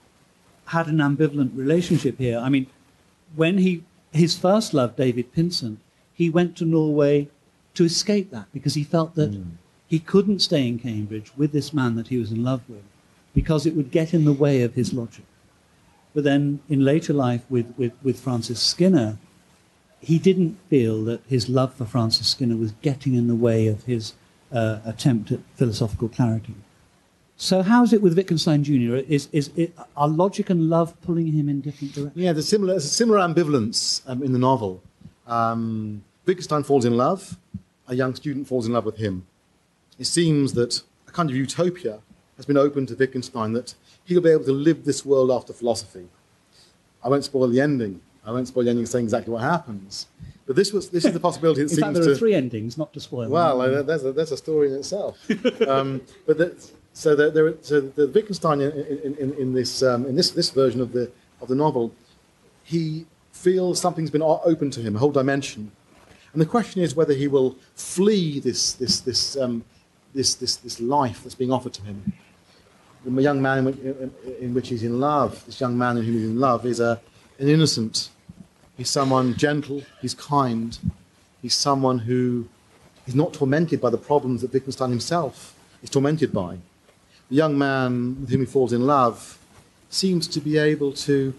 had 0.68 0.86
an 0.86 0.98
ambivalent 0.98 1.58
relationship 1.58 2.20
here. 2.20 2.38
I 2.38 2.50
mean, 2.50 2.68
when 3.36 3.58
he 3.58 3.84
his 4.14 4.38
first 4.38 4.74
love, 4.76 4.96
David 4.96 5.34
Pinsent, 5.34 5.78
he 6.14 6.30
went 6.30 6.56
to 6.58 6.66
Norway 6.66 7.30
to 7.74 7.84
escape 7.84 8.30
that 8.30 8.46
because 8.54 8.76
he 8.76 8.84
felt 8.84 9.16
that 9.16 9.32
mm. 9.32 9.46
he 9.88 10.00
couldn't 10.00 10.40
stay 10.40 10.68
in 10.68 10.78
Cambridge 10.78 11.32
with 11.36 11.52
this 11.52 11.74
man 11.74 11.96
that 11.96 12.10
he 12.10 12.18
was 12.18 12.32
in 12.32 12.44
love 12.44 12.62
with 12.70 12.84
because 13.34 13.66
it 13.66 13.76
would 13.76 13.92
get 13.92 14.14
in 14.14 14.26
the 14.26 14.34
way 14.34 14.62
of 14.62 14.76
his 14.76 14.94
logic. 14.94 15.26
But 16.14 16.24
then 16.24 16.60
in 16.70 16.84
later 16.84 17.14
life 17.14 17.44
with, 17.50 17.74
with, 17.78 17.94
with 18.04 18.20
Francis 18.20 18.60
Skinner, 18.60 19.18
he 20.02 20.18
didn't 20.18 20.58
feel 20.70 21.04
that 21.06 21.22
his 21.28 21.50
love 21.50 21.74
for 21.74 21.86
Francis 21.86 22.28
Skinner 22.28 22.58
was 22.58 22.72
getting 22.82 23.16
in 23.16 23.28
the 23.28 23.36
way 23.36 23.68
of 23.68 23.84
his 23.84 24.14
uh, 24.52 24.80
attempt 24.86 25.32
at 25.32 25.40
philosophical 25.56 26.10
clarity. 26.10 26.56
So, 27.42 27.62
how's 27.62 27.94
it 27.94 28.02
with 28.02 28.18
Wittgenstein 28.18 28.66
Jr.? 28.66 28.98
Is, 29.08 29.30
is 29.32 29.50
it, 29.56 29.74
are 29.96 30.10
logic 30.10 30.50
and 30.50 30.70
love 30.70 31.00
pulling 31.02 31.28
him 31.28 31.48
in 31.48 31.62
different 31.62 31.94
directions? 31.94 32.22
Yeah, 32.22 32.34
there's, 32.34 32.50
similar, 32.50 32.74
there's 32.74 32.86
a 32.86 32.90
similar 32.90 33.20
ambivalence 33.20 34.02
um, 34.08 34.22
in 34.22 34.34
the 34.34 34.40
novel. 34.40 34.84
Um, 35.26 36.04
Wittgenstein 36.26 36.64
falls 36.64 36.84
in 36.84 36.98
love, 36.98 37.38
a 37.88 37.96
young 37.96 38.14
student 38.14 38.48
falls 38.48 38.68
in 38.68 38.74
love 38.74 38.84
with 38.84 38.98
him. 38.98 39.26
It 39.98 40.06
seems 40.06 40.54
that 40.54 40.82
a 41.08 41.12
kind 41.12 41.30
of 41.30 41.36
utopia 41.36 42.02
has 42.36 42.46
been 42.46 42.58
opened 42.58 42.90
to 42.90 42.96
Wittgenstein 42.96 43.54
that 43.54 43.74
he'll 44.04 44.22
be 44.22 44.32
able 44.32 44.46
to 44.46 44.52
live 44.52 44.86
this 44.86 45.06
world 45.06 45.32
after 45.32 45.54
philosophy. 45.54 46.08
I 47.04 47.10
won't 47.10 47.24
spoil 47.24 47.48
the 47.48 47.62
ending. 47.62 48.02
I 48.26 48.32
won't 48.32 48.48
spoil 48.48 48.66
the 48.66 48.70
ending 48.70 48.86
saying 48.86 49.06
exactly 49.06 49.32
what 49.32 49.44
happens. 49.44 50.08
But 50.50 50.56
this, 50.56 50.74
was, 50.74 50.90
this 50.90 51.06
is 51.06 51.14
the 51.14 51.20
possibility. 51.20 51.62
It 51.62 51.64
in 51.66 51.70
seems 51.70 51.82
fact, 51.82 51.94
there 51.94 52.04
to, 52.06 52.12
are 52.14 52.16
three 52.16 52.34
endings, 52.34 52.76
not 52.76 52.92
to 52.94 53.00
spoil. 53.00 53.30
Well, 53.30 53.62
uh, 53.62 53.84
there's, 53.84 54.04
a, 54.04 54.12
there's 54.12 54.32
a 54.32 54.38
story 54.38 54.70
in 54.70 54.78
itself. 54.78 55.20
um, 55.68 56.02
but 56.26 56.40
the, 56.40 56.72
so, 56.92 57.16
there, 57.16 57.30
there, 57.30 57.54
so 57.62 57.82
the 57.82 58.08
Wittgenstein 58.08 58.60
in, 58.60 58.72
in, 58.72 59.16
in, 59.18 59.34
in 59.36 59.54
this, 59.54 59.84
um, 59.84 60.08
in 60.08 60.16
this, 60.16 60.32
this 60.32 60.50
version 60.50 60.82
of 60.82 60.92
the, 60.92 61.12
of 61.40 61.50
the 61.50 61.56
novel, 61.56 61.94
he 62.64 63.06
feels 63.32 63.80
something's 63.80 64.10
been 64.10 64.24
opened 64.24 64.74
to 64.74 64.82
him, 64.82 64.96
a 64.96 65.00
whole 65.00 65.12
dimension. 65.12 65.72
And 66.34 66.42
the 66.42 66.48
question 66.48 66.82
is 66.82 66.96
whether 66.96 67.14
he 67.14 67.28
will 67.28 67.56
flee 67.76 68.40
this, 68.40 68.74
this, 68.74 69.02
this, 69.02 69.38
um, 69.38 69.64
this, 70.16 70.34
this, 70.34 70.56
this 70.56 70.80
life 70.80 71.22
that's 71.22 71.36
being 71.36 71.52
offered 71.52 71.74
to 71.74 71.84
him. 71.84 72.12
The 73.06 73.22
young 73.22 73.40
man 73.40 73.60
in 73.60 73.66
which, 73.66 73.78
in 74.40 74.54
which 74.56 74.70
he's 74.70 74.82
in 74.82 75.00
love, 75.00 75.46
this 75.46 75.62
young 75.62 75.78
man 75.78 75.98
in 75.98 76.06
whom 76.06 76.16
he's 76.16 76.24
in 76.24 76.40
love, 76.40 76.66
is 76.66 76.80
a, 76.80 77.00
an 77.38 77.48
innocent. 77.48 78.10
He's 78.80 78.90
someone 78.90 79.36
gentle, 79.36 79.84
he's 80.02 80.14
kind, 80.14 80.80
he's 81.42 81.54
someone 81.54 82.00
who 82.00 82.48
is 83.06 83.14
not 83.14 83.34
tormented 83.34 83.82
by 83.82 83.90
the 83.90 83.98
problems 83.98 84.40
that 84.40 84.54
Wittgenstein 84.54 84.90
himself 84.90 85.54
is 85.84 85.90
tormented 85.90 86.32
by. 86.32 86.60
The 87.30 87.36
young 87.36 87.58
man 87.58 88.22
with 88.22 88.30
whom 88.30 88.40
he 88.40 88.46
falls 88.46 88.72
in 88.72 88.88
love 88.88 89.38
seems 89.90 90.30
to 90.30 90.40
be 90.40 90.58
able 90.58 90.94
to 90.94 91.34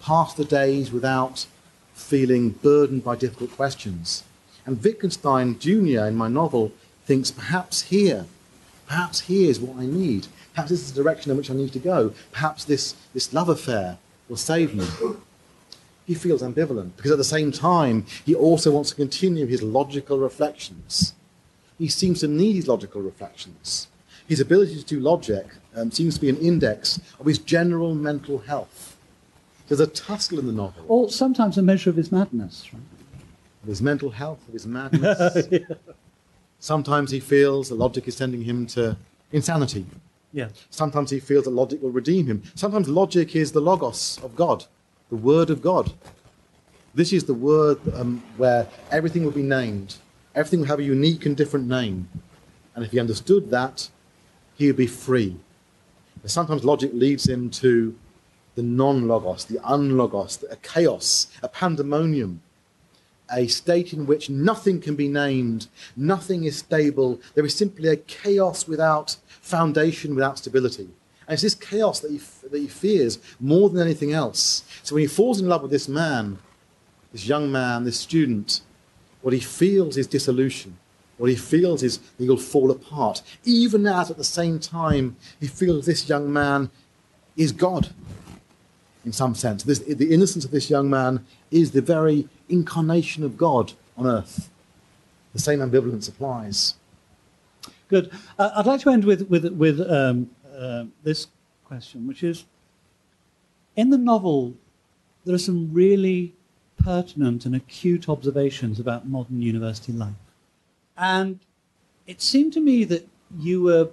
pass 0.00 0.34
the 0.34 0.44
days 0.44 0.90
without 0.90 1.46
feeling 1.94 2.50
burdened 2.50 3.04
by 3.04 3.14
difficult 3.14 3.52
questions. 3.52 4.24
And 4.66 4.82
Wittgenstein 4.82 5.56
Jr. 5.60 6.06
in 6.06 6.16
my 6.16 6.26
novel 6.26 6.72
thinks 7.04 7.30
perhaps 7.30 7.82
here, 7.82 8.26
perhaps 8.88 9.20
here 9.20 9.48
is 9.48 9.60
what 9.60 9.78
I 9.78 9.86
need. 9.86 10.26
Perhaps 10.54 10.70
this 10.70 10.80
is 10.80 10.92
the 10.92 11.00
direction 11.00 11.30
in 11.30 11.36
which 11.36 11.48
I 11.48 11.54
need 11.54 11.72
to 11.74 11.78
go. 11.78 12.12
Perhaps 12.32 12.64
this, 12.64 12.96
this 13.14 13.32
love 13.32 13.48
affair 13.48 13.98
will 14.28 14.36
save 14.36 14.74
me. 14.74 14.86
He 16.10 16.16
feels 16.16 16.42
ambivalent 16.42 16.96
because 16.96 17.12
at 17.12 17.18
the 17.18 17.22
same 17.22 17.52
time, 17.52 18.04
he 18.26 18.34
also 18.34 18.72
wants 18.72 18.90
to 18.90 18.96
continue 18.96 19.46
his 19.46 19.62
logical 19.62 20.18
reflections. 20.18 21.14
He 21.78 21.86
seems 21.86 22.18
to 22.18 22.26
need 22.26 22.56
his 22.56 22.66
logical 22.66 23.00
reflections. 23.00 23.86
His 24.26 24.40
ability 24.40 24.74
to 24.74 24.84
do 24.84 24.98
logic 24.98 25.46
um, 25.76 25.92
seems 25.92 26.16
to 26.16 26.20
be 26.20 26.28
an 26.28 26.36
index 26.38 27.00
of 27.20 27.26
his 27.26 27.38
general 27.38 27.94
mental 27.94 28.38
health. 28.38 28.96
There's 29.68 29.78
a 29.78 29.86
tussle 29.86 30.40
in 30.40 30.48
the 30.48 30.52
novel. 30.52 30.84
Or 30.88 31.08
sometimes 31.10 31.56
a 31.58 31.62
measure 31.62 31.90
of 31.90 31.96
his 31.96 32.10
madness, 32.10 32.74
right? 32.74 32.82
Of 33.62 33.68
his 33.68 33.80
mental 33.80 34.10
health, 34.10 34.40
of 34.48 34.54
his 34.54 34.66
madness. 34.66 35.46
yeah. 35.52 35.60
Sometimes 36.58 37.12
he 37.12 37.20
feels 37.20 37.68
that 37.68 37.76
logic 37.76 38.08
is 38.08 38.16
sending 38.16 38.42
him 38.42 38.66
to 38.74 38.96
insanity. 39.30 39.86
Yeah. 40.32 40.48
Sometimes 40.70 41.10
he 41.10 41.20
feels 41.20 41.44
that 41.44 41.52
logic 41.52 41.80
will 41.80 41.92
redeem 41.92 42.26
him. 42.26 42.42
Sometimes 42.56 42.88
logic 42.88 43.36
is 43.36 43.52
the 43.52 43.60
logos 43.60 44.18
of 44.24 44.34
God, 44.34 44.64
the 45.10 45.16
word 45.16 45.50
of 45.50 45.60
God. 45.60 45.92
This 46.94 47.12
is 47.12 47.24
the 47.24 47.34
word 47.34 47.78
um, 47.94 48.22
where 48.36 48.66
everything 48.90 49.24
will 49.24 49.32
be 49.32 49.42
named. 49.42 49.96
Everything 50.34 50.60
will 50.60 50.68
have 50.68 50.78
a 50.78 50.84
unique 50.84 51.26
and 51.26 51.36
different 51.36 51.68
name. 51.68 52.08
And 52.74 52.84
if 52.84 52.92
he 52.92 53.00
understood 53.00 53.50
that, 53.50 53.90
he 54.56 54.68
would 54.68 54.76
be 54.76 54.86
free. 54.86 55.36
But 56.22 56.30
sometimes 56.30 56.64
logic 56.64 56.92
leads 56.94 57.28
him 57.28 57.50
to 57.50 57.96
the 58.54 58.62
non 58.62 59.08
logos, 59.08 59.44
the 59.44 59.58
unlogos, 59.58 60.44
a 60.50 60.56
chaos, 60.56 61.28
a 61.42 61.48
pandemonium, 61.48 62.42
a 63.32 63.46
state 63.46 63.92
in 63.92 64.06
which 64.06 64.28
nothing 64.28 64.80
can 64.80 64.96
be 64.96 65.08
named, 65.08 65.68
nothing 65.96 66.44
is 66.44 66.58
stable. 66.58 67.20
There 67.34 67.44
is 67.44 67.54
simply 67.54 67.88
a 67.88 67.96
chaos 67.96 68.66
without 68.66 69.16
foundation, 69.26 70.14
without 70.14 70.38
stability. 70.38 70.88
And 71.30 71.34
it's 71.34 71.42
this 71.42 71.54
chaos 71.54 72.00
that 72.00 72.10
he, 72.10 72.18
that 72.48 72.58
he 72.58 72.66
fears 72.66 73.20
more 73.38 73.70
than 73.70 73.80
anything 73.80 74.12
else. 74.12 74.64
So 74.82 74.96
when 74.96 75.02
he 75.02 75.06
falls 75.06 75.40
in 75.40 75.46
love 75.46 75.62
with 75.62 75.70
this 75.70 75.86
man, 75.86 76.40
this 77.12 77.24
young 77.24 77.52
man, 77.52 77.84
this 77.84 78.00
student, 78.00 78.62
what 79.22 79.32
he 79.32 79.38
feels 79.38 79.96
is 79.96 80.08
dissolution. 80.08 80.76
What 81.18 81.30
he 81.30 81.36
feels 81.36 81.84
is 81.84 82.00
he 82.18 82.28
will 82.28 82.36
fall 82.36 82.72
apart, 82.72 83.22
even 83.44 83.86
as 83.86 84.10
at 84.10 84.16
the 84.16 84.24
same 84.24 84.58
time 84.58 85.14
he 85.38 85.46
feels 85.46 85.86
this 85.86 86.08
young 86.08 86.32
man 86.32 86.68
is 87.36 87.52
God 87.52 87.90
in 89.04 89.12
some 89.12 89.36
sense. 89.36 89.62
This, 89.62 89.78
the 89.78 90.12
innocence 90.12 90.44
of 90.44 90.50
this 90.50 90.68
young 90.68 90.90
man 90.90 91.24
is 91.52 91.70
the 91.70 91.80
very 91.80 92.26
incarnation 92.48 93.22
of 93.22 93.36
God 93.36 93.74
on 93.96 94.04
earth. 94.04 94.50
The 95.32 95.38
same 95.38 95.60
ambivalence 95.60 96.08
applies. 96.08 96.74
Good. 97.86 98.10
Uh, 98.36 98.50
I'd 98.56 98.66
like 98.66 98.80
to 98.80 98.90
end 98.90 99.04
with, 99.04 99.28
with, 99.28 99.46
with 99.52 99.80
um, 99.80 100.30
uh, 100.60 100.84
this 101.02 101.28
question, 101.64 102.06
which 102.06 102.22
is 102.22 102.44
in 103.76 103.90
the 103.90 103.98
novel, 103.98 104.54
there 105.24 105.34
are 105.34 105.38
some 105.38 105.70
really 105.72 106.34
pertinent 106.76 107.46
and 107.46 107.54
acute 107.54 108.08
observations 108.08 108.80
about 108.80 109.08
modern 109.08 109.42
university 109.42 109.92
life. 109.92 110.14
And 110.96 111.40
it 112.06 112.20
seemed 112.20 112.52
to 112.54 112.60
me 112.60 112.84
that 112.84 113.08
you 113.38 113.62
were 113.62 113.88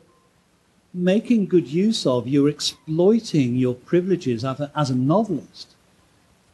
making 0.93 1.45
good 1.45 1.67
use 1.67 2.05
of, 2.05 2.27
you 2.27 2.43
were 2.43 2.49
exploiting 2.49 3.55
your 3.55 3.75
privileges 3.75 4.43
as 4.43 4.59
a, 4.59 4.71
as 4.75 4.89
a 4.89 4.95
novelist 4.95 5.75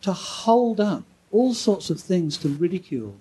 to 0.01 0.11
hold 0.11 0.79
up 0.79 1.03
all 1.31 1.53
sorts 1.53 1.89
of 1.89 1.99
things 1.99 2.37
to 2.37 2.49
ridicule 2.49 3.15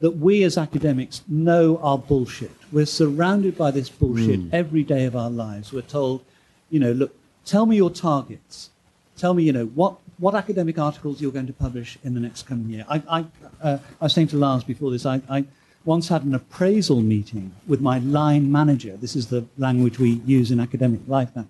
that 0.00 0.10
we 0.10 0.42
as 0.44 0.58
academics 0.58 1.22
know 1.26 1.78
are 1.78 1.96
bullshit. 1.96 2.52
We're 2.70 2.86
surrounded 2.86 3.56
by 3.56 3.70
this 3.70 3.88
bullshit 3.88 4.40
mm. 4.40 4.48
every 4.52 4.82
day 4.82 5.04
of 5.06 5.16
our 5.16 5.30
lives. 5.30 5.72
We're 5.72 5.80
told, 5.82 6.22
you 6.70 6.80
know, 6.80 6.92
look, 6.92 7.14
tell 7.44 7.66
me 7.66 7.76
your 7.76 7.90
targets. 7.90 8.70
Tell 9.16 9.34
me, 9.34 9.44
you 9.44 9.52
know, 9.52 9.66
what, 9.66 9.96
what 10.18 10.34
academic 10.34 10.78
articles 10.78 11.20
you're 11.20 11.32
going 11.32 11.46
to 11.46 11.52
publish 11.52 11.98
in 12.04 12.14
the 12.14 12.20
next 12.20 12.46
coming 12.46 12.68
year. 12.68 12.84
I, 12.88 13.02
I, 13.08 13.24
uh, 13.62 13.78
I 14.00 14.04
was 14.04 14.12
saying 14.12 14.28
to 14.28 14.36
Lars 14.36 14.64
before 14.64 14.90
this, 14.90 15.06
I, 15.06 15.22
I 15.28 15.44
once 15.84 16.08
had 16.08 16.24
an 16.24 16.34
appraisal 16.34 17.00
meeting 17.00 17.52
with 17.66 17.80
my 17.80 17.98
line 18.00 18.50
manager. 18.50 18.96
This 18.96 19.16
is 19.16 19.28
the 19.28 19.46
language 19.56 19.98
we 19.98 20.20
use 20.26 20.50
in 20.50 20.60
academic 20.60 21.00
life 21.06 21.30
now. 21.34 21.46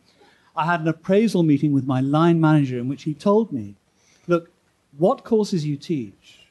I 0.55 0.65
had 0.67 0.81
an 0.81 0.89
appraisal 0.89 1.43
meeting 1.43 1.73
with 1.73 1.87
my 1.87 2.01
line 2.01 2.41
manager 2.41 2.79
in 2.79 2.89
which 2.89 3.03
he 3.03 3.15
told 3.15 3.53
me, 3.53 3.75
look, 4.27 4.51
what 4.97 5.25
courses 5.25 5.67
you 5.67 5.77
teach, 5.77 6.47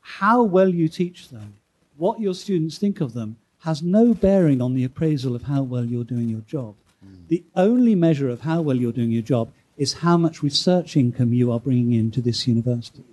how 0.00 0.42
well 0.42 0.68
you 0.68 0.88
teach 0.88 1.28
them, 1.28 1.54
what 1.96 2.20
your 2.20 2.34
students 2.34 2.78
think 2.78 3.00
of 3.00 3.12
them, 3.12 3.36
has 3.60 3.82
no 3.82 4.14
bearing 4.14 4.62
on 4.62 4.74
the 4.74 4.84
appraisal 4.84 5.34
of 5.34 5.42
how 5.42 5.62
well 5.62 5.84
you're 5.84 6.04
doing 6.04 6.28
your 6.28 6.40
job. 6.40 6.74
Mm. 7.04 7.28
The 7.28 7.44
only 7.56 7.94
measure 7.94 8.28
of 8.28 8.42
how 8.42 8.60
well 8.62 8.76
you're 8.76 8.92
doing 8.92 9.10
your 9.10 9.22
job 9.22 9.52
is 9.76 9.94
how 9.94 10.16
much 10.16 10.42
research 10.42 10.96
income 10.96 11.32
you 11.32 11.50
are 11.50 11.60
bringing 11.60 11.92
into 11.92 12.20
this 12.20 12.46
university. 12.46 13.04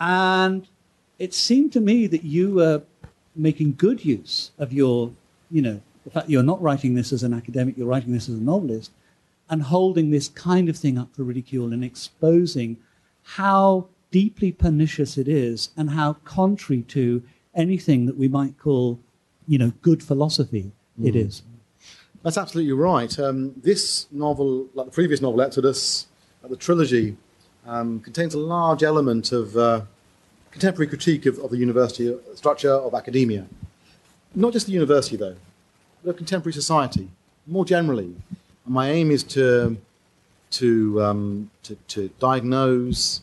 And 0.00 0.66
it 1.18 1.34
seemed 1.34 1.72
to 1.74 1.80
me 1.80 2.06
that 2.06 2.24
you 2.24 2.54
were 2.54 2.82
making 3.34 3.74
good 3.76 4.04
use 4.04 4.50
of 4.58 4.72
your, 4.72 5.12
you 5.50 5.62
know, 5.62 5.80
the 6.04 6.10
fact 6.10 6.30
you're 6.30 6.42
not 6.42 6.62
writing 6.62 6.94
this 6.94 7.12
as 7.12 7.22
an 7.22 7.34
academic, 7.34 7.76
you're 7.76 7.86
writing 7.86 8.12
this 8.12 8.28
as 8.28 8.36
a 8.36 8.40
novelist, 8.40 8.92
and 9.50 9.62
holding 9.62 10.10
this 10.10 10.28
kind 10.28 10.68
of 10.68 10.76
thing 10.76 10.98
up 10.98 11.14
for 11.14 11.22
ridicule 11.22 11.72
and 11.72 11.84
exposing 11.84 12.76
how 13.22 13.86
deeply 14.10 14.52
pernicious 14.52 15.18
it 15.18 15.28
is 15.28 15.70
and 15.76 15.90
how 15.90 16.14
contrary 16.24 16.82
to 16.82 17.22
anything 17.54 18.06
that 18.06 18.16
we 18.16 18.28
might 18.28 18.58
call, 18.58 18.98
you 19.46 19.58
know, 19.58 19.72
good 19.82 20.02
philosophy 20.02 20.70
mm. 21.00 21.06
it 21.06 21.16
is. 21.16 21.42
That's 22.26 22.38
absolutely 22.38 22.72
right. 22.72 23.16
Um, 23.20 23.54
this 23.62 24.08
novel, 24.10 24.66
like 24.74 24.86
the 24.86 24.92
previous 24.92 25.20
novel, 25.20 25.40
Exodus, 25.40 26.08
uh, 26.42 26.48
the 26.48 26.56
trilogy, 26.56 27.16
um, 27.64 28.00
contains 28.00 28.34
a 28.34 28.38
large 28.40 28.82
element 28.82 29.30
of 29.30 29.56
uh, 29.56 29.82
contemporary 30.50 30.88
critique 30.88 31.24
of, 31.26 31.38
of 31.38 31.52
the 31.52 31.56
university 31.56 32.12
structure 32.34 32.72
of 32.72 32.94
academia. 32.94 33.46
Not 34.34 34.52
just 34.52 34.66
the 34.66 34.72
university, 34.72 35.14
though, 35.14 35.36
but 36.02 36.10
of 36.10 36.16
contemporary 36.16 36.52
society 36.52 37.08
more 37.46 37.64
generally. 37.64 38.16
And 38.64 38.74
my 38.74 38.90
aim 38.90 39.12
is 39.12 39.22
to, 39.22 39.76
to, 40.50 41.02
um, 41.04 41.50
to, 41.62 41.76
to 41.86 42.08
diagnose, 42.18 43.20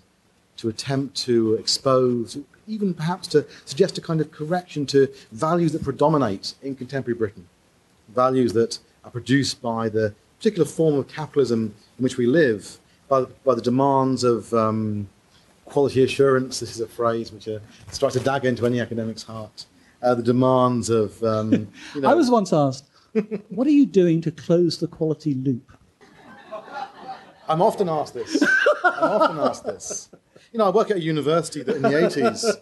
to 0.56 0.70
attempt 0.70 1.18
to 1.26 1.56
expose, 1.56 2.38
even 2.68 2.94
perhaps 2.94 3.28
to 3.28 3.46
suggest 3.66 3.98
a 3.98 4.02
kind 4.02 4.22
of 4.22 4.32
correction 4.32 4.86
to 4.86 5.10
values 5.34 5.74
that 5.74 5.84
predominate 5.84 6.54
in 6.62 6.74
contemporary 6.74 7.18
Britain, 7.18 7.50
values 8.08 8.54
that 8.54 8.80
are 9.04 9.12
produced 9.12 9.62
by 9.62 9.90
the 9.90 10.14
particular 10.38 10.66
form 10.66 10.96
of 10.96 11.08
capitalism 11.08 11.74
in 11.98 12.04
which 12.04 12.18
we 12.18 12.26
live, 12.26 12.78
by, 13.08 13.24
by 13.46 13.56
the 13.56 13.62
demands 13.62 14.24
of 14.24 14.54
um, 14.54 15.08
quality 15.66 16.04
assurance, 16.04 16.60
this 16.60 16.72
is 16.72 16.82
a 16.82 16.88
phrase 16.88 17.32
which 17.32 17.48
uh, 17.48 17.60
strikes 17.92 18.16
a 18.16 18.20
dagger 18.20 18.50
into 18.50 18.66
any 18.66 18.80
academic's 18.80 19.24
heart, 19.24 19.66
uh, 20.02 20.14
the 20.16 20.24
demands 20.24 20.90
of. 20.90 21.22
Um, 21.24 21.52
you 21.96 22.02
know, 22.02 22.10
I 22.10 22.14
was 22.14 22.30
once 22.30 22.52
asked, 22.54 22.90
what 23.50 23.68
are 23.68 23.72
you 23.72 23.86
doing 23.86 24.22
to 24.22 24.32
close 24.32 24.78
the 24.78 24.88
quality 24.88 25.34
loop? 25.34 25.72
I'm 27.48 27.62
often 27.62 27.90
asked 27.90 28.14
this. 28.14 28.42
I'm 28.84 29.22
often 29.22 29.38
asked 29.40 29.66
this. 29.66 30.10
You 30.52 30.60
know, 30.60 30.66
I 30.66 30.70
work 30.70 30.92
at 30.92 30.98
a 30.98 31.02
university 31.02 31.64
that 31.64 31.76
in 31.76 31.82
the 31.82 31.90
80s, 31.90 32.58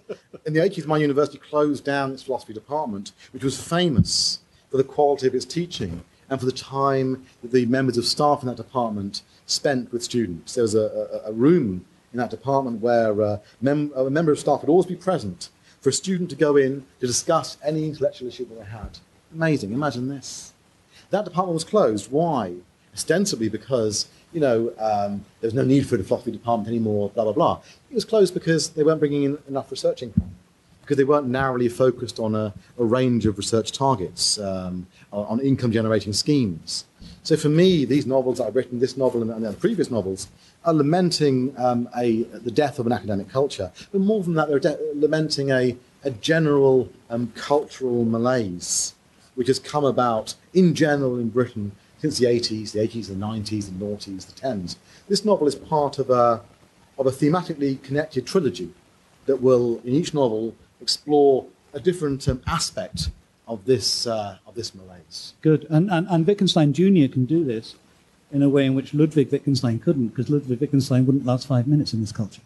in 0.46 0.54
the 0.54 0.60
80s, 0.60 0.88
my 0.88 0.98
university 0.98 1.38
closed 1.38 1.84
down 1.84 2.12
its 2.14 2.24
philosophy 2.24 2.54
department, 2.54 3.12
which 3.32 3.44
was 3.44 3.62
famous 3.62 4.40
for 4.70 4.78
the 4.78 4.84
quality 4.84 5.28
of 5.28 5.36
its 5.36 5.46
teaching 5.46 6.04
and 6.32 6.40
for 6.40 6.46
the 6.46 6.52
time 6.52 7.26
that 7.42 7.52
the 7.52 7.66
members 7.68 7.98
of 7.98 8.06
staff 8.06 8.42
in 8.42 8.48
that 8.48 8.56
department 8.56 9.22
spent 9.46 9.92
with 9.92 10.02
students. 10.02 10.56
There 10.56 10.64
was 10.64 10.74
a, 10.74 11.22
a, 11.26 11.30
a 11.30 11.34
room 11.34 11.86
in 12.14 12.20
that 12.20 12.30
department 12.30 12.82
where 12.82 13.22
uh, 13.22 13.38
mem- 13.62 13.92
a 13.96 14.10
member 14.10 14.32
of 14.32 14.40
staff 14.40 14.62
would 14.62 14.70
always 14.70 14.86
be 14.86 14.96
present 14.96 15.50
for 15.82 15.90
a 15.90 15.94
student 15.94 16.30
to 16.30 16.36
go 16.38 16.56
in 16.56 16.86
to 17.02 17.08
discuss 17.08 17.58
any 17.64 17.86
intellectual 17.86 18.30
issue 18.30 18.46
that 18.46 18.56
they 18.56 18.66
had. 18.66 19.00
Amazing, 19.34 19.74
imagine 19.74 20.08
this. 20.08 20.54
That 21.10 21.26
department 21.26 21.54
was 21.54 21.66
closed. 21.66 22.10
Why? 22.10 22.54
Ostensibly 22.94 23.50
because, 23.50 24.08
you 24.32 24.40
know, 24.40 24.70
um, 24.80 25.26
there 25.42 25.48
was 25.48 25.54
no 25.54 25.66
need 25.66 25.86
for 25.86 25.98
the 25.98 26.04
philosophy 26.04 26.32
department 26.32 26.70
anymore, 26.70 27.10
blah, 27.10 27.26
blah, 27.26 27.34
blah. 27.34 27.62
It 27.90 27.96
was 27.96 28.06
closed 28.06 28.34
because 28.34 28.70
they 28.70 28.84
weren't 28.84 29.00
bringing 29.00 29.24
in 29.24 29.38
enough 29.50 29.70
research 29.70 30.02
income, 30.02 30.32
because 30.92 30.98
they 30.98 31.06
weren't 31.06 31.28
narrowly 31.28 31.70
focused 31.70 32.20
on 32.20 32.36
a, 32.36 32.54
a 32.78 32.84
range 32.84 33.26
of 33.26 33.38
research 33.38 33.72
targets, 33.72 34.38
um, 34.40 34.86
on, 35.14 35.40
income 35.40 35.72
generating 35.72 36.12
schemes. 36.12 36.84
So 37.24 37.38
for 37.38 37.48
me, 37.48 37.86
these 37.86 38.06
novels 38.06 38.40
that 38.40 38.48
I've 38.48 38.58
written, 38.58 38.80
this 38.80 38.98
novel 38.98 39.22
and, 39.22 39.32
and 39.32 39.46
the 39.46 39.54
previous 39.54 39.90
novels, 39.90 40.28
are 40.66 40.74
lamenting 40.74 41.56
um, 41.58 41.88
a, 41.96 42.24
the 42.24 42.52
death 42.52 42.78
of 42.78 42.88
an 42.88 42.92
academic 42.92 43.30
culture. 43.30 43.72
But 43.94 44.02
more 44.02 44.22
than 44.22 44.34
that, 44.34 44.50
they're 44.50 44.60
de- 44.60 44.78
lamenting 44.94 45.50
a, 45.50 45.78
a 46.04 46.12
general 46.12 46.90
um, 47.10 47.32
cultural 47.38 48.04
malaise 48.04 48.94
which 49.36 49.48
has 49.48 49.60
come 49.60 49.86
about 49.86 50.36
in 50.54 50.76
general 50.76 51.18
in 51.20 51.30
Britain 51.30 51.72
since 52.00 52.18
the 52.18 52.26
80s, 52.26 52.74
the 52.74 52.80
80s, 52.80 53.08
the 53.08 53.14
90s, 53.14 53.68
the 53.68 53.86
noughties, 53.86 54.26
the 54.26 54.42
10s. 54.42 54.76
This 55.08 55.24
novel 55.24 55.48
is 55.48 55.56
part 55.56 56.00
of 56.00 56.10
a, 56.10 56.42
of 57.00 57.08
a 57.08 57.12
thematically 57.12 57.82
connected 57.82 58.28
trilogy 58.28 58.74
that 59.26 59.42
will, 59.42 59.80
in 59.86 59.94
each 59.94 60.14
novel, 60.14 60.54
explore 60.82 61.46
a 61.74 61.80
different 61.80 62.28
um, 62.28 62.42
aspect 62.48 63.10
of 63.48 63.66
this, 63.66 64.08
uh, 64.08 64.38
of 64.46 64.56
this 64.56 64.74
malaise. 64.74 65.34
Good. 65.42 65.66
And, 65.70 65.90
and, 65.92 66.08
and 66.10 66.26
Wittgenstein 66.26 66.74
Jr. 66.74 67.12
can 67.12 67.26
do 67.26 67.44
this 67.44 67.76
in 68.32 68.42
a 68.42 68.50
way 68.50 68.66
in 68.66 68.76
which 68.76 68.94
Ludwig 68.94 69.32
Wittgenstein 69.32 69.80
couldn't, 69.80 70.10
because 70.10 70.30
Ludwig 70.30 70.60
Wittgenstein 70.60 71.06
wouldn't 71.06 71.26
last 71.26 71.48
five 71.48 71.68
minutes 71.68 71.94
in 71.94 72.02
this 72.02 72.12
culture. 72.12 72.42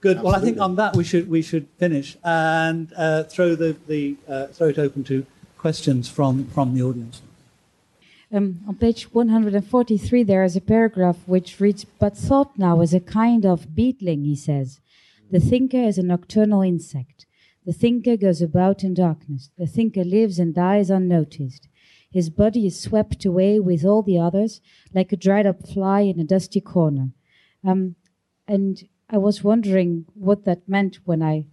Good. 0.00 0.22
Well, 0.22 0.34
I 0.34 0.40
think 0.40 0.60
on 0.60 0.76
that 0.76 0.94
we 0.94 1.02
should 1.02 1.28
we 1.28 1.42
should 1.42 1.66
finish 1.76 2.16
and 2.22 2.92
uh, 2.96 3.24
throw 3.24 3.56
the, 3.56 3.76
the 3.88 4.16
uh, 4.28 4.46
throw 4.46 4.68
it 4.68 4.78
open 4.78 5.02
to 5.04 5.26
questions 5.56 6.08
from 6.08 6.46
from 6.46 6.72
the 6.76 6.82
audience. 6.82 7.20
Um, 8.30 8.60
on 8.68 8.76
page 8.76 9.12
143, 9.12 10.22
there 10.22 10.44
is 10.44 10.54
a 10.54 10.60
paragraph 10.60 11.16
which 11.26 11.58
reads, 11.60 11.84
But 11.84 12.14
thought 12.16 12.58
now 12.58 12.82
is 12.82 12.92
a 12.92 13.00
kind 13.00 13.46
of 13.46 13.74
beetling, 13.74 14.24
he 14.24 14.36
says. 14.36 14.80
The 15.30 15.40
thinker 15.40 15.78
is 15.78 15.96
a 15.96 16.02
nocturnal 16.02 16.60
insect. 16.60 17.24
The 17.68 17.74
thinker 17.74 18.16
goes 18.16 18.40
about 18.40 18.82
in 18.82 18.94
darkness. 18.94 19.50
The 19.58 19.66
thinker 19.66 20.02
lives 20.02 20.38
and 20.38 20.54
dies 20.54 20.88
unnoticed. 20.88 21.68
His 22.10 22.30
body 22.30 22.66
is 22.66 22.80
swept 22.80 23.26
away 23.26 23.60
with 23.60 23.84
all 23.84 24.02
the 24.02 24.18
others, 24.18 24.62
like 24.94 25.12
a 25.12 25.16
dried 25.18 25.46
up 25.46 25.68
fly 25.68 26.00
in 26.00 26.18
a 26.18 26.24
dusty 26.24 26.62
corner. 26.62 27.10
Um, 27.62 27.96
and 28.46 28.88
I 29.10 29.18
was 29.18 29.44
wondering 29.44 30.06
what 30.14 30.46
that 30.46 30.66
meant 30.66 31.00
when 31.04 31.22
I 31.22 31.44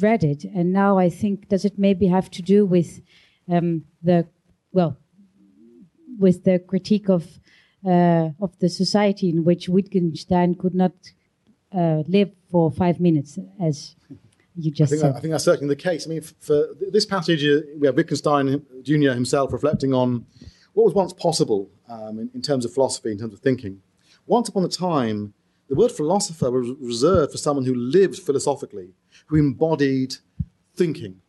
read 0.00 0.22
it. 0.22 0.44
And 0.44 0.72
now 0.72 0.98
I 0.98 1.10
think, 1.10 1.48
does 1.48 1.64
it 1.64 1.80
maybe 1.80 2.06
have 2.06 2.30
to 2.30 2.40
do 2.40 2.64
with 2.64 3.00
um, 3.48 3.86
the, 4.04 4.28
well, 4.70 4.98
with 6.16 6.44
the 6.44 6.60
critique 6.60 7.08
of 7.08 7.40
uh, 7.84 8.30
of 8.40 8.56
the 8.60 8.68
society 8.68 9.28
in 9.28 9.42
which 9.42 9.68
Wittgenstein 9.68 10.54
could 10.54 10.76
not 10.76 10.92
uh, 11.76 12.04
live 12.06 12.30
for 12.48 12.70
five 12.70 13.00
minutes, 13.00 13.40
as 13.60 13.96
you 14.56 14.72
I 14.80 14.86
think, 14.86 15.00
that, 15.00 15.16
I 15.16 15.20
think 15.20 15.30
that's 15.30 15.44
certainly 15.44 15.74
the 15.74 15.80
case. 15.80 16.06
I 16.06 16.10
mean, 16.10 16.20
for 16.20 16.68
this 16.90 17.06
passage, 17.06 17.44
uh, 17.44 17.60
we 17.78 17.86
have 17.86 17.96
Wittgenstein 17.96 18.64
Jr. 18.82 19.12
himself 19.12 19.52
reflecting 19.52 19.94
on 19.94 20.26
what 20.74 20.84
was 20.84 20.94
once 20.94 21.12
possible 21.12 21.70
um, 21.88 22.18
in, 22.18 22.30
in 22.34 22.42
terms 22.42 22.64
of 22.64 22.72
philosophy, 22.72 23.12
in 23.12 23.18
terms 23.18 23.32
of 23.32 23.40
thinking. 23.40 23.80
Once 24.26 24.48
upon 24.48 24.64
a 24.64 24.68
time, 24.68 25.34
the 25.68 25.74
word 25.74 25.90
philosopher 25.90 26.50
was 26.50 26.70
reserved 26.80 27.32
for 27.32 27.38
someone 27.38 27.64
who 27.64 27.74
lived 27.74 28.18
philosophically, 28.18 28.90
who 29.26 29.36
embodied 29.36 30.16
thinking. 30.74 31.20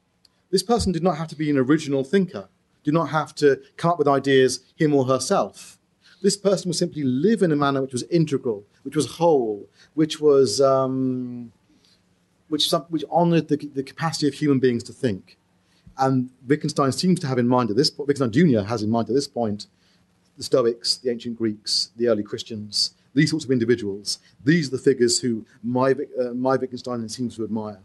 This 0.51 0.63
person 0.63 0.91
did 0.91 1.03
not 1.03 1.17
have 1.17 1.29
to 1.29 1.35
be 1.35 1.49
an 1.49 1.57
original 1.57 2.03
thinker, 2.03 2.49
did 2.83 2.93
not 2.93 3.09
have 3.09 3.33
to 3.35 3.61
come 3.77 3.91
up 3.91 3.99
with 3.99 4.07
ideas 4.07 4.59
him 4.75 4.93
or 4.93 5.05
herself. 5.05 5.79
This 6.21 6.37
person 6.37 6.69
would 6.69 6.75
simply 6.75 7.03
live 7.03 7.41
in 7.41 7.51
a 7.51 7.55
manner 7.55 7.81
which 7.81 7.93
was 7.93 8.03
integral, 8.03 8.65
which 8.83 8.95
was 8.95 9.15
whole, 9.15 9.67
which 9.93 10.19
was 10.21 10.61
um, 10.61 11.51
which, 12.53 12.71
which 12.89 13.03
honoured 13.05 13.47
the, 13.47 13.57
the 13.57 13.81
capacity 13.81 14.27
of 14.27 14.35
human 14.35 14.59
beings 14.59 14.83
to 14.83 14.93
think. 14.93 15.37
And 15.97 16.29
Wittgenstein 16.47 16.91
seems 16.91 17.19
to 17.21 17.27
have 17.27 17.39
in 17.39 17.47
mind 17.47 17.71
at 17.71 17.75
this 17.75 17.89
point, 17.89 18.07
Wittgenstein 18.07 18.31
Jr. 18.31 18.61
has 18.67 18.83
in 18.83 18.91
mind 18.91 19.09
at 19.09 19.15
this 19.15 19.27
point, 19.27 19.65
the 20.37 20.43
Stoics, 20.43 20.97
the 20.97 21.09
ancient 21.09 21.35
Greeks, 21.35 21.89
the 21.97 22.07
early 22.07 22.21
Christians, 22.21 22.93
these 23.15 23.31
sorts 23.31 23.43
of 23.43 23.49
individuals. 23.49 24.19
These 24.45 24.67
are 24.67 24.77
the 24.77 24.83
figures 24.83 25.19
who 25.19 25.47
my, 25.63 25.95
uh, 26.21 26.33
my 26.35 26.55
Wittgenstein 26.55 27.09
seems 27.09 27.35
to 27.37 27.43
admire. 27.43 27.79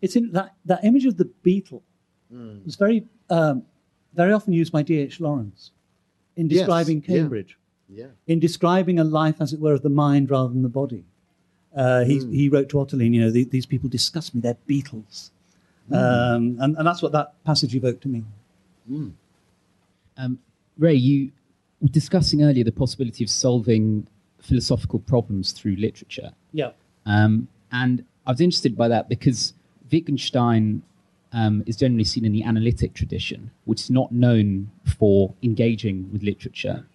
It's 0.00 0.16
in 0.16 0.32
that, 0.32 0.54
that 0.64 0.82
image 0.82 1.04
of 1.04 1.18
the 1.18 1.26
beetle 1.42 1.82
was 2.64 2.76
very 2.76 3.06
um, 3.30 3.64
very 4.14 4.32
often 4.32 4.52
used 4.54 4.72
by 4.72 4.82
D.H. 4.82 5.20
Lawrence 5.20 5.70
in 6.36 6.48
Yes, 6.48 6.60
describing 6.60 7.02
yeah. 7.06 7.16
Cambridge, 7.16 7.58
Yeah. 7.88 8.06
in 8.26 8.38
describing 8.40 8.98
a 8.98 9.04
life, 9.04 9.36
as 9.40 9.52
it 9.52 9.60
were, 9.60 9.74
of 9.74 9.82
the 9.82 9.90
mind 9.90 10.30
rather 10.30 10.48
than 10.48 10.62
the 10.62 10.68
body. 10.68 11.04
Uh, 11.78 12.04
he, 12.04 12.18
Hmm. 12.18 12.32
he 12.32 12.48
wrote 12.48 12.68
to 12.70 12.76
Ottoline, 12.78 13.14
you 13.14 13.20
know, 13.20 13.30
"The- 13.30 13.44
these 13.56 13.66
people 13.72 13.88
disgust 13.88 14.34
me, 14.34 14.40
they're 14.40 14.58
beetles. 14.66 15.30
Hmm. 15.88 15.94
Um, 15.94 16.42
and, 16.62 16.70
and 16.76 16.84
that's 16.86 17.02
what 17.02 17.12
that 17.12 17.28
passage 17.44 17.74
evoked 17.80 18.02
to 18.02 18.08
me. 18.08 18.24
Um, 20.16 20.38
Ray, 20.78 20.94
you 20.94 21.30
were 21.80 21.88
discussing 21.88 22.42
earlier 22.42 22.64
the 22.64 22.72
possibility 22.72 23.22
of 23.24 23.30
solving 23.30 24.06
philosophical 24.40 24.98
problems 24.98 25.52
through 25.52 25.76
literature. 25.76 26.30
Yeah. 26.52 26.70
Um, 27.06 27.48
and 27.72 28.04
I 28.26 28.32
was 28.32 28.40
interested 28.40 28.76
by 28.76 28.88
that 28.88 29.08
because 29.08 29.54
Wittgenstein 29.90 30.82
um, 31.32 31.62
is 31.66 31.76
generally 31.76 32.04
seen 32.04 32.24
in 32.24 32.32
the 32.32 32.42
analytic 32.42 32.94
tradition, 32.94 33.50
which 33.66 33.82
is 33.82 33.90
not 33.90 34.10
known 34.12 34.70
for 34.84 35.34
engaging 35.42 36.10
with 36.12 36.22
literature 36.22 36.86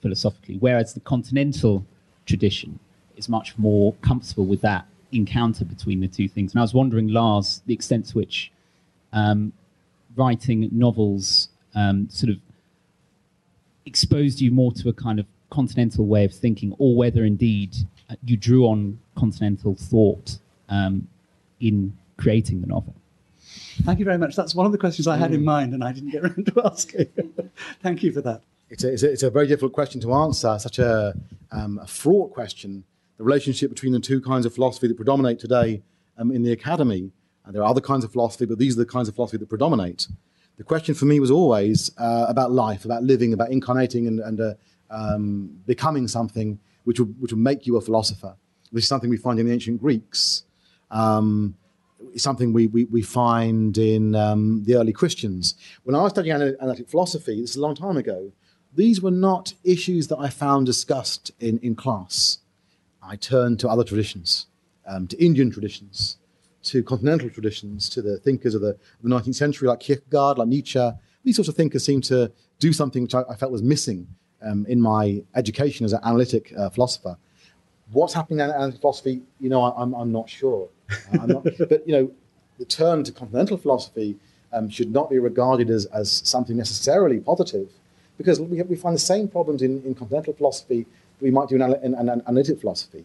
philosophically, 0.00 0.56
whereas 0.58 0.94
the 0.94 1.00
continental 1.00 1.86
tradition 2.26 2.78
is 3.22 3.28
much 3.28 3.56
more 3.58 3.94
comfortable 4.02 4.44
with 4.44 4.60
that 4.62 4.86
encounter 5.12 5.64
between 5.64 6.00
the 6.00 6.08
two 6.08 6.28
things. 6.28 6.52
And 6.52 6.60
I 6.60 6.62
was 6.62 6.74
wondering, 6.74 7.08
Lars, 7.08 7.62
the 7.66 7.74
extent 7.74 8.06
to 8.06 8.18
which 8.18 8.50
um, 9.12 9.52
writing 10.16 10.68
novels 10.72 11.48
um, 11.74 12.08
sort 12.10 12.30
of 12.30 12.38
exposed 13.86 14.40
you 14.40 14.50
more 14.50 14.72
to 14.72 14.88
a 14.88 14.92
kind 14.92 15.18
of 15.18 15.26
continental 15.50 16.06
way 16.06 16.24
of 16.24 16.32
thinking, 16.32 16.74
or 16.78 16.96
whether 16.96 17.24
indeed 17.24 17.76
uh, 18.10 18.16
you 18.24 18.36
drew 18.36 18.66
on 18.66 18.98
continental 19.16 19.74
thought 19.74 20.38
um, 20.68 21.06
in 21.60 21.96
creating 22.16 22.60
the 22.60 22.66
novel. 22.66 22.94
Thank 23.82 23.98
you 23.98 24.04
very 24.04 24.18
much. 24.18 24.34
That's 24.34 24.54
one 24.54 24.66
of 24.66 24.72
the 24.72 24.78
questions 24.78 25.06
I 25.06 25.16
had 25.16 25.34
in 25.34 25.44
mind 25.44 25.74
and 25.74 25.84
I 25.84 25.92
didn't 25.92 26.10
get 26.10 26.22
around 26.24 26.46
to 26.46 26.62
asking. 26.64 27.08
Thank 27.82 28.02
you 28.02 28.12
for 28.12 28.22
that. 28.22 28.42
It's 28.70 28.84
a, 28.84 28.92
it's, 28.92 29.02
a, 29.02 29.12
it's 29.12 29.22
a 29.22 29.30
very 29.30 29.46
difficult 29.46 29.74
question 29.74 30.00
to 30.00 30.14
answer, 30.14 30.58
such 30.58 30.78
a, 30.78 31.14
um, 31.50 31.78
a 31.82 31.86
fraught 31.86 32.32
question. 32.32 32.84
The 33.22 33.26
relationship 33.26 33.70
between 33.70 33.92
the 33.92 34.00
two 34.00 34.20
kinds 34.20 34.46
of 34.46 34.52
philosophy 34.52 34.88
that 34.88 34.96
predominate 34.96 35.38
today 35.38 35.80
um, 36.18 36.32
in 36.32 36.42
the 36.42 36.50
academy. 36.50 37.12
And 37.44 37.54
there 37.54 37.62
are 37.62 37.68
other 37.68 37.80
kinds 37.80 38.02
of 38.02 38.10
philosophy, 38.10 38.46
but 38.46 38.58
these 38.58 38.74
are 38.76 38.80
the 38.80 38.84
kinds 38.84 39.08
of 39.08 39.14
philosophy 39.14 39.36
that 39.36 39.48
predominate. 39.48 40.08
The 40.56 40.64
question 40.64 40.92
for 40.92 41.04
me 41.04 41.20
was 41.20 41.30
always 41.30 41.92
uh, 41.98 42.26
about 42.28 42.50
life, 42.50 42.84
about 42.84 43.04
living, 43.04 43.32
about 43.32 43.52
incarnating 43.52 44.08
and, 44.08 44.18
and 44.18 44.40
uh, 44.40 44.54
um, 44.90 45.56
becoming 45.68 46.08
something 46.08 46.58
which 46.82 46.98
will, 46.98 47.06
which 47.20 47.30
will 47.30 47.38
make 47.38 47.64
you 47.64 47.76
a 47.76 47.80
philosopher. 47.80 48.34
This 48.72 48.82
is 48.82 48.88
something 48.88 49.08
we 49.08 49.18
find 49.18 49.38
in 49.38 49.46
the 49.46 49.52
ancient 49.52 49.80
Greeks. 49.80 50.42
Um, 50.90 51.54
it's 52.12 52.24
something 52.24 52.52
we, 52.52 52.66
we, 52.66 52.86
we 52.86 53.02
find 53.02 53.78
in 53.78 54.16
um, 54.16 54.64
the 54.64 54.74
early 54.74 54.92
Christians. 54.92 55.54
When 55.84 55.94
I 55.94 56.02
was 56.02 56.10
studying 56.10 56.34
analytic 56.34 56.88
philosophy, 56.88 57.40
this 57.40 57.50
is 57.50 57.56
a 57.56 57.60
long 57.60 57.76
time 57.76 57.96
ago, 57.96 58.32
these 58.74 59.00
were 59.00 59.12
not 59.12 59.54
issues 59.62 60.08
that 60.08 60.18
I 60.18 60.28
found 60.28 60.66
discussed 60.66 61.30
in, 61.38 61.60
in 61.60 61.76
class. 61.76 62.38
I 63.02 63.16
turned 63.16 63.58
to 63.60 63.68
other 63.68 63.84
traditions, 63.84 64.46
um, 64.86 65.06
to 65.08 65.22
Indian 65.22 65.50
traditions, 65.50 66.18
to 66.64 66.82
continental 66.82 67.28
traditions, 67.28 67.88
to 67.90 68.02
the 68.02 68.18
thinkers 68.18 68.54
of 68.54 68.62
the, 68.62 68.70
of 68.70 69.02
the 69.02 69.08
19th 69.08 69.34
century, 69.34 69.68
like 69.68 69.80
Kierkegaard, 69.80 70.38
like 70.38 70.48
Nietzsche. 70.48 70.90
These 71.24 71.36
sorts 71.36 71.48
of 71.48 71.56
thinkers 71.56 71.84
seem 71.84 72.00
to 72.02 72.30
do 72.58 72.72
something 72.72 73.02
which 73.02 73.14
I, 73.14 73.22
I 73.28 73.34
felt 73.34 73.50
was 73.50 73.62
missing 73.62 74.06
um, 74.42 74.66
in 74.68 74.80
my 74.80 75.22
education 75.34 75.84
as 75.84 75.92
an 75.92 76.00
analytic 76.04 76.52
uh, 76.56 76.70
philosopher. 76.70 77.16
What's 77.90 78.14
happening 78.14 78.40
in 78.40 78.50
analytic 78.50 78.80
philosophy, 78.80 79.22
you 79.40 79.50
know, 79.50 79.62
I, 79.62 79.82
I'm, 79.82 79.94
I'm 79.94 80.12
not 80.12 80.30
sure. 80.30 80.68
Uh, 80.90 81.18
I'm 81.22 81.28
not, 81.28 81.44
but, 81.68 81.86
you 81.86 81.92
know, 81.92 82.10
the 82.58 82.64
turn 82.64 83.02
to 83.04 83.12
continental 83.12 83.56
philosophy 83.56 84.16
um, 84.52 84.68
should 84.68 84.92
not 84.92 85.10
be 85.10 85.18
regarded 85.18 85.70
as, 85.70 85.86
as 85.86 86.10
something 86.10 86.56
necessarily 86.56 87.18
positive, 87.18 87.68
because 88.18 88.40
we, 88.40 88.58
have, 88.58 88.68
we 88.68 88.76
find 88.76 88.94
the 88.94 89.00
same 89.00 89.26
problems 89.26 89.62
in, 89.62 89.82
in 89.82 89.94
continental 89.94 90.32
philosophy 90.34 90.86
we 91.22 91.30
might 91.30 91.48
do 91.48 91.56
an, 91.56 91.74
in, 91.82 91.94
in 91.94 92.08
analytic 92.26 92.60
philosophy. 92.60 93.04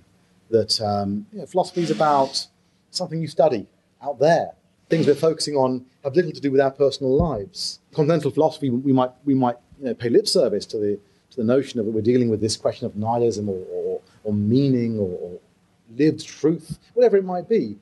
That 0.50 0.82
um, 0.82 1.26
you 1.32 1.40
know, 1.40 1.46
philosophy 1.46 1.84
is 1.84 1.92
about 1.92 2.48
something 2.92 3.22
you 3.22 3.28
study 3.28 3.68
out 4.02 4.20
there. 4.20 4.52
Things 4.90 5.06
we're 5.06 5.16
focusing 5.16 5.56
on 5.56 5.86
have 6.04 6.16
little 6.16 6.32
to 6.32 6.42
do 6.42 6.52
with 6.52 6.62
our 6.62 6.72
personal 6.72 7.16
lives. 7.16 7.80
Continental 7.94 8.32
philosophy, 8.32 8.70
we 8.70 8.94
might, 8.94 9.12
we 9.26 9.34
might 9.34 9.58
you 9.80 9.86
know, 9.88 9.94
pay 9.94 10.10
lip 10.10 10.28
service 10.28 10.66
to 10.68 10.78
the, 10.78 11.00
to 11.32 11.38
the 11.38 11.44
notion 11.44 11.80
of 11.80 11.86
that 11.86 11.92
we're 11.92 12.02
dealing 12.02 12.30
with 12.30 12.40
this 12.40 12.56
question 12.56 12.86
of 12.86 12.96
nihilism 12.96 13.50
or, 13.50 13.62
or, 13.74 14.02
or 14.24 14.34
meaning 14.34 14.98
or, 14.98 15.10
or 15.10 15.40
lived 15.96 16.26
truth, 16.26 16.80
whatever 16.94 17.18
it 17.18 17.26
might 17.26 17.50
be 17.50 17.78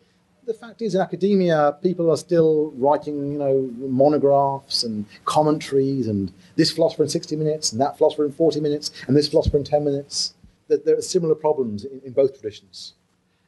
the 0.46 0.54
fact 0.54 0.82
is, 0.82 0.96
in 0.96 1.02
academia, 1.02 1.78
people 1.82 2.12
are 2.12 2.18
still 2.18 2.72
writing, 2.78 3.32
you 3.32 3.40
know, 3.40 3.70
monographs 3.78 4.84
and 4.84 5.06
commentaries, 5.26 6.08
and 6.08 6.32
this 6.56 6.72
philosopher 6.72 7.04
in 7.04 7.10
60 7.10 7.36
minutes, 7.36 7.72
and 7.72 7.82
that 7.82 7.98
philosopher 7.98 8.26
in 8.26 8.32
40 8.32 8.60
minutes, 8.60 8.92
and 9.08 9.16
this 9.16 9.28
philosopher 9.28 9.58
in 9.58 9.64
10 9.64 9.84
minutes. 9.84 10.34
That 10.68 10.84
there 10.84 10.98
are 10.98 11.02
similar 11.02 11.36
problems 11.36 11.86
in, 11.86 12.02
in, 12.04 12.14
both 12.14 12.34
traditions. 12.34 12.94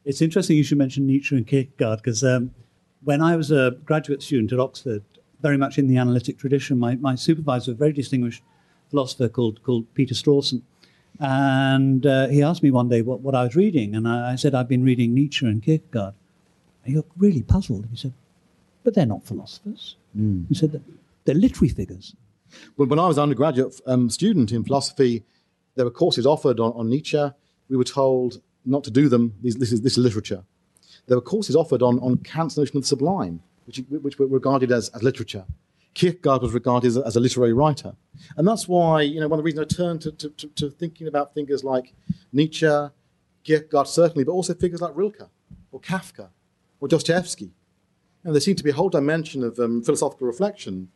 It's 0.04 0.22
interesting 0.22 0.56
you 0.56 0.62
should 0.62 0.78
mention 0.78 1.04
Nietzsche 1.04 1.36
and 1.36 1.44
Kierkegaard 1.44 1.98
because 1.98 2.22
um, 2.22 2.54
when 3.02 3.20
I 3.20 3.34
was 3.34 3.50
a 3.50 3.72
graduate 3.84 4.22
student 4.22 4.52
at 4.52 4.60
Oxford, 4.60 5.02
very 5.40 5.56
much 5.56 5.78
in 5.78 5.88
the 5.88 5.96
analytic 5.96 6.38
tradition, 6.38 6.78
my, 6.78 6.94
my 6.94 7.16
supervisor, 7.16 7.72
a 7.72 7.74
very 7.74 7.92
distinguished 7.92 8.44
philosopher 8.90 9.28
called 9.28 9.64
called 9.64 9.92
Peter 9.94 10.14
Strawson, 10.14 10.62
and 11.18 12.06
uh, 12.06 12.28
he 12.28 12.40
asked 12.40 12.62
me 12.62 12.70
one 12.70 12.88
day 12.88 13.02
what, 13.02 13.20
what 13.20 13.34
I 13.34 13.42
was 13.42 13.56
reading, 13.56 13.96
and 13.96 14.06
I, 14.06 14.32
I 14.32 14.36
said 14.36 14.54
I've 14.54 14.68
been 14.68 14.84
reading 14.84 15.14
Nietzsche 15.14 15.44
and 15.44 15.60
Kierkegaard. 15.60 16.14
He 16.88 16.94
looked 16.94 17.12
really 17.18 17.42
puzzled. 17.42 17.86
He 17.90 17.96
said, 17.96 18.14
But 18.82 18.94
they're 18.94 19.04
not 19.04 19.24
philosophers. 19.24 19.96
Mm. 20.16 20.48
He 20.48 20.54
said, 20.54 20.82
They're 21.24 21.34
literary 21.34 21.68
figures. 21.68 22.16
Well, 22.78 22.88
when 22.88 22.98
I 22.98 23.06
was 23.06 23.18
an 23.18 23.24
undergraduate 23.24 23.78
um, 23.86 24.08
student 24.08 24.52
in 24.52 24.64
philosophy, 24.64 25.22
there 25.74 25.84
were 25.84 25.90
courses 25.90 26.24
offered 26.26 26.58
on, 26.58 26.72
on 26.72 26.88
Nietzsche. 26.88 27.22
We 27.68 27.76
were 27.76 27.84
told 27.84 28.40
not 28.64 28.84
to 28.84 28.90
do 28.90 29.10
them. 29.10 29.34
This, 29.42 29.56
this, 29.56 29.70
is, 29.70 29.82
this 29.82 29.92
is 29.92 29.98
literature. 29.98 30.44
There 31.06 31.16
were 31.18 31.22
courses 31.22 31.54
offered 31.54 31.82
on, 31.82 31.98
on 32.00 32.16
Kant's 32.18 32.56
notion 32.56 32.78
of 32.78 32.84
the 32.84 32.88
sublime, 32.88 33.42
which, 33.66 33.82
which 33.90 34.18
were 34.18 34.26
regarded 34.26 34.72
as, 34.72 34.88
as 34.90 35.02
literature. 35.02 35.44
Kierkegaard 35.92 36.40
was 36.40 36.52
regarded 36.52 36.86
as 36.88 36.96
a, 36.96 37.06
as 37.06 37.16
a, 37.16 37.20
literary 37.20 37.52
writer. 37.52 37.94
And 38.38 38.48
that's 38.48 38.66
why, 38.66 39.02
you 39.02 39.20
know, 39.20 39.28
one 39.28 39.38
of 39.38 39.42
the 39.42 39.46
reasons 39.46 39.66
I 39.70 39.76
turned 39.76 40.00
to, 40.02 40.12
to, 40.12 40.30
to, 40.30 40.46
to 40.46 40.70
thinking 40.70 41.06
about 41.06 41.34
figures 41.34 41.64
like 41.64 41.92
Nietzsche, 42.32 42.70
Kierkegaard 43.44 43.88
certainly, 43.88 44.24
but 44.24 44.32
also 44.32 44.54
figures 44.54 44.80
like 44.80 44.92
Rilke 44.94 45.28
or 45.70 45.80
Kafka 45.80 46.28
or 46.80 46.88
Dostoevsky. 46.88 47.50
And 48.24 48.34
there 48.34 48.40
seemed 48.40 48.58
to 48.58 48.64
be 48.64 48.70
a 48.70 48.74
whole 48.74 48.88
dimension 48.88 49.42
of 49.42 49.58
um, 49.58 49.82
philosophical 49.82 50.26
reflection 50.26 50.88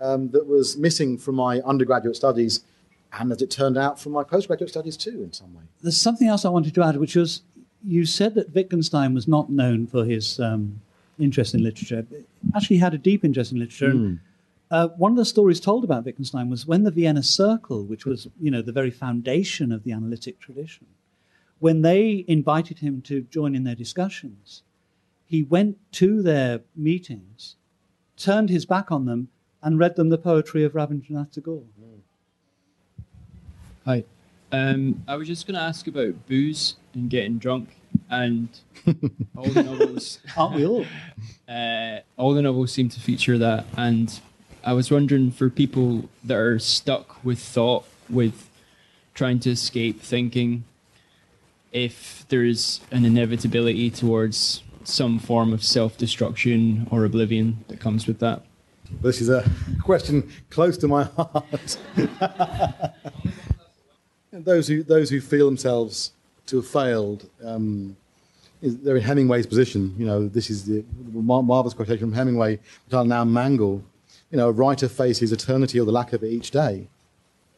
um, 0.00 0.30
that 0.30 0.46
was 0.46 0.76
missing 0.76 1.18
from 1.18 1.36
my 1.36 1.60
undergraduate 1.60 2.16
studies, 2.16 2.64
and 3.12 3.32
as 3.32 3.40
it 3.40 3.50
turned 3.50 3.78
out, 3.78 3.98
from 3.98 4.12
my 4.12 4.22
postgraduate 4.22 4.70
studies 4.70 4.96
too, 4.96 5.22
in 5.22 5.32
some 5.32 5.54
way. 5.54 5.62
There's 5.82 6.00
something 6.00 6.28
else 6.28 6.44
I 6.44 6.50
wanted 6.50 6.74
to 6.74 6.82
add, 6.82 6.96
which 6.98 7.16
was 7.16 7.42
you 7.84 8.04
said 8.04 8.34
that 8.34 8.54
Wittgenstein 8.54 9.14
was 9.14 9.28
not 9.28 9.50
known 9.50 9.86
for 9.86 10.04
his 10.04 10.40
um, 10.40 10.80
interest 11.18 11.54
in 11.54 11.62
literature. 11.62 12.06
Actually, 12.54 12.76
he 12.76 12.80
had 12.80 12.94
a 12.94 12.98
deep 12.98 13.24
interest 13.24 13.52
in 13.52 13.58
literature. 13.58 13.88
Mm. 13.88 13.90
And, 13.92 14.18
hmm. 14.18 14.74
uh, 14.74 14.88
one 14.96 15.12
of 15.12 15.18
the 15.18 15.24
stories 15.24 15.60
told 15.60 15.84
about 15.84 16.04
Wittgenstein 16.04 16.50
was 16.50 16.66
when 16.66 16.82
the 16.82 16.90
Vienna 16.90 17.22
Circle, 17.22 17.84
which 17.84 18.04
was 18.04 18.28
you 18.40 18.50
know 18.50 18.62
the 18.62 18.72
very 18.72 18.90
foundation 18.90 19.72
of 19.72 19.84
the 19.84 19.92
analytic 19.92 20.40
tradition, 20.40 20.86
when 21.58 21.82
they 21.82 22.24
invited 22.28 22.80
him 22.80 23.00
to 23.02 23.22
join 23.22 23.54
in 23.54 23.64
their 23.64 23.74
discussions, 23.74 24.62
he 25.26 25.42
went 25.42 25.78
to 25.92 26.22
their 26.22 26.60
meetings, 26.74 27.56
turned 28.16 28.48
his 28.48 28.64
back 28.64 28.90
on 28.90 29.04
them, 29.04 29.28
and 29.62 29.78
read 29.78 29.96
them 29.96 30.08
the 30.08 30.18
poetry 30.18 30.64
of 30.64 30.72
Rabindranath 30.72 31.32
Tagore. 31.32 31.64
Hi. 33.84 34.04
Um, 34.52 35.02
I 35.06 35.16
was 35.16 35.28
just 35.28 35.46
going 35.46 35.56
to 35.56 35.60
ask 35.60 35.86
about 35.86 36.26
booze 36.26 36.76
and 36.94 37.10
getting 37.10 37.38
drunk, 37.38 37.68
and 38.08 38.48
all 39.36 39.44
the 39.44 39.62
novels. 39.62 40.20
Aren't 40.36 40.56
we 40.56 40.66
all? 40.66 40.84
Uh, 41.48 42.00
all 42.16 42.34
the 42.34 42.42
novels 42.42 42.72
seem 42.72 42.88
to 42.88 42.98
feature 42.98 43.38
that, 43.38 43.64
and 43.76 44.20
I 44.64 44.72
was 44.72 44.90
wondering 44.90 45.30
for 45.30 45.48
people 45.48 46.08
that 46.24 46.36
are 46.36 46.58
stuck 46.58 47.24
with 47.24 47.38
thought, 47.38 47.84
with 48.10 48.50
trying 49.14 49.38
to 49.40 49.50
escape 49.50 50.00
thinking, 50.00 50.64
if 51.70 52.26
there's 52.30 52.80
an 52.90 53.04
inevitability 53.04 53.90
towards 53.90 54.64
some 54.86 55.18
form 55.18 55.52
of 55.52 55.62
self 55.62 55.96
destruction 55.98 56.86
or 56.90 57.04
oblivion 57.04 57.64
that 57.68 57.80
comes 57.80 58.06
with 58.06 58.18
that? 58.20 58.42
This 59.02 59.20
is 59.20 59.28
a 59.28 59.48
question 59.82 60.30
close 60.50 60.76
to 60.78 60.88
my 60.88 61.04
heart. 61.04 61.78
those, 64.32 64.68
who, 64.68 64.82
those 64.82 65.10
who 65.10 65.20
feel 65.20 65.46
themselves 65.46 66.12
to 66.46 66.56
have 66.56 66.66
failed, 66.66 67.28
um, 67.44 67.96
they're 68.62 68.96
in 68.96 69.02
Hemingway's 69.02 69.46
position. 69.46 69.94
You 69.98 70.06
know, 70.06 70.28
this 70.28 70.50
is 70.50 70.64
the 70.64 70.84
marvelous 71.12 71.74
quotation 71.74 72.00
from 72.00 72.12
Hemingway, 72.12 72.56
which 72.56 72.94
I'll 72.94 73.04
now 73.04 73.24
mangle. 73.24 73.82
You 74.30 74.38
know, 74.38 74.48
a 74.48 74.52
writer 74.52 74.88
faces 74.88 75.32
eternity 75.32 75.80
or 75.80 75.84
the 75.84 75.92
lack 75.92 76.12
of 76.12 76.22
it 76.22 76.28
each 76.28 76.50
day. 76.50 76.88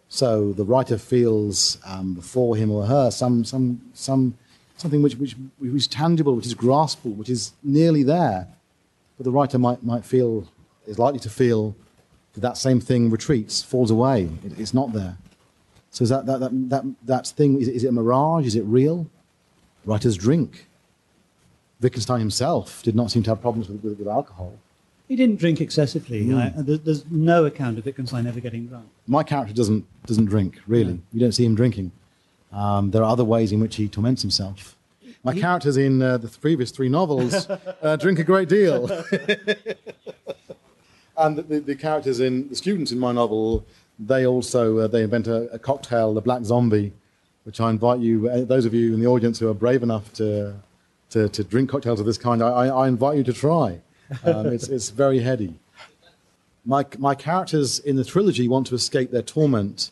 So 0.08 0.52
the 0.52 0.64
writer 0.64 0.96
feels 0.98 1.78
um, 1.86 2.14
before 2.14 2.56
him 2.56 2.70
or 2.70 2.86
her 2.86 3.10
some, 3.10 3.44
some, 3.44 3.82
some 3.92 4.38
something 4.80 5.02
which, 5.02 5.16
which, 5.16 5.36
which 5.58 5.72
is 5.72 5.86
tangible, 5.86 6.34
which 6.34 6.46
is 6.46 6.54
graspable, 6.54 7.16
which 7.16 7.30
is 7.30 7.52
nearly 7.62 8.02
there. 8.02 8.48
But 9.16 9.24
the 9.24 9.30
writer 9.30 9.58
might, 9.58 9.82
might 9.82 10.04
feel, 10.04 10.48
is 10.86 10.98
likely 10.98 11.20
to 11.20 11.30
feel 11.30 11.74
that 12.34 12.40
that 12.40 12.56
same 12.56 12.80
thing 12.80 13.10
retreats, 13.10 13.62
falls 13.62 13.90
away. 13.90 14.28
It, 14.44 14.58
it's 14.58 14.72
not 14.72 14.92
there. 14.92 15.16
So 15.90 16.02
is 16.04 16.10
that, 16.10 16.26
that, 16.26 16.40
that, 16.40 16.70
that, 16.70 16.84
that 17.04 17.26
thing, 17.26 17.60
is 17.60 17.68
it, 17.68 17.74
is 17.74 17.84
it 17.84 17.88
a 17.88 17.92
mirage? 17.92 18.46
Is 18.46 18.54
it 18.54 18.64
real? 18.64 19.08
Writers 19.84 20.16
drink. 20.16 20.66
Wittgenstein 21.80 22.20
himself 22.20 22.82
did 22.82 22.94
not 22.94 23.10
seem 23.10 23.22
to 23.22 23.30
have 23.30 23.40
problems 23.40 23.68
with, 23.68 23.82
with, 23.82 23.98
with 23.98 24.08
alcohol. 24.08 24.58
He 25.08 25.16
didn't 25.16 25.36
drink 25.36 25.60
excessively. 25.60 26.26
Mm. 26.26 26.58
I, 26.58 26.78
there's 26.84 27.04
no 27.10 27.46
account 27.46 27.78
of 27.78 27.86
Wittgenstein 27.86 28.26
ever 28.26 28.40
getting 28.40 28.66
drunk. 28.66 28.86
My 29.06 29.22
character 29.22 29.54
doesn't, 29.54 29.86
doesn't 30.06 30.26
drink, 30.26 30.58
really. 30.66 30.94
No. 30.94 31.00
You 31.12 31.20
don't 31.20 31.32
see 31.32 31.46
him 31.46 31.54
drinking. 31.54 31.92
Um, 32.52 32.90
there 32.90 33.02
are 33.02 33.10
other 33.10 33.24
ways 33.24 33.52
in 33.52 33.60
which 33.60 33.76
he 33.76 33.88
torments 33.88 34.22
himself. 34.22 34.76
My 35.24 35.34
characters 35.34 35.76
in 35.76 36.00
uh, 36.00 36.16
the 36.18 36.28
previous 36.28 36.70
three 36.70 36.88
novels 36.88 37.50
uh, 37.82 37.96
drink 37.96 38.18
a 38.18 38.24
great 38.24 38.48
deal. 38.48 38.86
and 41.18 41.36
the, 41.36 41.60
the, 41.60 41.74
characters 41.74 42.20
in 42.20 42.48
the 42.48 42.54
students 42.56 42.92
in 42.92 42.98
my 42.98 43.12
novel, 43.12 43.66
they 43.98 44.26
also 44.26 44.78
uh, 44.78 44.86
they 44.86 45.02
invent 45.02 45.26
a, 45.26 45.50
a, 45.50 45.58
cocktail, 45.58 46.14
the 46.14 46.20
Black 46.20 46.44
Zombie, 46.44 46.92
which 47.44 47.60
I 47.60 47.68
invite 47.68 48.00
you, 48.00 48.28
uh, 48.30 48.44
those 48.44 48.64
of 48.64 48.72
you 48.72 48.94
in 48.94 49.00
the 49.00 49.06
audience 49.06 49.38
who 49.38 49.48
are 49.48 49.54
brave 49.54 49.82
enough 49.82 50.12
to 50.14 50.54
to, 51.10 51.28
to 51.28 51.44
drink 51.44 51.70
cocktails 51.70 52.00
of 52.00 52.06
this 52.06 52.18
kind, 52.18 52.42
I, 52.42 52.66
I 52.66 52.88
invite 52.88 53.16
you 53.16 53.24
to 53.24 53.32
try. 53.32 53.80
Um, 54.24 54.46
it's, 54.46 54.68
it's 54.76 54.90
very 54.90 55.20
heady. 55.20 55.58
My, 56.64 56.84
my 56.98 57.14
characters 57.14 57.78
in 57.78 57.96
the 57.96 58.04
trilogy 58.04 58.46
want 58.46 58.66
to 58.68 58.74
escape 58.74 59.10
their 59.10 59.22
torment 59.22 59.90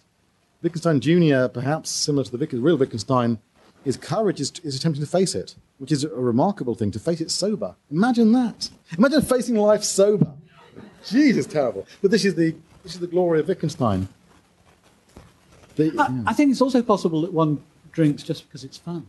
Wittgenstein 0.62 1.00
Jr., 1.00 1.48
perhaps 1.48 1.90
similar 1.90 2.24
to 2.24 2.36
the 2.36 2.59
real 2.59 2.76
Wittgenstein, 2.76 3.38
his 3.84 3.96
courage 3.96 4.40
is, 4.40 4.52
is 4.64 4.76
attempting 4.76 5.04
to 5.04 5.09
face 5.09 5.34
it, 5.34 5.54
which 5.78 5.92
is 5.92 6.02
a 6.02 6.09
remarkable 6.09 6.74
thing, 6.74 6.90
to 6.90 6.98
face 6.98 7.20
it 7.20 7.30
sober. 7.30 7.76
Imagine 7.90 8.32
that. 8.32 8.68
Imagine 8.98 9.22
facing 9.22 9.57
life 9.57 9.84
sober. 9.84 10.32
Jesus, 11.07 11.46
terrible. 11.46 11.86
But 12.02 12.11
this 12.11 12.24
is 12.24 12.34
the, 12.34 12.57
this 12.82 12.94
is 12.94 13.00
the 13.00 13.07
glory 13.07 13.38
of 13.40 13.48
Wittgenstein. 13.48 14.09
The, 15.76 15.92
I, 15.98 16.09
yeah. 16.09 16.22
I, 16.26 16.32
think 16.32 16.50
it's 16.50 16.62
also 16.62 16.82
possible 16.82 17.20
that 17.22 17.32
one 17.32 17.62
drinks 17.92 18.22
just 18.22 18.48
because 18.48 18.64
it's 18.64 18.78
fun. 18.78 19.07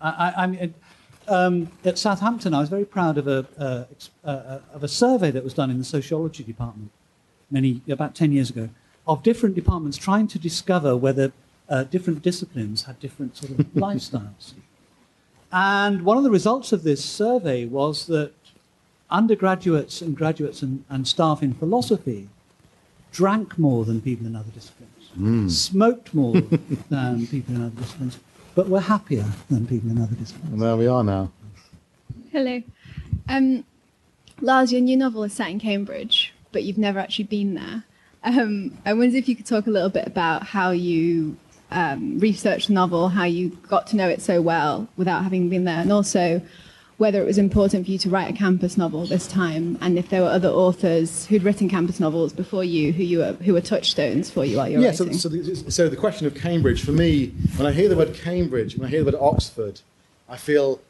I, 0.00 0.10
I, 0.10 0.42
I 0.44 0.46
mean, 0.46 0.74
um, 1.28 1.70
at 1.84 1.98
Southampton, 1.98 2.54
I 2.54 2.60
was 2.60 2.68
very 2.68 2.84
proud 2.84 3.18
of 3.18 3.26
a, 3.26 3.46
uh, 3.58 3.84
uh, 4.26 4.60
of 4.72 4.82
a 4.82 4.88
survey 4.88 5.30
that 5.32 5.44
was 5.44 5.52
done 5.52 5.70
in 5.70 5.78
the 5.78 5.84
sociology 5.84 6.44
department 6.44 6.92
many 7.50 7.82
about 7.88 8.14
10 8.14 8.32
years 8.32 8.48
ago 8.48 8.70
of 9.06 9.22
different 9.22 9.54
departments 9.54 9.96
trying 9.96 10.28
to 10.28 10.38
discover 10.38 10.96
whether 10.96 11.32
uh, 11.68 11.84
different 11.84 12.22
disciplines 12.22 12.84
had 12.84 12.98
different 13.00 13.36
sort 13.36 13.58
of 13.58 13.66
lifestyles. 13.74 14.54
And 15.50 16.02
one 16.02 16.16
of 16.16 16.24
the 16.24 16.30
results 16.30 16.72
of 16.72 16.82
this 16.82 17.04
survey 17.04 17.66
was 17.66 18.06
that 18.06 18.32
undergraduates 19.10 20.00
and 20.00 20.16
graduates 20.16 20.62
and, 20.62 20.84
and 20.88 21.06
staff 21.06 21.42
in 21.42 21.52
philosophy 21.52 22.28
drank 23.12 23.58
more 23.58 23.84
than 23.84 24.00
people 24.00 24.26
in 24.26 24.34
other 24.34 24.50
disciplines, 24.50 25.10
mm. 25.18 25.50
smoked 25.50 26.14
more 26.14 26.32
than 26.90 27.26
people 27.26 27.54
in 27.54 27.62
other 27.62 27.76
disciplines, 27.76 28.18
but 28.54 28.68
were 28.68 28.80
happier 28.80 29.24
than 29.50 29.66
people 29.66 29.90
in 29.90 30.00
other 30.00 30.14
disciplines. 30.14 30.52
And 30.52 30.62
there 30.62 30.76
we 30.76 30.86
are 30.86 31.04
now. 31.04 31.30
Hello. 32.30 32.62
Um, 33.28 33.64
Lars, 34.40 34.72
your 34.72 34.80
new 34.80 34.96
novel 34.96 35.22
is 35.24 35.34
set 35.34 35.50
in 35.50 35.60
Cambridge, 35.60 36.32
but 36.50 36.62
you've 36.62 36.78
never 36.78 36.98
actually 36.98 37.26
been 37.26 37.54
there. 37.54 37.84
Um, 38.24 38.78
I 38.86 38.92
wonder 38.92 39.16
if 39.16 39.28
you 39.28 39.36
could 39.36 39.46
talk 39.46 39.66
a 39.66 39.70
little 39.70 39.88
bit 39.88 40.06
about 40.06 40.44
how 40.44 40.70
you 40.70 41.36
um, 41.70 42.18
researched 42.18 42.68
the 42.68 42.74
novel, 42.74 43.08
how 43.08 43.24
you 43.24 43.50
got 43.68 43.86
to 43.88 43.96
know 43.96 44.08
it 44.08 44.22
so 44.22 44.40
well 44.40 44.88
without 44.96 45.24
having 45.24 45.48
been 45.48 45.64
there, 45.64 45.80
and 45.80 45.92
also 45.92 46.40
whether 46.98 47.20
it 47.20 47.24
was 47.24 47.38
important 47.38 47.84
for 47.84 47.90
you 47.90 47.98
to 47.98 48.08
write 48.08 48.32
a 48.32 48.36
campus 48.36 48.76
novel 48.76 49.06
this 49.06 49.26
time, 49.26 49.76
and 49.80 49.98
if 49.98 50.08
there 50.08 50.22
were 50.22 50.28
other 50.28 50.50
authors 50.50 51.26
who'd 51.26 51.42
written 51.42 51.68
campus 51.68 51.98
novels 51.98 52.32
before 52.32 52.62
you 52.62 52.92
who 52.92 53.02
you 53.02 53.18
were, 53.18 53.32
who 53.32 53.52
were 53.52 53.60
touchstones 53.60 54.30
for 54.30 54.44
you 54.44 54.56
while 54.56 54.68
you 54.68 54.78
were 54.78 54.84
yeah, 54.84 54.90
writing. 54.90 55.12
so, 55.14 55.28
so, 55.28 55.36
the, 55.36 55.70
so 55.70 55.88
the 55.88 55.96
question 55.96 56.28
of 56.28 56.34
Cambridge, 56.34 56.84
for 56.84 56.92
me, 56.92 57.28
when 57.56 57.66
I 57.66 57.72
hear 57.72 57.88
the 57.88 57.96
word 57.96 58.14
Cambridge, 58.14 58.76
when 58.76 58.86
I 58.86 58.90
hear 58.90 59.00
the 59.02 59.10
word 59.10 59.18
Oxford, 59.20 59.80
I 60.28 60.36
feel 60.36 60.80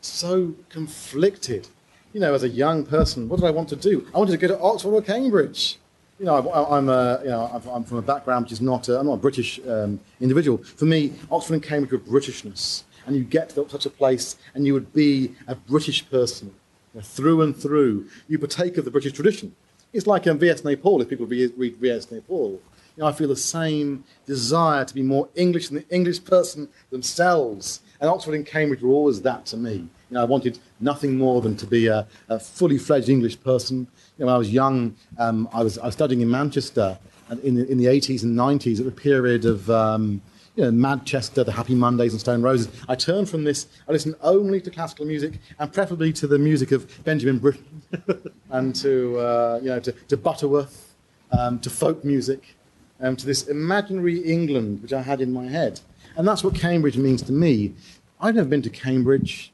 so 0.00 0.54
conflicted. 0.70 1.68
You 2.14 2.20
know, 2.20 2.32
as 2.32 2.42
a 2.42 2.48
young 2.48 2.86
person, 2.86 3.28
what 3.28 3.40
did 3.40 3.46
I 3.46 3.50
want 3.50 3.68
to 3.68 3.76
do? 3.76 4.06
I 4.14 4.18
wanted 4.18 4.32
to 4.32 4.38
go 4.38 4.48
to 4.48 4.58
Oxford 4.58 4.94
or 4.94 5.02
Cambridge. 5.02 5.78
You 6.18 6.24
know, 6.24 6.48
I, 6.48 6.76
I'm, 6.76 6.88
a, 6.88 7.20
you 7.22 7.30
know, 7.30 7.62
I'm 7.72 7.84
from 7.84 7.98
a 7.98 8.02
background 8.02 8.46
which 8.46 8.52
is 8.52 8.60
not, 8.60 8.88
a, 8.88 8.98
I'm 8.98 9.06
not 9.06 9.14
a 9.14 9.18
British 9.18 9.60
um, 9.68 10.00
individual. 10.20 10.58
For 10.58 10.84
me, 10.84 11.12
Oxford 11.30 11.54
and 11.54 11.62
Cambridge 11.62 11.92
were 11.92 11.98
Britishness 11.98 12.82
and 13.06 13.14
you 13.14 13.22
get 13.22 13.50
to 13.50 13.68
such 13.68 13.86
a 13.86 13.90
place 13.90 14.36
and 14.54 14.66
you 14.66 14.74
would 14.74 14.92
be 14.92 15.32
a 15.46 15.54
British 15.54 16.08
person 16.10 16.48
you 16.92 17.00
know, 17.00 17.02
through 17.02 17.42
and 17.42 17.56
through. 17.56 18.08
You 18.26 18.38
partake 18.38 18.76
of 18.78 18.84
the 18.84 18.90
British 18.90 19.12
tradition. 19.12 19.54
It's 19.92 20.06
like 20.06 20.26
um, 20.26 20.38
V.S. 20.38 20.62
Naipaul, 20.62 21.02
if 21.02 21.08
people 21.08 21.26
read 21.26 21.54
V.S. 21.56 22.06
Naipaul. 22.06 22.50
You 22.50 23.04
know, 23.04 23.06
I 23.06 23.12
feel 23.12 23.28
the 23.28 23.36
same 23.36 24.02
desire 24.26 24.84
to 24.84 24.94
be 24.94 25.02
more 25.02 25.28
English 25.36 25.68
than 25.68 25.78
the 25.78 25.88
English 25.88 26.24
person 26.24 26.68
themselves. 26.90 27.80
And 28.00 28.10
Oxford 28.10 28.34
and 28.34 28.44
Cambridge 28.44 28.82
were 28.82 28.92
always 28.92 29.22
that 29.22 29.46
to 29.46 29.56
me. 29.56 29.74
You 30.10 30.14
know, 30.14 30.22
I 30.22 30.24
wanted 30.24 30.58
nothing 30.80 31.16
more 31.16 31.40
than 31.40 31.56
to 31.56 31.66
be 31.66 31.86
a, 31.86 32.06
a 32.28 32.38
fully 32.38 32.76
fledged 32.76 33.08
English 33.08 33.40
person. 33.40 33.86
Know, 34.18 34.26
when 34.26 34.34
I 34.34 34.38
was 34.38 34.50
young, 34.50 34.96
um, 35.18 35.48
I, 35.52 35.62
was, 35.62 35.78
I 35.78 35.86
was 35.86 35.94
studying 35.94 36.20
in 36.20 36.30
Manchester 36.30 36.98
in 37.42 37.54
the, 37.54 37.70
in 37.70 37.78
the 37.78 37.86
80s 37.86 38.22
and 38.22 38.36
90s 38.36 38.78
at 38.78 38.84
the 38.84 38.90
period 38.90 39.44
of 39.44 39.68
um, 39.70 40.20
you 40.56 40.64
know, 40.64 40.72
Manchester, 40.72 41.44
the 41.44 41.52
Happy 41.52 41.74
Mondays 41.74 42.12
and 42.12 42.20
Stone 42.20 42.42
Roses. 42.42 42.68
I 42.88 42.96
turned 42.96 43.28
from 43.28 43.44
this, 43.44 43.68
I 43.88 43.92
listened 43.92 44.16
only 44.22 44.60
to 44.62 44.70
classical 44.70 45.06
music 45.06 45.34
and 45.60 45.72
preferably 45.72 46.12
to 46.14 46.26
the 46.26 46.38
music 46.38 46.72
of 46.72 47.04
Benjamin 47.04 47.38
Britten 47.38 47.82
and 48.50 48.74
to, 48.76 49.18
uh, 49.18 49.60
you 49.62 49.68
know, 49.68 49.78
to, 49.78 49.92
to 49.92 50.16
Butterworth, 50.16 50.94
um, 51.30 51.60
to 51.60 51.70
folk 51.70 52.04
music, 52.04 52.56
um, 53.00 53.14
to 53.14 53.24
this 53.24 53.46
imaginary 53.46 54.18
England 54.18 54.82
which 54.82 54.92
I 54.92 55.02
had 55.02 55.20
in 55.20 55.32
my 55.32 55.46
head. 55.46 55.80
And 56.16 56.26
that's 56.26 56.42
what 56.42 56.56
Cambridge 56.56 56.96
means 56.96 57.22
to 57.22 57.32
me. 57.32 57.74
I've 58.20 58.34
never 58.34 58.48
been 58.48 58.62
to 58.62 58.70
Cambridge, 58.70 59.52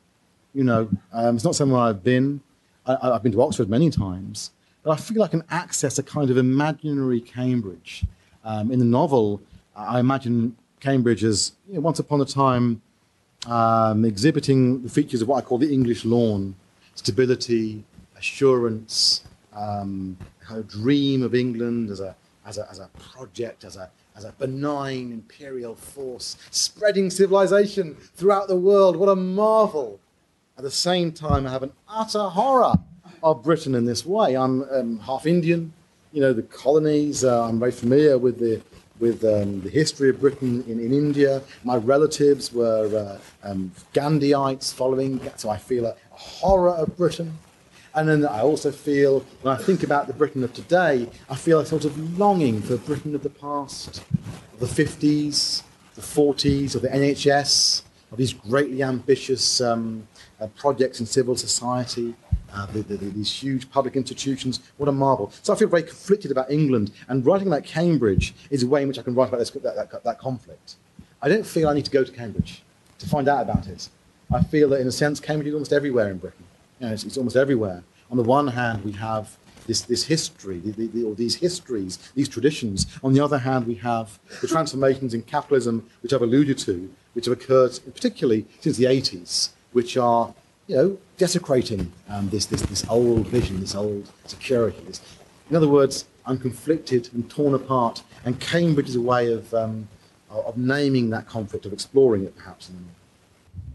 you 0.55 0.65
know, 0.65 0.89
um, 1.13 1.37
it's 1.37 1.45
not 1.45 1.55
somewhere 1.55 1.83
I've 1.83 2.03
been. 2.03 2.41
I, 2.87 3.13
have 3.13 3.23
been 3.23 3.33
to 3.33 3.43
Oxford 3.43 3.69
many 3.69 3.91
times, 3.91 4.51
but 4.85 4.91
I 4.93 4.97
feel 4.97 5.23
I 5.23 5.29
can 5.29 5.43
access 5.51 5.99
a 5.99 6.03
kind 6.03 6.31
of 6.31 6.37
imaginary 6.37 7.21
Cambridge. 7.21 8.05
Um, 8.45 8.71
in 8.71 8.79
the 8.79 8.85
novel, 8.85 9.41
I 9.75 9.99
imagine 9.99 10.57
Cambridge 10.79 11.25
as 11.25 11.53
you 11.67 11.75
know, 11.75 11.81
once 11.81 11.99
upon 11.99 12.21
a 12.21 12.27
time 12.27 12.83
um, 13.47 14.05
exhibiting 14.05 14.83
the 14.83 14.91
features 14.91 15.23
of 15.23 15.29
what 15.29 15.39
I 15.39 15.41
call 15.41 15.59
the 15.59 15.73
English 15.73 16.05
lawn 16.05 16.55
stability, 16.95 17.83
assurance, 18.17 19.25
um, 19.53 20.17
a 20.51 20.63
dream 20.63 21.23
of 21.23 21.35
England 21.35 21.91
as 21.91 22.01
a, 22.01 22.15
as 22.47 22.59
a, 22.59 22.71
as 22.71 22.79
a 22.79 22.89
project, 22.99 23.65
as 23.65 23.77
a, 23.77 23.91
as 24.15 24.25
a 24.25 24.33
benign 24.39 25.11
imperial 25.11 25.75
force, 25.75 26.37
spreading 26.51 27.11
civilization 27.11 27.95
throughout 28.15 28.47
the 28.49 28.57
world. 28.57 28.97
What 28.97 29.09
a 29.09 29.17
marvel! 29.17 29.99
At 30.57 30.63
the 30.63 30.71
same 30.71 31.11
time, 31.11 31.47
I 31.49 31.51
have 31.51 31.65
an 31.65 31.73
utter 31.89 32.29
horror 32.29 32.75
of 33.25 33.43
Britain 33.43 33.75
in 33.75 33.87
this 33.87 34.05
way. 34.05 34.37
I'm 34.37 34.63
um, 34.71 35.01
half 35.01 35.27
Indian, 35.27 35.73
you 36.13 36.21
know, 36.21 36.33
the 36.33 36.43
colonies, 36.43 37.25
uh, 37.25 37.45
I'm 37.45 37.59
very 37.59 37.73
familiar 37.73 38.19
with 38.19 38.39
the 38.39 38.63
with 39.01 39.25
um, 39.25 39.61
the 39.63 39.71
history 39.71 40.09
of 40.11 40.21
Britain 40.21 40.63
in, 40.69 40.79
in 40.79 40.93
India. 40.93 41.43
My 41.65 41.77
relatives 41.77 42.53
were 42.53 43.19
uh, 43.45 43.49
um, 43.49 43.73
Gandhiites 43.93 44.73
following, 44.73 45.21
so 45.37 45.51
I 45.51 45.57
feel 45.57 45.87
a, 45.87 45.97
horror 46.11 46.71
of 46.71 46.97
Britain. 46.97 47.37
And 47.97 48.09
then 48.09 48.25
I 48.25 48.41
also 48.41 48.71
feel, 48.71 49.21
when 49.43 49.53
I 49.53 49.61
think 49.61 49.83
about 49.83 50.07
the 50.07 50.13
Britain 50.13 50.45
of 50.45 50.53
today, 50.55 51.09
I 51.29 51.35
feel 51.35 51.59
a 51.59 51.67
sort 51.67 51.85
of 51.85 52.19
longing 52.19 52.63
for 52.63 52.77
Britain 52.77 53.17
of 53.17 53.25
the 53.25 53.31
past, 53.31 54.01
of 54.53 54.61
the 54.61 54.67
50s, 54.85 55.65
the 55.97 56.01
40s, 56.01 56.77
of 56.77 56.83
the 56.83 56.89
NHS, 56.89 57.83
of 58.13 58.19
these 58.19 58.33
greatly 58.33 58.85
ambitious 58.85 59.61
um, 59.61 60.07
uh, 60.41 60.47
projects 60.49 61.01
in 61.01 61.07
civil 61.07 61.37
society 61.37 62.15
uh, 62.55 62.67
the, 62.67 62.83
the, 62.83 62.97
these 62.97 63.33
huge 63.33 63.71
public 63.71 63.97
institutions. 63.97 64.61
What 64.77 64.89
a 64.89 64.93
marvel. 64.93 65.33
So 65.43 65.53
I 65.53 65.57
feel 65.57 65.69
very 65.69 65.83
conflicted 65.83 66.31
about 66.31 66.51
England, 66.51 66.93
and 67.09 67.27
writing 67.27 67.49
about 67.49 67.65
Cambridge 67.65 68.35
is 68.51 68.63
a 68.63 68.67
way 68.67 68.83
in 68.83 68.89
which 68.89 68.99
I 68.99 69.03
can 69.03 69.15
write 69.15 69.29
about 69.29 69.39
this, 69.39 69.51
that, 69.51 69.63
that, 69.75 70.05
that 70.05 70.19
conflict. 70.19 70.77
I 71.21 71.29
don't 71.29 71.47
feel 71.47 71.69
I 71.69 71.75
need 71.75 71.85
to 71.87 71.91
go 71.91 72.05
to 72.05 72.13
Cambridge 72.13 72.63
to 72.99 73.09
find 73.09 73.29
out 73.29 73.43
about 73.43 73.67
it. 73.67 73.89
I 74.33 74.43
feel 74.43 74.69
that, 74.71 74.81
in 74.81 74.87
a 74.87 74.93
sense, 74.93 75.21
Cambridge 75.21 75.49
is 75.49 75.55
almost 75.55 75.73
everywhere 75.73 76.11
in 76.11 76.19
Britain. 76.19 76.45
You 76.81 76.87
know, 76.87 76.93
it's, 76.93 77.05
it's 77.05 77.17
almost 77.17 77.37
everywhere. 77.37 77.83
On 78.11 78.17
the 78.17 78.23
one 78.23 78.49
hand, 78.49 78.85
we 78.85 78.93
have 78.93 79.37
this, 79.67 79.83
this 79.83 80.05
history, 80.05 80.59
the, 80.59 80.87
the, 80.87 81.03
or 81.03 81.15
these 81.15 81.37
histories, 81.37 81.99
these 82.15 82.29
traditions. 82.29 82.87
On 83.03 83.13
the 83.13 83.21
other 83.21 83.39
hand, 83.39 83.67
we 83.67 83.77
have 83.77 84.19
the 84.41 84.47
transformations 84.47 85.15
in 85.15 85.23
capitalism, 85.23 85.89
which 86.03 86.13
I've 86.13 86.23
alluded 86.23 86.59
to, 86.59 86.93
which 87.15 87.27
have 87.27 87.33
occurred 87.33 87.79
particularly 87.95 88.47
since 88.61 88.77
the 88.77 88.85
80s, 88.85 89.51
which 89.75 89.97
are 89.97 90.35
you 90.67 90.77
know, 90.77 90.99
desecrating 91.19 91.93
um, 92.09 92.31
this, 92.31 92.47
this, 92.47 92.63
this 92.63 92.89
old 92.89 93.27
vision, 93.27 93.61
this 93.61 93.75
old 93.75 94.11
security. 94.25 94.81
This, 94.87 95.03
in 95.51 95.57
other 95.57 95.69
words, 95.69 96.07
I'm 96.25 96.39
conflicted 96.39 97.11
and 97.13 97.31
torn 97.31 97.53
apart, 97.53 98.03
and 98.25 98.41
Cambridge 98.41 98.89
is 98.89 98.97
a 98.97 99.01
way 99.01 99.31
of, 99.31 99.53
um, 99.53 99.89
of 100.31 100.57
naming 100.57 101.11
that 101.11 101.27
conflict, 101.27 101.67
of 101.67 101.73
exploring 101.73 102.25
it 102.25 102.35
perhaps. 102.35 102.71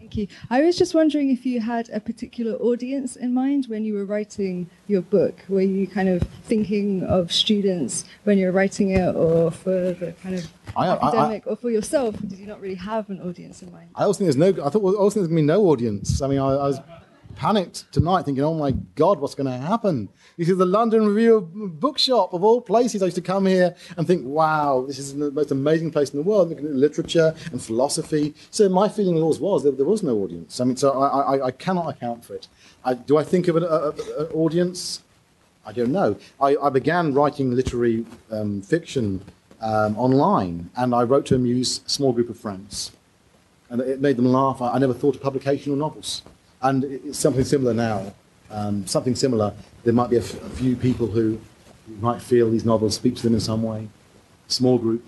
Thank 0.10 0.18
you. 0.18 0.38
I 0.50 0.64
was 0.64 0.76
just 0.76 0.96
wondering 0.96 1.30
if 1.30 1.46
you 1.46 1.62
had 1.62 1.88
a 1.90 2.00
particular 2.00 2.54
audience 2.54 3.16
in 3.16 3.32
mind 3.32 3.68
when 3.68 3.86
you 3.86 3.94
were 3.94 4.06
writing 4.06 4.68
your 4.88 5.04
book. 5.04 5.36
Were 5.48 5.62
you 5.62 5.86
kind 5.86 6.10
of 6.10 6.24
thinking 6.46 7.04
of 7.04 7.32
students 7.32 8.06
when 8.24 8.40
you're 8.40 8.52
writing 8.52 8.90
it, 8.90 9.16
or 9.16 9.52
for 9.52 9.94
the 9.94 10.16
kind 10.24 10.34
of 10.34 10.52
I, 10.76 10.88
academic, 10.88 11.44
I, 11.46 11.50
I, 11.50 11.54
or 11.54 11.56
for 11.58 11.70
yourself? 11.70 12.16
Did 12.28 12.40
you 12.40 12.48
not 12.48 12.60
really 12.60 12.74
have 12.74 13.12
an 13.12 13.22
audience 13.22 13.62
in 13.62 13.72
mind? 13.72 13.92
I 13.94 14.06
also 14.06 14.18
think 14.18 14.36
there's 14.36 14.56
no. 14.56 14.66
I 14.66 14.70
thought 14.72 14.82
I 14.82 14.98
also 14.98 15.20
think 15.20 15.28
there's 15.28 15.28
going 15.28 15.30
to 15.30 15.36
be 15.36 15.42
no 15.44 15.62
audience. 15.66 16.24
I 16.24 16.28
mean, 16.28 16.40
I, 16.40 16.48
I 16.54 16.68
was 16.70 16.80
panicked 17.40 17.90
tonight, 17.94 18.24
thinking, 18.24 18.44
"Oh 18.44 18.54
my 18.54 18.72
God, 18.96 19.22
what's 19.22 19.34
going 19.34 19.48
to 19.48 19.66
happen?" 19.66 20.10
This 20.38 20.50
is 20.50 20.58
the 20.58 20.66
London 20.66 21.08
Review 21.08 21.50
Bookshop 21.86 22.34
of 22.34 22.44
all 22.44 22.60
places. 22.60 23.02
I 23.02 23.06
used 23.06 23.16
to 23.16 23.22
come 23.34 23.46
here 23.46 23.76
and 23.96 24.06
think, 24.06 24.26
"Wow, 24.26 24.84
this 24.86 25.00
is 25.00 25.16
the 25.16 25.32
most 25.32 25.50
amazing 25.50 25.92
place 25.92 26.10
in 26.12 26.18
the 26.20 26.30
world." 26.32 26.50
Looking 26.50 26.66
at 26.66 26.76
literature 26.76 27.34
and 27.52 27.62
philosophy. 27.62 28.36
So 28.52 28.68
my 28.68 28.90
feeling 28.90 29.16
always 29.22 29.40
was 29.40 29.64
that 29.64 29.78
there 29.78 29.86
was 29.86 30.04
no 30.04 30.18
audience. 30.18 30.60
I 30.60 30.66
mean, 30.66 30.76
so 30.76 30.88
I, 31.02 31.08
I, 31.08 31.46
I 31.46 31.52
cannot 31.52 31.88
account 31.88 32.26
for 32.26 32.34
it. 32.34 32.50
I, 32.84 32.94
do 32.94 33.18
I 33.18 33.24
think 33.24 33.48
of 33.48 33.56
an, 33.56 33.64
audience? 34.34 35.02
I 35.66 35.72
don't 35.72 35.94
know. 35.94 36.18
I, 36.42 36.58
I 36.58 36.70
began 36.70 37.14
writing 37.14 37.52
literary 37.52 38.06
um, 38.32 38.62
fiction 38.62 39.24
um, 39.62 39.98
online, 39.98 40.72
and 40.76 40.94
I 40.94 41.04
wrote 41.04 41.26
to 41.28 41.36
amuse 41.36 41.82
a 41.86 41.90
small 41.90 42.12
group 42.12 42.30
of 42.30 42.38
friends, 42.38 42.92
and 43.70 43.80
it 43.80 44.02
made 44.02 44.18
them 44.18 44.26
laugh. 44.26 44.62
I, 44.62 44.72
I 44.76 44.78
never 44.78 44.94
thought 44.94 45.16
of 45.16 45.22
publication 45.22 45.72
or 45.72 45.78
novels. 45.78 46.22
And 46.62 46.84
it's 46.84 47.20
something 47.20 47.44
similar 47.44 47.74
now. 47.74 48.14
Um, 48.52 48.86
something 48.88 49.16
similar. 49.16 49.54
There 49.84 49.94
might 49.94 50.10
be 50.10 50.18
a, 50.18 50.22
f- 50.22 50.42
a 50.44 50.50
few 50.50 50.76
people 50.76 51.08
who 51.08 51.40
might 52.02 52.22
feel 52.22 52.50
these 52.50 52.66
novels 52.66 52.96
speak 52.96 53.16
to 53.18 53.24
them 53.24 53.34
in 53.34 53.40
some 53.40 53.64
way. 53.64 53.88
Small 54.48 54.78
group, 54.78 55.04